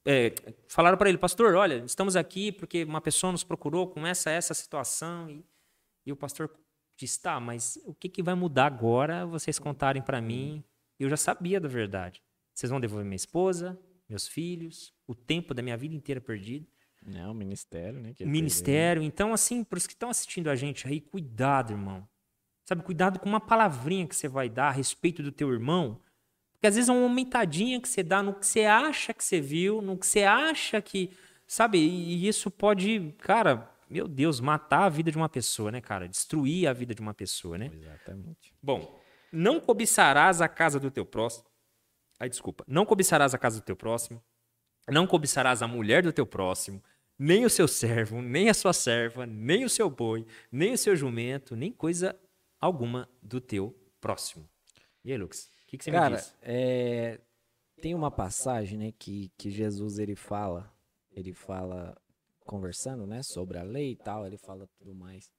[0.05, 0.33] é,
[0.67, 4.53] falaram para ele, pastor, olha, estamos aqui porque uma pessoa nos procurou com essa essa
[4.53, 5.45] situação e,
[6.05, 6.51] e o pastor
[6.97, 10.61] disse, tá, mas o que, que vai mudar agora vocês contarem para mim?
[10.99, 12.21] Eu já sabia da verdade.
[12.59, 13.79] Vocês vão devolver minha esposa,
[14.09, 16.67] meus filhos, o tempo da minha vida inteira perdido.
[17.05, 18.13] Não, o ministério, né?
[18.19, 19.01] O ministério.
[19.01, 22.05] Então, assim, para os que estão assistindo a gente aí, cuidado, irmão.
[22.65, 26.01] Sabe, cuidado com uma palavrinha que você vai dar a respeito do teu irmão,
[26.51, 29.39] porque às vezes é uma aumentadinha que você dá no que você acha que você
[29.39, 31.11] viu, no que você acha que.
[31.47, 31.77] Sabe?
[31.77, 36.09] E isso pode, cara, meu Deus, matar a vida de uma pessoa, né, cara?
[36.09, 37.71] Destruir a vida de uma pessoa, né?
[37.73, 38.53] Exatamente.
[38.61, 38.99] Bom,
[39.31, 41.48] não cobiçarás a casa do teu próximo.
[42.19, 42.63] Ai, desculpa.
[42.67, 44.21] Não cobiçarás a casa do teu próximo.
[44.87, 46.83] Não cobiçarás a mulher do teu próximo,
[47.17, 50.95] nem o seu servo, nem a sua serva, nem o seu boi, nem o seu
[50.95, 52.19] jumento, nem coisa
[52.59, 54.49] alguma do teu próximo.
[55.03, 55.51] E aí, Lucas?
[55.69, 56.35] que, que você Cara, me diz?
[56.41, 57.19] É,
[57.79, 60.73] tem uma passagem, né, que, que Jesus ele fala,
[61.11, 61.95] ele fala
[62.43, 65.31] conversando, né, sobre a lei e tal, ele fala tudo mais.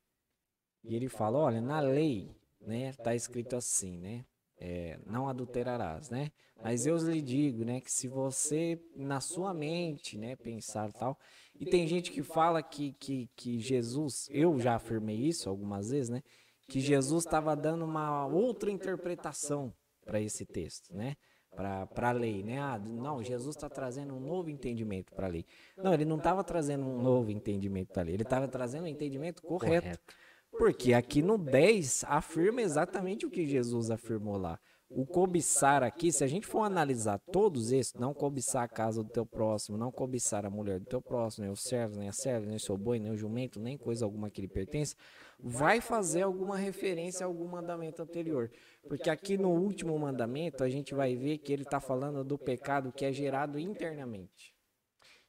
[0.84, 2.30] E ele fala, olha, na lei,
[2.60, 4.24] né, tá escrito assim, né,
[4.60, 6.30] é, não adulterarás, né?
[6.62, 11.18] Mas eu lhe digo, né, que se você na sua mente, né, pensar tal,
[11.58, 16.10] e tem gente que fala que, que, que Jesus, eu já afirmei isso algumas vezes,
[16.10, 16.22] né,
[16.68, 19.72] que Jesus estava dando uma outra interpretação
[20.04, 21.16] para esse texto, né?
[21.56, 22.60] Para a lei, né?
[22.60, 25.44] Ah, não, Jesus está trazendo um novo entendimento para a lei.
[25.76, 28.86] Não, ele não estava trazendo um novo entendimento para a lei, ele estava trazendo um
[28.86, 29.82] entendimento correto.
[29.82, 30.14] correto.
[30.52, 34.58] Porque aqui no 10 afirma exatamente o que Jesus afirmou lá.
[34.92, 39.08] O cobiçar aqui, se a gente for analisar todos esses, não cobiçar a casa do
[39.08, 42.44] teu próximo, não cobiçar a mulher do teu próximo, nem o servo, nem a serva,
[42.44, 44.96] nem o seu boi, nem o jumento, nem coisa alguma que lhe pertence,
[45.38, 48.50] vai fazer alguma referência a algum mandamento anterior.
[48.88, 52.92] Porque aqui no último mandamento a gente vai ver que ele está falando do pecado
[52.92, 54.59] que é gerado internamente.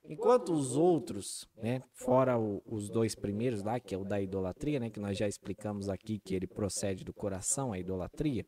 [0.04, 4.80] Enquanto os outros, né, fora o, os dois primeiros lá, que é o da idolatria,
[4.80, 8.46] né, que nós já explicamos aqui que ele procede do coração, a idolatria,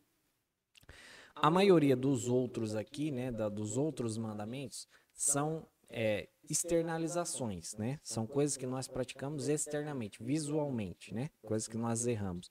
[1.35, 7.99] a maioria dos outros aqui, né, da, dos outros mandamentos, são é, externalizações, né?
[8.03, 11.29] São coisas que nós praticamos externamente, visualmente, né?
[11.41, 12.49] Coisas que nós erramos.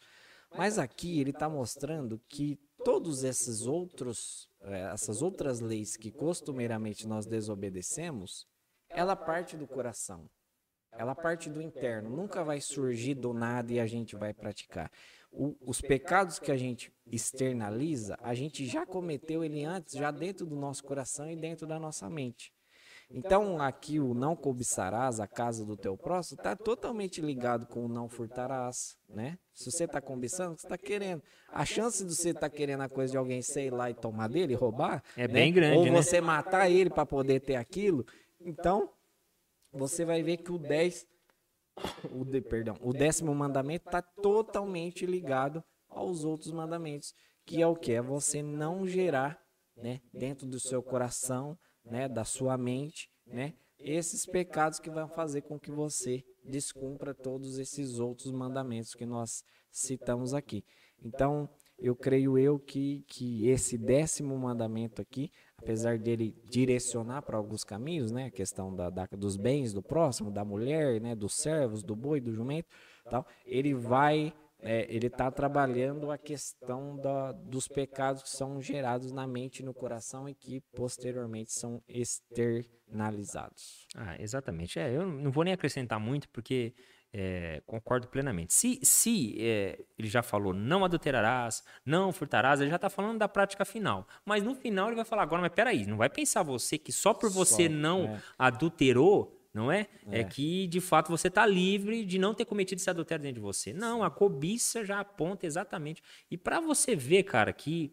[0.56, 7.06] Mas aqui ele está mostrando que todos esses outros, eh, essas outras leis que costumeiramente
[7.06, 8.46] nós desobedecemos,
[8.94, 10.28] ela parte do coração.
[10.92, 12.10] Ela parte do interno.
[12.10, 14.90] Nunca vai surgir do nada e a gente vai praticar.
[15.30, 20.44] O, os pecados que a gente externaliza, a gente já cometeu ele antes, já dentro
[20.44, 22.52] do nosso coração e dentro da nossa mente.
[23.14, 27.88] Então, aqui o não cobiçarás a casa do teu próximo está totalmente ligado com o
[27.88, 29.38] não furtarás, né?
[29.52, 31.22] Se você está cobiçando, você está querendo.
[31.48, 34.28] A chance de você estar tá querendo a coisa de alguém, sei lá, e tomar
[34.28, 35.34] dele, roubar, é né?
[35.34, 36.26] bem grande, Ou você né?
[36.26, 38.06] matar ele para poder ter aquilo.
[38.44, 38.90] Então,
[39.72, 41.06] você vai ver que o 10,
[42.12, 47.14] o de, perdão, o décimo mandamento está totalmente ligado aos outros mandamentos,
[47.44, 47.92] que é o que?
[47.92, 49.40] É você não gerar,
[49.76, 55.42] né, dentro do seu coração, né, da sua mente, né, esses pecados que vão fazer
[55.42, 60.64] com que você descumpra todos esses outros mandamentos que nós citamos aqui.
[61.00, 61.48] Então,
[61.82, 68.12] eu creio eu que, que esse décimo mandamento aqui, apesar dele direcionar para alguns caminhos,
[68.12, 71.96] né, a questão da, da, dos bens do próximo, da mulher, né, dos servos, do
[71.96, 72.68] boi, do jumento,
[73.10, 74.32] tal, ele vai
[74.64, 79.64] é, ele está trabalhando a questão da, dos pecados que são gerados na mente e
[79.64, 83.88] no coração e que posteriormente são externalizados.
[83.96, 84.78] Ah, exatamente.
[84.78, 86.72] É, eu não vou nem acrescentar muito porque
[87.12, 88.54] é, concordo plenamente.
[88.54, 93.28] Se, se é, ele já falou não adulterarás, não furtarás, ele já está falando da
[93.28, 94.06] prática final.
[94.24, 97.12] Mas no final ele vai falar agora, mas peraí, não vai pensar você que só
[97.12, 98.22] por você só, não é.
[98.38, 99.86] adulterou não é?
[100.10, 100.20] é?
[100.20, 103.42] É, que de fato você está livre de não ter cometido esse adultério dentro de
[103.42, 103.72] você.
[103.72, 106.02] Não, a cobiça já aponta exatamente.
[106.30, 107.92] E para você ver, cara, que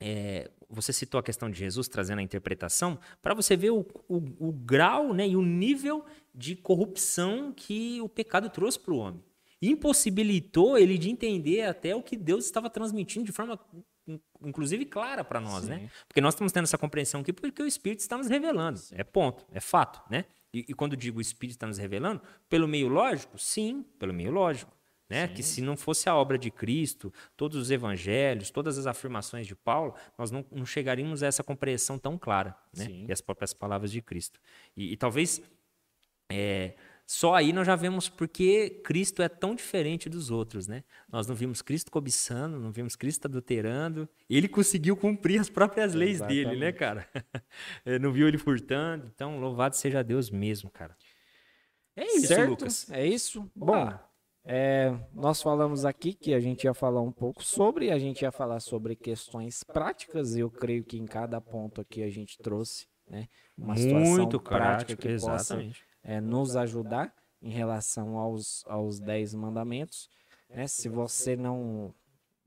[0.00, 4.48] é, você citou a questão de Jesus trazendo a interpretação, para você ver o, o,
[4.48, 6.04] o, grau né, e o nível
[6.34, 9.22] de corrupção que o pecado trouxe para o homem.
[9.62, 13.58] Impossibilitou ele de entender até o que Deus estava transmitindo de forma
[14.42, 15.76] inclusive clara para nós, né?
[15.76, 15.82] Sim.
[15.84, 15.90] né?
[16.06, 18.78] Porque nós estamos tendo essa compreensão aqui porque o Espírito está nos revelando.
[18.92, 20.26] É ponto, é fato, né?
[20.52, 23.38] E, e quando digo o Espírito está nos revelando, pelo meio lógico?
[23.38, 24.72] Sim, pelo meio lógico.
[25.08, 25.28] Né?
[25.28, 29.54] Que se não fosse a obra de Cristo, todos os evangelhos, todas as afirmações de
[29.54, 32.86] Paulo, nós não, não chegaríamos a essa compreensão tão clara, né?
[33.06, 34.40] E as próprias palavras de Cristo.
[34.74, 35.42] E, e talvez
[36.32, 36.74] é,
[37.06, 40.82] só aí nós já vemos porque Cristo é tão diferente dos outros, né?
[41.10, 44.08] Nós não vimos Cristo cobiçando, não vimos Cristo adulterando.
[44.28, 46.44] Ele conseguiu cumprir as próprias leis Exatamente.
[46.46, 47.06] dele, né, cara?
[47.84, 49.10] É, não viu ele furtando.
[49.14, 50.96] Então, louvado seja Deus mesmo, cara.
[51.94, 52.50] É isso, certo?
[52.50, 52.90] Lucas.
[52.90, 53.50] É isso.
[53.54, 53.92] Bom,
[54.46, 58.30] é, nós falamos aqui que a gente ia falar um pouco sobre, a gente ia
[58.30, 60.36] falar sobre questões práticas.
[60.36, 63.26] Eu creio que em cada ponto aqui a gente trouxe né,
[63.56, 65.80] uma situação Muito prática que exatamente.
[65.80, 70.10] possa é, nos ajudar em relação aos, aos dez mandamentos.
[70.50, 70.66] Né?
[70.66, 71.94] Se você não.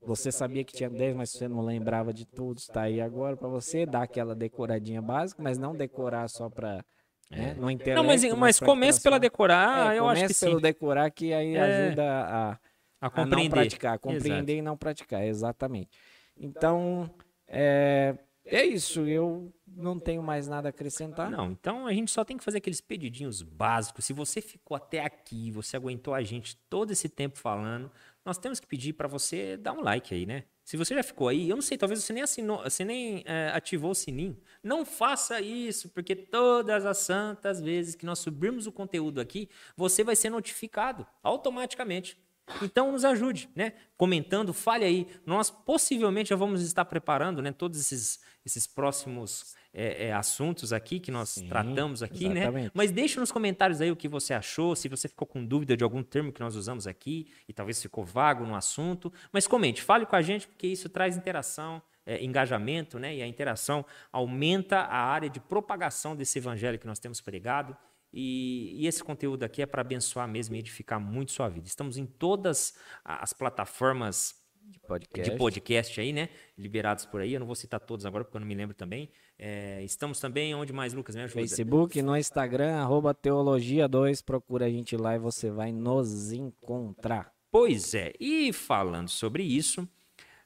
[0.00, 3.48] Você sabia que tinha 10, mas você não lembrava de tudo, está aí agora para
[3.48, 6.84] você dar aquela decoradinha básica, mas não decorar só para
[7.30, 7.54] né?
[7.58, 10.46] Não, não, mas, mas comece pela decorar, é, eu acho que sim.
[10.46, 12.58] pelo decorar que aí é, ajuda a,
[13.00, 13.34] a, compreender.
[13.34, 14.52] a não praticar, compreender Exato.
[14.52, 15.90] e não praticar, exatamente.
[16.38, 17.10] Então,
[17.46, 21.30] é, é isso, eu não tenho mais nada a acrescentar.
[21.30, 24.06] Não, então a gente só tem que fazer aqueles pedidinhos básicos.
[24.06, 27.90] Se você ficou até aqui, você aguentou a gente todo esse tempo falando,
[28.24, 30.44] nós temos que pedir para você dar um like aí, né?
[30.68, 33.50] Se você já ficou aí, eu não sei, talvez você nem assinou, você nem é,
[33.54, 34.38] ativou o sininho.
[34.62, 40.04] Não faça isso, porque todas as santas vezes que nós subirmos o conteúdo aqui, você
[40.04, 42.18] vai ser notificado automaticamente.
[42.62, 43.72] Então nos ajude, né?
[43.96, 45.06] Comentando, fale aí.
[45.26, 47.52] Nós possivelmente já vamos estar preparando, né?
[47.52, 52.40] Todos esses, esses próximos é, é, assuntos aqui que nós Sim, tratamos aqui, né?
[52.40, 52.64] exatamente.
[52.64, 52.70] né?
[52.74, 55.84] Mas deixe nos comentários aí o que você achou, se você ficou com dúvida de
[55.84, 59.12] algum termo que nós usamos aqui e talvez ficou vago no assunto.
[59.32, 63.14] Mas comente, fale com a gente, porque isso traz interação, é, engajamento, né?
[63.16, 67.76] E a interação aumenta a área de propagação desse evangelho que nós temos pregado.
[68.20, 71.68] E, e, esse conteúdo aqui é para abençoar mesmo e edificar muito sua vida.
[71.68, 72.74] Estamos em todas
[73.04, 75.30] as plataformas de podcast.
[75.30, 76.28] de podcast aí, né?
[76.58, 77.34] Liberados por aí.
[77.34, 79.08] Eu não vou citar todos agora porque eu não me lembro também.
[79.38, 81.14] É, estamos também onde mais, Lucas?
[81.14, 81.40] Me ajuda.
[81.40, 84.24] Facebook, no Instagram, arroba Teologia2.
[84.24, 87.32] Procura a gente lá e você vai nos encontrar.
[87.52, 88.14] Pois é.
[88.18, 89.88] E falando sobre isso,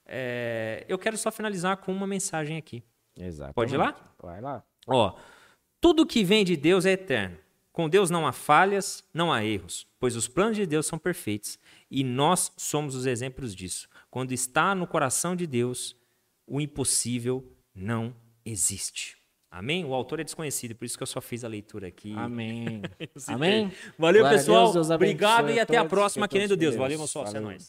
[0.04, 2.84] é, eu quero só finalizar com uma mensagem aqui.
[3.18, 3.54] Exato.
[3.54, 3.96] Pode ir lá?
[4.22, 4.62] Vai lá.
[4.86, 5.16] Ó,
[5.80, 7.40] tudo que vem de Deus é eterno.
[7.72, 11.58] Com Deus não há falhas, não há erros, pois os planos de Deus são perfeitos
[11.90, 13.88] e nós somos os exemplos disso.
[14.10, 15.96] Quando está no coração de Deus,
[16.46, 19.16] o impossível não existe.
[19.50, 19.84] Amém?
[19.84, 22.14] O autor é desconhecido, por isso que eu só fiz a leitura aqui.
[22.16, 22.82] Amém.
[23.28, 23.72] Amém.
[23.98, 24.64] Valeu, Glória pessoal.
[24.64, 26.74] Deus, Deus Obrigado e até a próxima, querendo Deus.
[26.74, 27.36] Valeu, meu sócio.
[27.36, 27.66] É nóis.